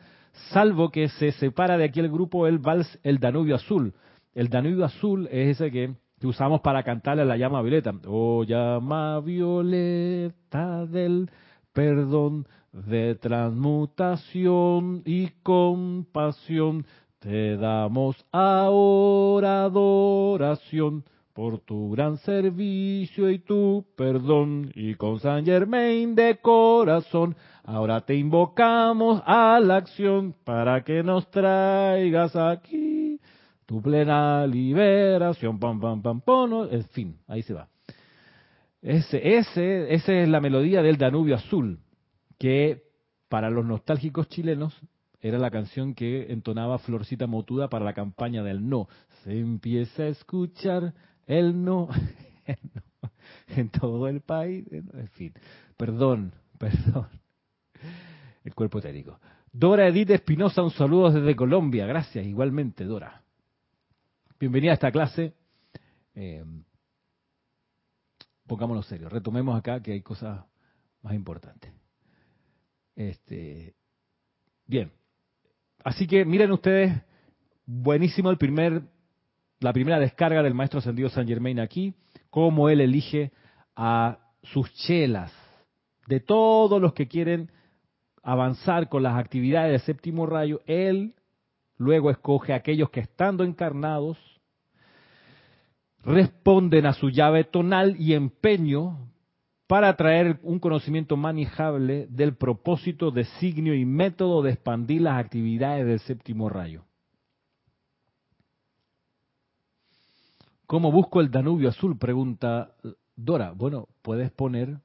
salvo 0.52 0.90
que 0.90 1.09
se 1.09 1.32
separa 1.32 1.78
de 1.78 1.84
aquí 1.84 2.00
el 2.00 2.11
grupo 2.11 2.46
el 2.46 2.59
vals 2.59 2.98
El 3.02 3.18
Danubio 3.18 3.54
Azul. 3.54 3.94
El 4.34 4.50
Danubio 4.50 4.84
Azul 4.84 5.26
es 5.32 5.56
ese 5.56 5.70
que, 5.70 5.94
usamos 6.26 6.60
para 6.60 6.82
cantarle 6.82 7.22
a 7.22 7.26
la 7.26 7.36
llama 7.36 7.62
violeta. 7.62 7.92
Oh 8.06 8.44
llama 8.44 9.20
violeta 9.20 10.86
del 10.86 11.30
perdón, 11.72 12.46
de 12.72 13.14
transmutación 13.14 15.02
y 15.04 15.28
compasión, 15.42 16.86
te 17.20 17.56
damos 17.56 18.16
ahora 18.32 19.64
adoración 19.64 21.04
por 21.32 21.60
tu 21.60 21.90
gran 21.92 22.16
servicio 22.18 23.30
y 23.30 23.38
tu 23.38 23.86
perdón. 23.96 24.72
Y 24.74 24.96
con 24.96 25.20
San 25.20 25.44
Germain 25.44 26.16
de 26.16 26.38
corazón, 26.38 27.36
ahora 27.62 28.00
te 28.00 28.16
invocamos 28.16 29.22
a 29.24 29.60
la 29.60 29.76
acción 29.76 30.34
para 30.44 30.82
que 30.82 31.04
nos 31.04 31.30
traigas 31.30 32.34
aquí 32.34 33.20
tu 33.68 33.82
plena 33.82 34.46
liberación. 34.46 35.58
Pam, 35.58 35.78
pam, 35.78 36.00
pam, 36.00 36.22
pono. 36.22 36.64
En 36.70 36.84
fin, 36.84 37.18
ahí 37.26 37.42
se 37.42 37.52
va. 37.52 37.68
Ese, 38.80 39.36
ese, 39.36 39.92
esa 39.92 40.12
es 40.14 40.26
la 40.26 40.40
melodía 40.40 40.80
del 40.80 40.96
Danubio 40.96 41.34
Azul, 41.34 41.78
que 42.38 42.84
para 43.28 43.50
los 43.50 43.66
nostálgicos 43.66 44.26
chilenos 44.28 44.74
era 45.20 45.38
la 45.38 45.50
canción 45.50 45.94
que 45.94 46.32
entonaba 46.32 46.78
Florcita 46.78 47.26
Motuda 47.26 47.68
para 47.68 47.84
la 47.84 47.92
campaña 47.92 48.42
del 48.42 48.66
no. 48.66 48.88
Se 49.22 49.38
empieza 49.38 50.04
a 50.04 50.08
escuchar 50.08 50.94
el 51.26 51.62
no, 51.62 51.90
en 53.48 53.68
todo 53.68 54.08
el 54.08 54.22
país. 54.22 54.64
En 54.72 55.08
fin, 55.08 55.34
perdón, 55.76 56.32
perdón. 56.56 57.08
El 58.44 58.54
cuerpo 58.54 58.78
etérico. 58.78 59.20
Dora 59.52 59.88
Edith 59.88 60.08
Espinosa, 60.08 60.62
un 60.62 60.70
saludo 60.70 61.10
desde 61.10 61.36
Colombia. 61.36 61.84
Gracias, 61.84 62.24
igualmente, 62.24 62.84
Dora. 62.84 63.27
Bienvenida 64.41 64.70
a 64.70 64.74
esta 64.74 64.93
clase. 64.93 65.34
Eh, 66.14 66.45
pongámonos 68.47 68.86
serios. 68.86 69.12
Retomemos 69.12 69.59
acá 69.59 69.82
que 69.82 69.91
hay 69.91 70.01
cosas 70.01 70.45
más 71.03 71.14
importantes. 71.14 71.72
Este, 72.95 73.74
bien. 74.64 74.93
Así 75.82 76.07
que 76.07 76.24
miren 76.24 76.53
ustedes, 76.53 77.03
buenísimo 77.66 78.30
el 78.30 78.39
primer, 78.39 78.82
la 79.59 79.72
primera 79.72 79.99
descarga 79.99 80.41
del 80.45 80.55
maestro 80.55 80.78
ascendido 80.78 81.09
San 81.09 81.26
Germain 81.26 81.59
aquí, 81.59 81.95
cómo 82.30 82.68
él 82.68 82.80
elige 82.80 83.32
a 83.74 84.18
sus 84.45 84.72
chelas, 84.74 85.32
de 86.07 86.20
todos 86.20 86.80
los 86.80 86.93
que 86.95 87.09
quieren 87.09 87.51
avanzar 88.22 88.89
con 88.89 89.03
las 89.03 89.18
actividades 89.18 89.72
del 89.72 89.80
séptimo 89.80 90.26
rayo, 90.26 90.61
él 90.66 91.14
luego 91.78 92.10
escoge 92.10 92.52
a 92.52 92.56
aquellos 92.56 92.90
que 92.90 93.00
estando 93.00 93.44
encarnados 93.44 94.18
responden 96.04 96.86
a 96.86 96.92
su 96.92 97.10
llave 97.10 97.44
tonal 97.44 97.96
y 97.98 98.14
empeño 98.14 99.08
para 99.66 99.94
traer 99.96 100.40
un 100.42 100.58
conocimiento 100.58 101.16
manejable 101.16 102.06
del 102.08 102.34
propósito, 102.36 103.10
designio 103.10 103.74
y 103.74 103.84
método 103.84 104.42
de 104.42 104.52
expandir 104.52 105.02
las 105.02 105.18
actividades 105.22 105.86
del 105.86 106.00
séptimo 106.00 106.48
rayo. 106.48 106.84
¿Cómo 110.66 110.90
busco 110.90 111.20
el 111.20 111.30
Danubio 111.30 111.68
azul? 111.68 111.98
Pregunta 111.98 112.74
Dora. 113.16 113.52
Bueno, 113.52 113.88
puedes 114.02 114.30
poner 114.30 114.78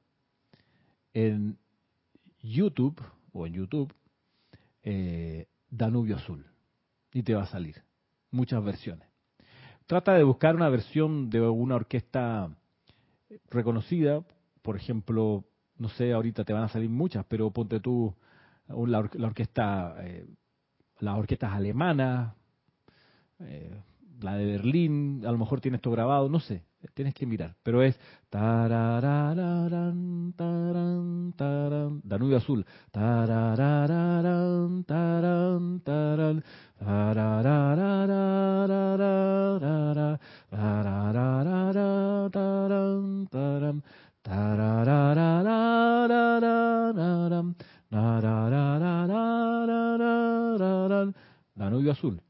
en 1.12 1.58
YouTube 2.42 3.00
o 3.32 3.46
en 3.46 3.54
YouTube 3.54 3.94
eh, 4.82 5.46
Danubio 5.70 6.16
azul 6.16 6.53
y 7.14 7.22
te 7.22 7.34
va 7.34 7.44
a 7.44 7.46
salir. 7.46 7.82
Muchas 8.30 8.62
versiones. 8.62 9.08
Trata 9.86 10.12
de 10.14 10.24
buscar 10.24 10.56
una 10.56 10.68
versión 10.68 11.30
de 11.30 11.40
una 11.40 11.76
orquesta 11.76 12.50
reconocida, 13.48 14.22
por 14.60 14.76
ejemplo, 14.76 15.44
no 15.78 15.88
sé, 15.88 16.12
ahorita 16.12 16.44
te 16.44 16.52
van 16.52 16.64
a 16.64 16.68
salir 16.68 16.90
muchas, 16.90 17.24
pero 17.26 17.50
ponte 17.50 17.80
tú 17.80 18.14
la, 18.68 18.98
orquesta, 18.98 19.96
eh, 20.00 20.26
las 20.98 21.16
orquestas 21.16 21.52
alemanas, 21.52 22.34
eh, 23.40 23.80
la 24.20 24.36
de 24.36 24.46
Berlín, 24.46 25.22
a 25.26 25.32
lo 25.32 25.38
mejor 25.38 25.60
tienes 25.60 25.78
esto 25.78 25.90
grabado, 25.90 26.28
no 26.28 26.40
sé, 26.40 26.64
tienes 26.94 27.14
que 27.14 27.26
mirar, 27.26 27.54
pero 27.62 27.82
es 27.82 27.98
Danubio 32.02 32.36
Azul, 32.36 32.66
Danubio 51.54 51.92
Azul. 51.92 52.20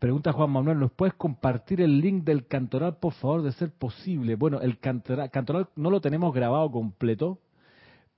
Pregunta 0.00 0.32
Juan 0.32 0.50
Manuel, 0.50 0.80
¿nos 0.80 0.90
puedes 0.90 1.14
compartir 1.14 1.80
el 1.80 2.00
link 2.00 2.24
del 2.24 2.48
cantoral, 2.48 2.96
por 2.96 3.12
favor, 3.12 3.42
de 3.42 3.52
ser 3.52 3.70
posible? 3.70 4.34
Bueno, 4.34 4.60
el 4.60 4.80
cantoral, 4.80 5.30
cantoral 5.30 5.68
no 5.76 5.88
lo 5.88 6.00
tenemos 6.00 6.34
grabado 6.34 6.68
completo, 6.72 7.38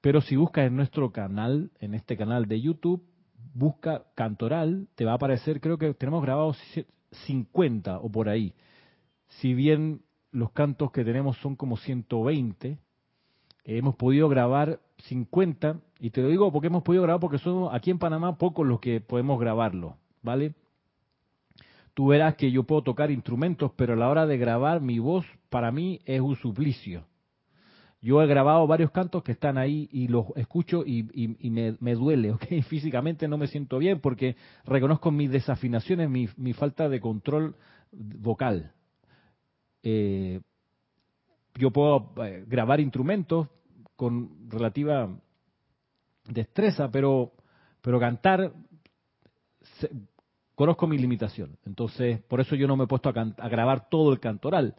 pero 0.00 0.22
si 0.22 0.34
buscas 0.34 0.66
en 0.66 0.76
nuestro 0.76 1.12
canal, 1.12 1.72
en 1.78 1.92
este 1.92 2.16
canal 2.16 2.46
de 2.46 2.62
YouTube, 2.62 3.04
busca 3.52 4.04
cantoral, 4.14 4.88
te 4.94 5.04
va 5.04 5.12
a 5.12 5.16
aparecer, 5.16 5.60
creo 5.60 5.76
que 5.76 5.92
tenemos 5.92 6.22
grabados 6.22 6.56
50 7.26 7.98
o 7.98 8.10
por 8.10 8.30
ahí. 8.30 8.54
Si 9.28 9.52
bien 9.52 10.00
los 10.34 10.50
cantos 10.52 10.92
que 10.92 11.04
tenemos 11.04 11.38
son 11.38 11.56
como 11.56 11.76
120, 11.76 12.78
hemos 13.64 13.96
podido 13.96 14.28
grabar 14.28 14.80
50, 14.98 15.80
y 16.00 16.10
te 16.10 16.20
lo 16.20 16.28
digo 16.28 16.52
porque 16.52 16.66
hemos 16.66 16.82
podido 16.82 17.02
grabar 17.04 17.20
porque 17.20 17.38
somos 17.38 17.72
aquí 17.72 17.90
en 17.90 17.98
Panamá 17.98 18.36
pocos 18.36 18.66
los 18.66 18.80
que 18.80 19.00
podemos 19.00 19.40
grabarlo, 19.40 19.96
¿vale? 20.22 20.54
tú 21.94 22.08
verás 22.08 22.34
que 22.34 22.50
yo 22.50 22.64
puedo 22.64 22.82
tocar 22.82 23.10
instrumentos, 23.10 23.72
pero 23.76 23.94
a 23.94 23.96
la 23.96 24.08
hora 24.08 24.26
de 24.26 24.36
grabar 24.36 24.80
mi 24.80 24.98
voz 24.98 25.24
para 25.48 25.70
mí 25.70 26.00
es 26.04 26.20
un 26.20 26.36
suplicio. 26.36 27.06
Yo 28.02 28.20
he 28.20 28.26
grabado 28.26 28.66
varios 28.66 28.90
cantos 28.90 29.22
que 29.22 29.32
están 29.32 29.56
ahí 29.56 29.88
y 29.90 30.08
los 30.08 30.26
escucho 30.36 30.84
y, 30.84 31.04
me, 31.80 31.94
duele, 31.94 32.32
¿ok? 32.32 32.44
Físicamente 32.68 33.28
no 33.28 33.38
me 33.38 33.46
siento 33.46 33.78
bien 33.78 34.00
porque 34.00 34.36
reconozco 34.66 35.10
mis 35.10 35.30
desafinaciones, 35.30 36.10
mi, 36.10 36.52
falta 36.52 36.88
de 36.88 37.00
control 37.00 37.56
vocal. 37.92 38.72
Eh, 39.84 40.40
yo 41.54 41.70
puedo 41.70 42.12
eh, 42.24 42.44
grabar 42.48 42.80
instrumentos 42.80 43.48
con 43.94 44.50
relativa 44.50 45.08
destreza, 46.26 46.90
pero, 46.90 47.32
pero 47.80 48.00
cantar 48.00 48.52
conozco 50.54 50.86
mi 50.86 50.98
limitación. 50.98 51.56
Entonces, 51.66 52.20
por 52.22 52.40
eso 52.40 52.54
yo 52.56 52.66
no 52.66 52.76
me 52.76 52.84
he 52.84 52.88
puesto 52.88 53.10
a, 53.10 53.48
grabar 53.48 53.88
todo 53.88 54.12
el 54.12 54.20
cantoral, 54.20 54.74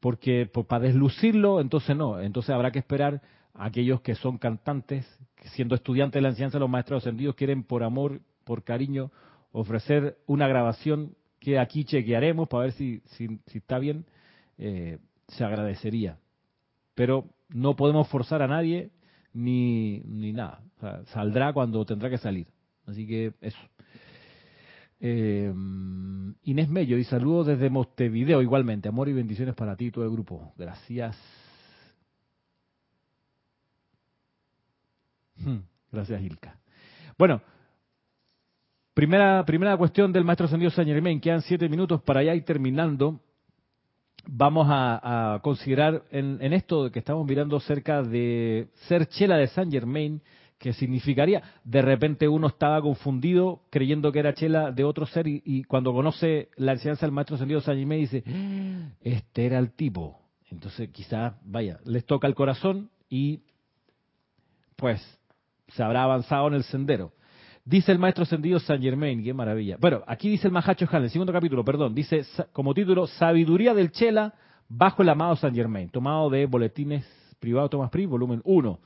porque 0.00 0.46
para 0.46 0.84
deslucirlo, 0.84 1.60
entonces 1.60 1.96
no. 1.96 2.20
Entonces 2.20 2.50
habrá 2.50 2.70
que 2.70 2.78
esperar 2.78 3.22
a 3.54 3.66
aquellos 3.66 4.00
que 4.00 4.14
son 4.14 4.38
cantantes, 4.38 5.06
siendo 5.54 5.74
estudiantes 5.74 6.14
de 6.14 6.22
la 6.22 6.28
enseñanza 6.28 6.58
los 6.58 6.70
maestros 6.70 7.02
ascendidos, 7.02 7.34
quieren 7.34 7.62
por 7.62 7.82
amor, 7.82 8.20
por 8.44 8.62
cariño, 8.62 9.10
ofrecer 9.52 10.18
una 10.26 10.48
grabación 10.48 11.14
que 11.38 11.58
aquí 11.58 11.84
chequearemos 11.84 12.48
para 12.48 12.64
ver 12.64 12.72
si, 12.72 13.02
está 13.52 13.78
bien, 13.78 14.04
eh, 14.58 14.98
se 15.28 15.44
agradecería. 15.44 16.18
Pero 16.94 17.30
no 17.48 17.76
podemos 17.76 18.08
forzar 18.08 18.42
a 18.42 18.48
nadie 18.48 18.90
ni, 19.32 20.00
ni 20.00 20.32
nada. 20.32 20.60
saldrá 21.06 21.52
cuando 21.52 21.84
tendrá 21.84 22.10
que 22.10 22.18
salir. 22.18 22.46
Así 22.86 23.06
que 23.06 23.32
eso. 23.40 23.58
Eh, 25.00 25.52
Inés 26.44 26.68
Mello, 26.68 26.96
y 26.96 27.04
saludos 27.04 27.48
desde 27.48 27.68
Montevideo 27.68 28.40
igualmente. 28.40 28.88
Amor 28.88 29.08
y 29.08 29.12
bendiciones 29.12 29.54
para 29.54 29.76
ti 29.76 29.86
y 29.86 29.90
todo 29.90 30.04
el 30.04 30.10
grupo. 30.10 30.54
Gracias. 30.56 31.16
Hmm, 35.36 35.58
gracias, 35.90 36.22
Ilka. 36.22 36.58
Bueno, 37.18 37.42
primera, 38.94 39.44
primera 39.44 39.76
cuestión 39.76 40.12
del 40.12 40.24
maestro 40.24 40.46
Ascendido 40.46 40.70
San 40.70 40.86
Germain. 40.86 41.20
Quedan 41.20 41.42
siete 41.42 41.68
minutos 41.68 42.02
para 42.02 42.22
ya 42.22 42.34
ir 42.34 42.44
terminando. 42.44 43.20
Vamos 44.26 44.66
a, 44.70 45.40
considerar 45.42 46.02
en, 46.10 46.38
en, 46.40 46.52
esto 46.52 46.90
que 46.90 46.98
estamos 46.98 47.26
mirando 47.26 47.60
cerca 47.60 48.02
de 48.02 48.68
ser 48.88 49.06
chela 49.06 49.36
de 49.36 49.48
San 49.48 49.70
Germain 49.70 50.22
¿Qué 50.58 50.72
significaría, 50.72 51.42
de 51.62 51.82
repente 51.82 52.26
uno 52.26 52.46
estaba 52.46 52.80
confundido 52.80 53.60
creyendo 53.68 54.10
que 54.12 54.20
era 54.20 54.32
chela 54.32 54.70
de 54.72 54.82
otro 54.82 55.04
ser 55.04 55.26
y, 55.26 55.64
cuando 55.64 55.92
conoce 55.92 56.48
la 56.56 56.72
enseñanza 56.72 57.04
del 57.04 57.12
maestro 57.12 57.36
ascendido 57.36 57.60
San 57.60 57.76
Jimé 57.76 57.96
dice, 57.96 58.24
ah, 58.26 58.88
este 59.02 59.44
era 59.44 59.58
el 59.58 59.72
tipo. 59.72 60.20
Entonces 60.50 60.88
quizás, 60.90 61.34
vaya, 61.44 61.80
les 61.84 62.06
toca 62.06 62.26
el 62.28 62.34
corazón 62.34 62.88
y 63.10 63.42
pues 64.76 65.02
se 65.68 65.82
habrá 65.82 66.04
avanzado 66.04 66.48
en 66.48 66.54
el 66.54 66.64
sendero. 66.64 67.12
Dice 67.64 67.92
el 67.92 67.98
maestro 67.98 68.24
ascendido 68.24 68.60
San 68.60 68.82
Germain, 68.82 69.24
qué 69.24 69.32
maravilla. 69.32 69.78
Bueno, 69.80 70.02
aquí 70.06 70.28
dice 70.28 70.46
el 70.46 70.52
Mahacho 70.52 70.86
Han, 70.90 71.04
el 71.04 71.10
segundo 71.10 71.32
capítulo, 71.32 71.64
perdón, 71.64 71.94
dice 71.94 72.22
como 72.52 72.74
título 72.74 73.06
Sabiduría 73.06 73.72
del 73.72 73.90
Chela 73.90 74.34
bajo 74.68 75.02
el 75.02 75.08
amado 75.08 75.34
San 75.36 75.54
Germain, 75.54 75.88
tomado 75.88 76.28
de 76.28 76.44
Boletines 76.44 77.06
Privados 77.40 77.70
Tomás 77.70 77.90
Pri, 77.90 78.04
volumen 78.04 78.42
1. 78.44 78.80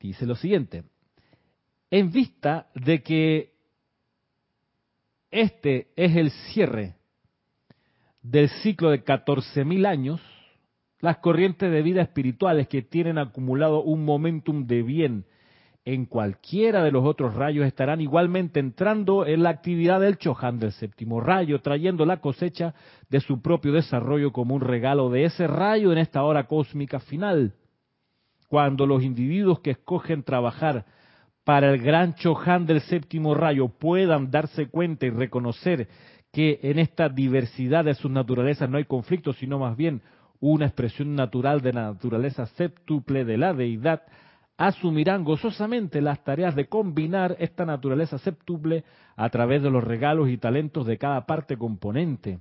Dice 0.00 0.24
lo 0.24 0.34
siguiente, 0.34 0.84
en 1.90 2.10
vista 2.10 2.68
de 2.74 3.02
que 3.02 3.52
este 5.30 5.88
es 5.94 6.16
el 6.16 6.30
cierre 6.30 6.94
del 8.22 8.48
ciclo 8.48 8.90
de 8.90 9.04
14.000 9.04 9.86
años, 9.86 10.22
las 11.00 11.18
corrientes 11.18 11.70
de 11.70 11.82
vida 11.82 12.00
espirituales 12.00 12.66
que 12.68 12.80
tienen 12.80 13.18
acumulado 13.18 13.82
un 13.82 14.06
momentum 14.06 14.66
de 14.66 14.82
bien 14.82 15.26
en 15.86 16.04
cualquiera 16.04 16.82
de 16.82 16.90
los 16.90 17.06
otros 17.06 17.36
rayos 17.36 17.64
estarán 17.64 18.00
igualmente 18.00 18.58
entrando 18.58 19.24
en 19.24 19.44
la 19.44 19.50
actividad 19.50 20.00
del 20.00 20.18
Chohan 20.18 20.58
del 20.58 20.72
séptimo 20.72 21.20
rayo, 21.20 21.60
trayendo 21.60 22.04
la 22.04 22.20
cosecha 22.20 22.74
de 23.08 23.20
su 23.20 23.40
propio 23.40 23.72
desarrollo 23.72 24.32
como 24.32 24.56
un 24.56 24.62
regalo 24.62 25.10
de 25.10 25.24
ese 25.24 25.46
rayo 25.46 25.92
en 25.92 25.98
esta 25.98 26.24
hora 26.24 26.48
cósmica 26.48 26.98
final. 26.98 27.54
Cuando 28.48 28.84
los 28.84 29.04
individuos 29.04 29.60
que 29.60 29.70
escogen 29.70 30.24
trabajar 30.24 30.84
para 31.44 31.70
el 31.72 31.80
gran 31.80 32.14
Chohan 32.14 32.66
del 32.66 32.80
séptimo 32.80 33.36
rayo 33.36 33.68
puedan 33.68 34.32
darse 34.32 34.66
cuenta 34.66 35.06
y 35.06 35.10
reconocer 35.10 35.86
que 36.32 36.58
en 36.64 36.80
esta 36.80 37.08
diversidad 37.08 37.84
de 37.84 37.94
sus 37.94 38.10
naturalezas 38.10 38.68
no 38.68 38.78
hay 38.78 38.86
conflicto, 38.86 39.32
sino 39.32 39.60
más 39.60 39.76
bien 39.76 40.02
una 40.40 40.66
expresión 40.66 41.14
natural 41.14 41.60
de 41.60 41.72
la 41.72 41.92
naturaleza 41.92 42.46
séptuple 42.46 43.24
de 43.24 43.38
la 43.38 43.54
deidad, 43.54 44.02
asumirán 44.56 45.24
gozosamente 45.24 46.00
las 46.00 46.24
tareas 46.24 46.54
de 46.54 46.66
combinar 46.66 47.36
esta 47.38 47.66
naturaleza 47.66 48.18
séptuple 48.18 48.84
a 49.16 49.28
través 49.28 49.62
de 49.62 49.70
los 49.70 49.84
regalos 49.84 50.28
y 50.28 50.38
talentos 50.38 50.86
de 50.86 50.98
cada 50.98 51.26
parte 51.26 51.56
componente. 51.56 52.38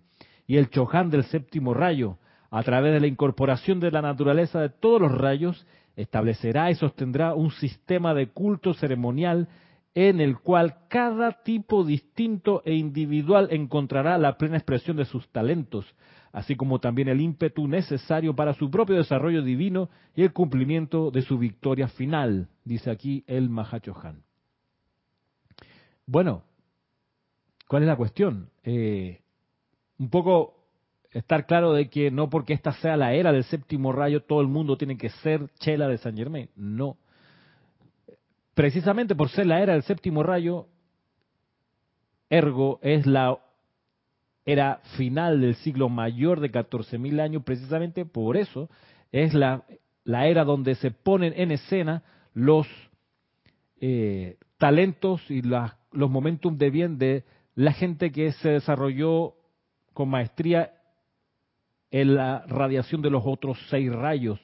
Y 0.47 0.57
el 0.57 0.69
Chohan 0.69 1.09
del 1.09 1.23
séptimo 1.25 1.73
rayo, 1.73 2.17
a 2.51 2.63
través 2.63 2.93
de 2.93 2.99
la 2.99 3.07
incorporación 3.07 3.79
de 3.79 3.91
la 3.91 4.01
naturaleza 4.01 4.61
de 4.61 4.69
todos 4.69 5.01
los 5.01 5.11
rayos, 5.11 5.65
establecerá 5.95 6.71
y 6.71 6.75
sostendrá 6.75 7.33
un 7.33 7.51
sistema 7.51 8.13
de 8.13 8.27
culto 8.27 8.73
ceremonial 8.73 9.49
en 9.93 10.19
el 10.19 10.37
cual 10.39 10.75
cada 10.89 11.43
tipo 11.43 11.85
distinto 11.85 12.61
e 12.65 12.73
individual 12.73 13.47
encontrará 13.51 14.17
la 14.17 14.37
plena 14.37 14.57
expresión 14.57 14.97
de 14.97 15.05
sus 15.05 15.27
talentos, 15.29 15.85
así 16.35 16.55
como 16.55 16.79
también 16.79 17.07
el 17.07 17.21
ímpetu 17.21 17.67
necesario 17.67 18.35
para 18.35 18.53
su 18.53 18.69
propio 18.69 18.97
desarrollo 18.97 19.41
divino 19.41 19.89
y 20.15 20.21
el 20.21 20.33
cumplimiento 20.33 21.09
de 21.09 21.21
su 21.21 21.37
victoria 21.37 21.87
final, 21.87 22.49
dice 22.63 22.91
aquí 22.91 23.23
el 23.25 23.49
Mahachohan. 23.49 24.21
Bueno, 26.05 26.43
¿cuál 27.67 27.83
es 27.83 27.87
la 27.87 27.95
cuestión? 27.95 28.49
Eh, 28.63 29.21
un 29.97 30.09
poco 30.09 30.53
estar 31.11 31.47
claro 31.47 31.73
de 31.73 31.89
que 31.89 32.11
no 32.11 32.29
porque 32.29 32.53
esta 32.53 32.73
sea 32.73 32.97
la 32.97 33.13
era 33.13 33.31
del 33.31 33.45
séptimo 33.45 33.91
rayo, 33.91 34.21
todo 34.21 34.41
el 34.41 34.47
mundo 34.47 34.77
tiene 34.77 34.97
que 34.97 35.09
ser 35.09 35.49
chela 35.59 35.87
de 35.87 35.97
San 35.97 36.15
Germain. 36.15 36.49
No 36.55 36.97
precisamente 38.55 39.13
por 39.13 39.29
ser 39.29 39.45
la 39.45 39.61
era 39.61 39.73
del 39.73 39.83
séptimo 39.83 40.23
rayo, 40.23 40.67
ergo 42.29 42.79
es 42.81 43.05
la 43.05 43.37
era 44.45 44.81
final 44.97 45.41
del 45.41 45.55
siglo 45.55 45.89
mayor 45.89 46.39
de 46.39 46.51
14.000 46.51 47.19
años, 47.19 47.43
precisamente 47.43 48.05
por 48.05 48.37
eso 48.37 48.69
es 49.11 49.33
la, 49.33 49.63
la, 50.03 50.27
era 50.27 50.43
donde 50.43 50.75
se 50.75 50.91
ponen 50.91 51.33
en 51.35 51.51
escena 51.51 52.03
los 52.33 52.67
eh, 53.81 54.37
talentos 54.57 55.21
y 55.29 55.41
los 55.41 56.09
momentos 56.09 56.57
de 56.57 56.69
bien 56.69 56.97
de 56.97 57.23
la 57.55 57.73
gente 57.73 58.11
que 58.11 58.31
se 58.33 58.49
desarrolló 58.49 59.33
con 59.93 60.09
maestría 60.09 60.73
en 61.89 62.15
la 62.15 62.45
radiación 62.47 63.01
de 63.01 63.09
los 63.09 63.23
otros 63.25 63.57
seis 63.69 63.91
rayos 63.91 64.39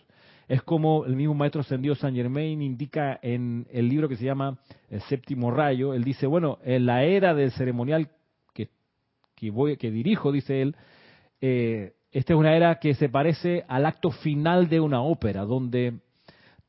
es 0.51 0.61
como 0.63 1.05
el 1.05 1.15
mismo 1.15 1.33
maestro 1.33 1.61
ascendido 1.61 1.95
Saint 1.95 2.17
Germain 2.17 2.61
indica 2.61 3.17
en 3.21 3.65
el 3.71 3.87
libro 3.87 4.09
que 4.09 4.17
se 4.17 4.25
llama 4.25 4.57
El 4.89 4.99
séptimo 5.03 5.49
rayo. 5.49 5.93
Él 5.93 6.03
dice, 6.03 6.27
bueno, 6.27 6.59
en 6.65 6.85
la 6.85 7.05
era 7.05 7.33
del 7.33 7.53
ceremonial 7.53 8.09
que, 9.41 9.49
voy, 9.49 9.75
que 9.77 9.89
dirijo, 9.89 10.31
dice 10.31 10.61
él, 10.61 10.75
eh, 11.41 11.93
esta 12.11 12.33
es 12.33 12.39
una 12.39 12.55
era 12.55 12.75
que 12.75 12.93
se 12.93 13.09
parece 13.09 13.65
al 13.67 13.87
acto 13.87 14.11
final 14.11 14.69
de 14.69 14.79
una 14.79 15.01
ópera, 15.01 15.45
donde 15.45 15.99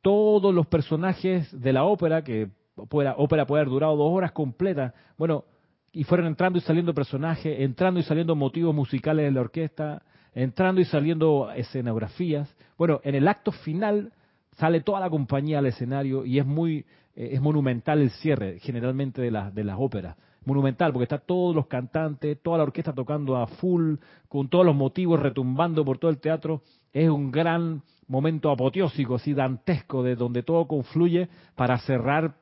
todos 0.01 0.55
los 0.55 0.67
personajes 0.67 1.49
de 1.61 1.73
la 1.75 1.85
ópera, 1.85 2.25
que 2.25 2.49
pueda, 2.89 3.15
ópera 3.19 3.47
puede 3.47 3.61
haber 3.61 3.71
durado 3.71 3.97
dos 3.97 4.11
horas 4.11 4.33
completas, 4.33 4.95
bueno, 5.19 5.45
y 5.93 6.05
fueron 6.05 6.27
entrando 6.27 6.59
y 6.59 6.63
saliendo 6.63 6.95
personajes, 6.95 7.61
entrando 7.61 8.01
y 8.01 8.05
saliendo 8.05 8.35
motivos 8.35 8.75
musicales 8.75 9.27
de 9.27 9.33
la 9.33 9.43
orquesta, 9.43 10.03
entrando 10.35 10.81
y 10.81 10.87
saliendo 10.87 11.53
escenografías. 11.53 12.57
Bueno, 12.79 13.03
en 13.05 13.15
el 13.15 13.29
acto 13.29 13.53
final 13.53 14.15
sale 14.57 14.81
toda 14.81 15.01
la 15.01 15.11
compañía 15.11 15.59
al 15.59 15.67
escenario 15.67 16.25
y 16.25 16.39
es 16.39 16.47
muy 16.47 16.87
eh, 17.15 17.31
es 17.33 17.43
monumental 17.43 18.01
el 18.01 18.11
cierre 18.11 18.59
generalmente 18.61 19.21
de, 19.21 19.31
las 19.31 19.55
de 19.55 19.65
las 19.65 19.77
óperas. 19.79 20.17
Monumental 20.45 20.93
porque 20.93 21.05
está 21.05 21.19
todos 21.19 21.55
los 21.55 21.67
cantantes, 21.67 22.41
toda 22.43 22.59
la 22.59 22.65
orquesta 22.65 22.93
tocando 22.93 23.37
a 23.37 23.47
full, 23.47 23.97
con 24.29 24.49
todos 24.49 24.67
los 24.67 24.75
motivos 24.75 25.21
retumbando 25.21 25.85
por 25.85 25.99
todo 25.99 26.11
el 26.11 26.19
teatro. 26.19 26.63
Es 26.93 27.09
un 27.09 27.31
gran 27.31 27.83
momento 28.09 28.51
apoteósico, 28.51 29.15
así 29.15 29.35
dantesco, 29.35 30.03
de 30.03 30.17
donde 30.17 30.43
todo 30.43 30.67
confluye 30.67 31.29
para 31.55 31.79
cerrar 31.79 32.35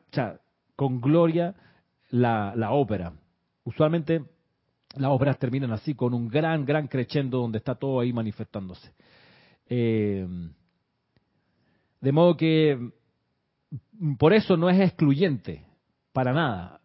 con 0.77 1.01
gloria 1.01 1.55
la, 2.11 2.73
ópera. 2.73 3.13
Usualmente 3.65 4.25
las 4.97 5.11
obras 5.11 5.39
terminan 5.39 5.73
así, 5.73 5.95
con 5.95 6.15
un 6.15 6.29
gran, 6.29 6.65
gran 6.65 6.89
crescendo 6.89 7.39
donde 7.39 7.59
está 7.59 7.75
todo 7.75 8.01
ahí 8.01 8.13
manifestándose. 8.13 8.93
Eh, 9.69 10.27
de 12.01 12.13
modo 12.13 12.37
que 12.37 12.91
por 14.19 14.33
eso 14.33 14.57
no 14.57 14.71
es 14.71 14.81
excluyente, 14.81 15.65
para 16.13 16.33
nada. 16.33 16.80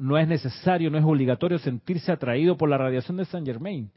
No 0.00 0.16
es 0.16 0.26
necesario, 0.26 0.90
no 0.90 0.96
es 0.96 1.04
obligatorio 1.04 1.58
sentirse 1.58 2.10
atraído 2.10 2.56
por 2.56 2.70
la 2.70 2.78
radiación 2.78 3.18
de 3.18 3.26
Saint 3.26 3.46
Germain. 3.46 3.90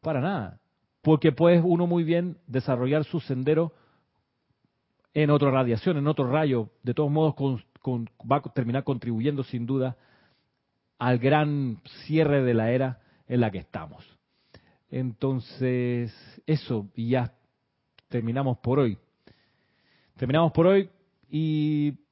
Para 0.00 0.20
nada. 0.20 0.60
Porque 1.02 1.32
puede 1.32 1.60
uno 1.60 1.88
muy 1.88 2.04
bien 2.04 2.38
desarrollar 2.46 3.02
su 3.02 3.18
sendero 3.18 3.72
en 5.12 5.30
otra 5.30 5.50
radiación, 5.50 5.96
en 5.96 6.06
otro 6.06 6.30
rayo. 6.30 6.70
De 6.84 6.94
todos 6.94 7.10
modos, 7.10 7.34
va 8.30 8.36
a 8.36 8.42
terminar 8.52 8.84
contribuyendo 8.84 9.42
sin 9.42 9.66
duda 9.66 9.96
al 11.00 11.18
gran 11.18 11.80
cierre 12.06 12.44
de 12.44 12.54
la 12.54 12.70
era 12.70 13.00
en 13.26 13.40
la 13.40 13.50
que 13.50 13.58
estamos. 13.58 14.06
Entonces, 14.88 16.14
eso, 16.46 16.86
y 16.94 17.08
ya 17.08 17.34
terminamos 18.08 18.58
por 18.58 18.78
hoy. 18.78 18.98
Terminamos 20.16 20.52
por 20.52 20.68
hoy 20.68 20.90
y 21.28 22.03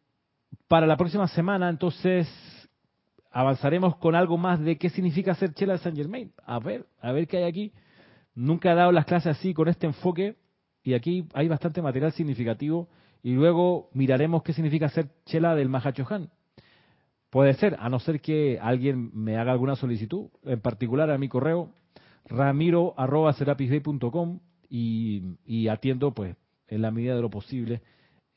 para 0.73 0.87
la 0.87 0.97
próxima 0.97 1.29
semana, 1.29 1.69
entonces, 1.69 2.27
avanzaremos 3.31 3.97
con 3.97 4.15
algo 4.15 4.39
más 4.39 4.59
de 4.59 4.79
qué 4.79 4.89
significa 4.89 5.35
ser 5.35 5.53
chela 5.53 5.75
de 5.75 5.81
Saint 5.81 5.99
Germain. 5.99 6.33
A 6.47 6.59
ver, 6.61 6.87
a 7.03 7.13
ver 7.13 7.29
qué 7.29 7.37
hay 7.37 7.45
aquí. 7.45 7.75
Nunca 8.35 8.73
he 8.73 8.75
dado 8.75 8.91
las 8.91 9.05
clases 9.05 9.37
así, 9.37 9.53
con 9.53 9.69
este 9.69 9.87
enfoque, 9.87 10.39
y 10.83 10.95
aquí 10.95 11.29
hay 11.35 11.47
bastante 11.47 11.83
material 11.83 12.13
significativo. 12.13 12.89
Y 13.23 13.35
luego 13.35 13.91
miraremos 13.93 14.43
qué 14.43 14.55
significa 14.55 14.89
ser 14.89 15.11
chela 15.27 15.55
del 15.55 15.69
Mahachohan. 15.69 16.31
Puede 17.29 17.53
ser, 17.53 17.77
a 17.79 17.91
no 17.91 17.99
ser 17.99 18.23
que 18.23 18.59
alguien 18.59 19.11
me 19.13 19.37
haga 19.37 19.53
alguna 19.53 19.77
solicitud, 19.77 20.31
en 20.43 20.63
particular 20.63 21.11
a 21.11 21.19
mi 21.19 21.29
correo 21.29 21.69
ramiro.serapisbay.com 22.25 24.41
y, 24.71 25.37
y 25.45 25.69
atiendo 25.69 26.15
pues 26.15 26.35
en 26.67 26.81
la 26.81 26.91
medida 26.91 27.15
de 27.15 27.21
lo 27.21 27.29
posible 27.29 27.83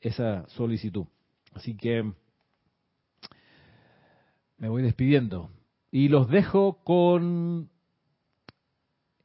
esa 0.02 0.46
solicitud. 0.48 1.06
Así 1.54 1.74
que 1.74 2.12
me 4.58 4.68
voy 4.68 4.82
despidiendo 4.82 5.50
y 5.90 6.08
los 6.08 6.28
dejo 6.28 6.82
con 6.84 7.70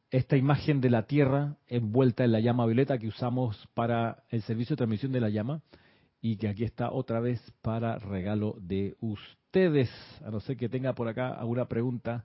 esta 0.10 0.38
imagen 0.38 0.82
de 0.82 0.90
la 0.90 1.08
Tierra 1.08 1.58
envuelta 1.68 2.24
en 2.24 2.34
la 2.34 2.40
llama 2.40 2.66
violeta 2.66 2.98
que 2.98 3.08
usamos 3.08 3.68
para 3.74 4.24
el 4.30 4.42
servicio 4.42 4.76
de 4.76 4.78
transmisión 4.78 5.12
de 5.12 5.22
la 5.22 5.30
llama 5.30 5.62
y 6.22 6.38
que 6.38 6.50
aquí 6.50 6.64
está 6.64 6.92
otra 6.92 7.20
vez 7.20 7.42
para 7.62 7.98
regalo 7.98 8.56
de 8.60 8.96
usted 9.00 9.42
ustedes, 9.52 9.90
a 10.26 10.32
no 10.32 10.40
ser 10.40 10.56
que 10.56 10.70
tenga 10.70 10.94
por 10.94 11.10
acá 11.10 11.34
alguna 11.34 11.66
pregunta 11.66 12.24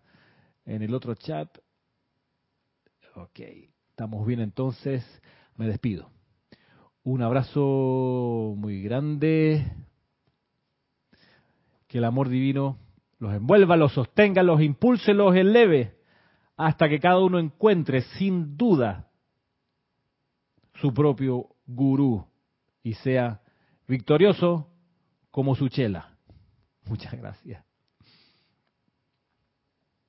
en 0.64 0.82
el 0.82 0.94
otro 0.94 1.12
chat. 1.16 1.48
Ok, 3.16 3.40
estamos 3.90 4.24
bien 4.24 4.38
entonces, 4.38 5.04
me 5.56 5.66
despido. 5.66 6.08
Un 7.02 7.22
abrazo 7.22 8.54
muy 8.56 8.80
grande. 8.80 9.66
Que 11.88 11.98
el 11.98 12.04
amor 12.04 12.28
divino 12.28 12.78
los 13.18 13.34
envuelva, 13.34 13.76
los 13.76 13.92
sostenga, 13.92 14.42
los 14.42 14.60
impulse, 14.60 15.14
los 15.14 15.34
eleve, 15.34 15.96
hasta 16.56 16.88
que 16.88 17.00
cada 17.00 17.18
uno 17.18 17.38
encuentre 17.38 18.02
sin 18.18 18.56
duda 18.56 19.08
su 20.74 20.92
propio 20.92 21.48
gurú 21.66 22.26
y 22.82 22.94
sea 22.94 23.40
victorioso 23.88 24.68
como 25.30 25.54
su 25.54 25.68
chela. 25.68 26.16
Muchas 26.86 27.12
gracias. 27.14 27.65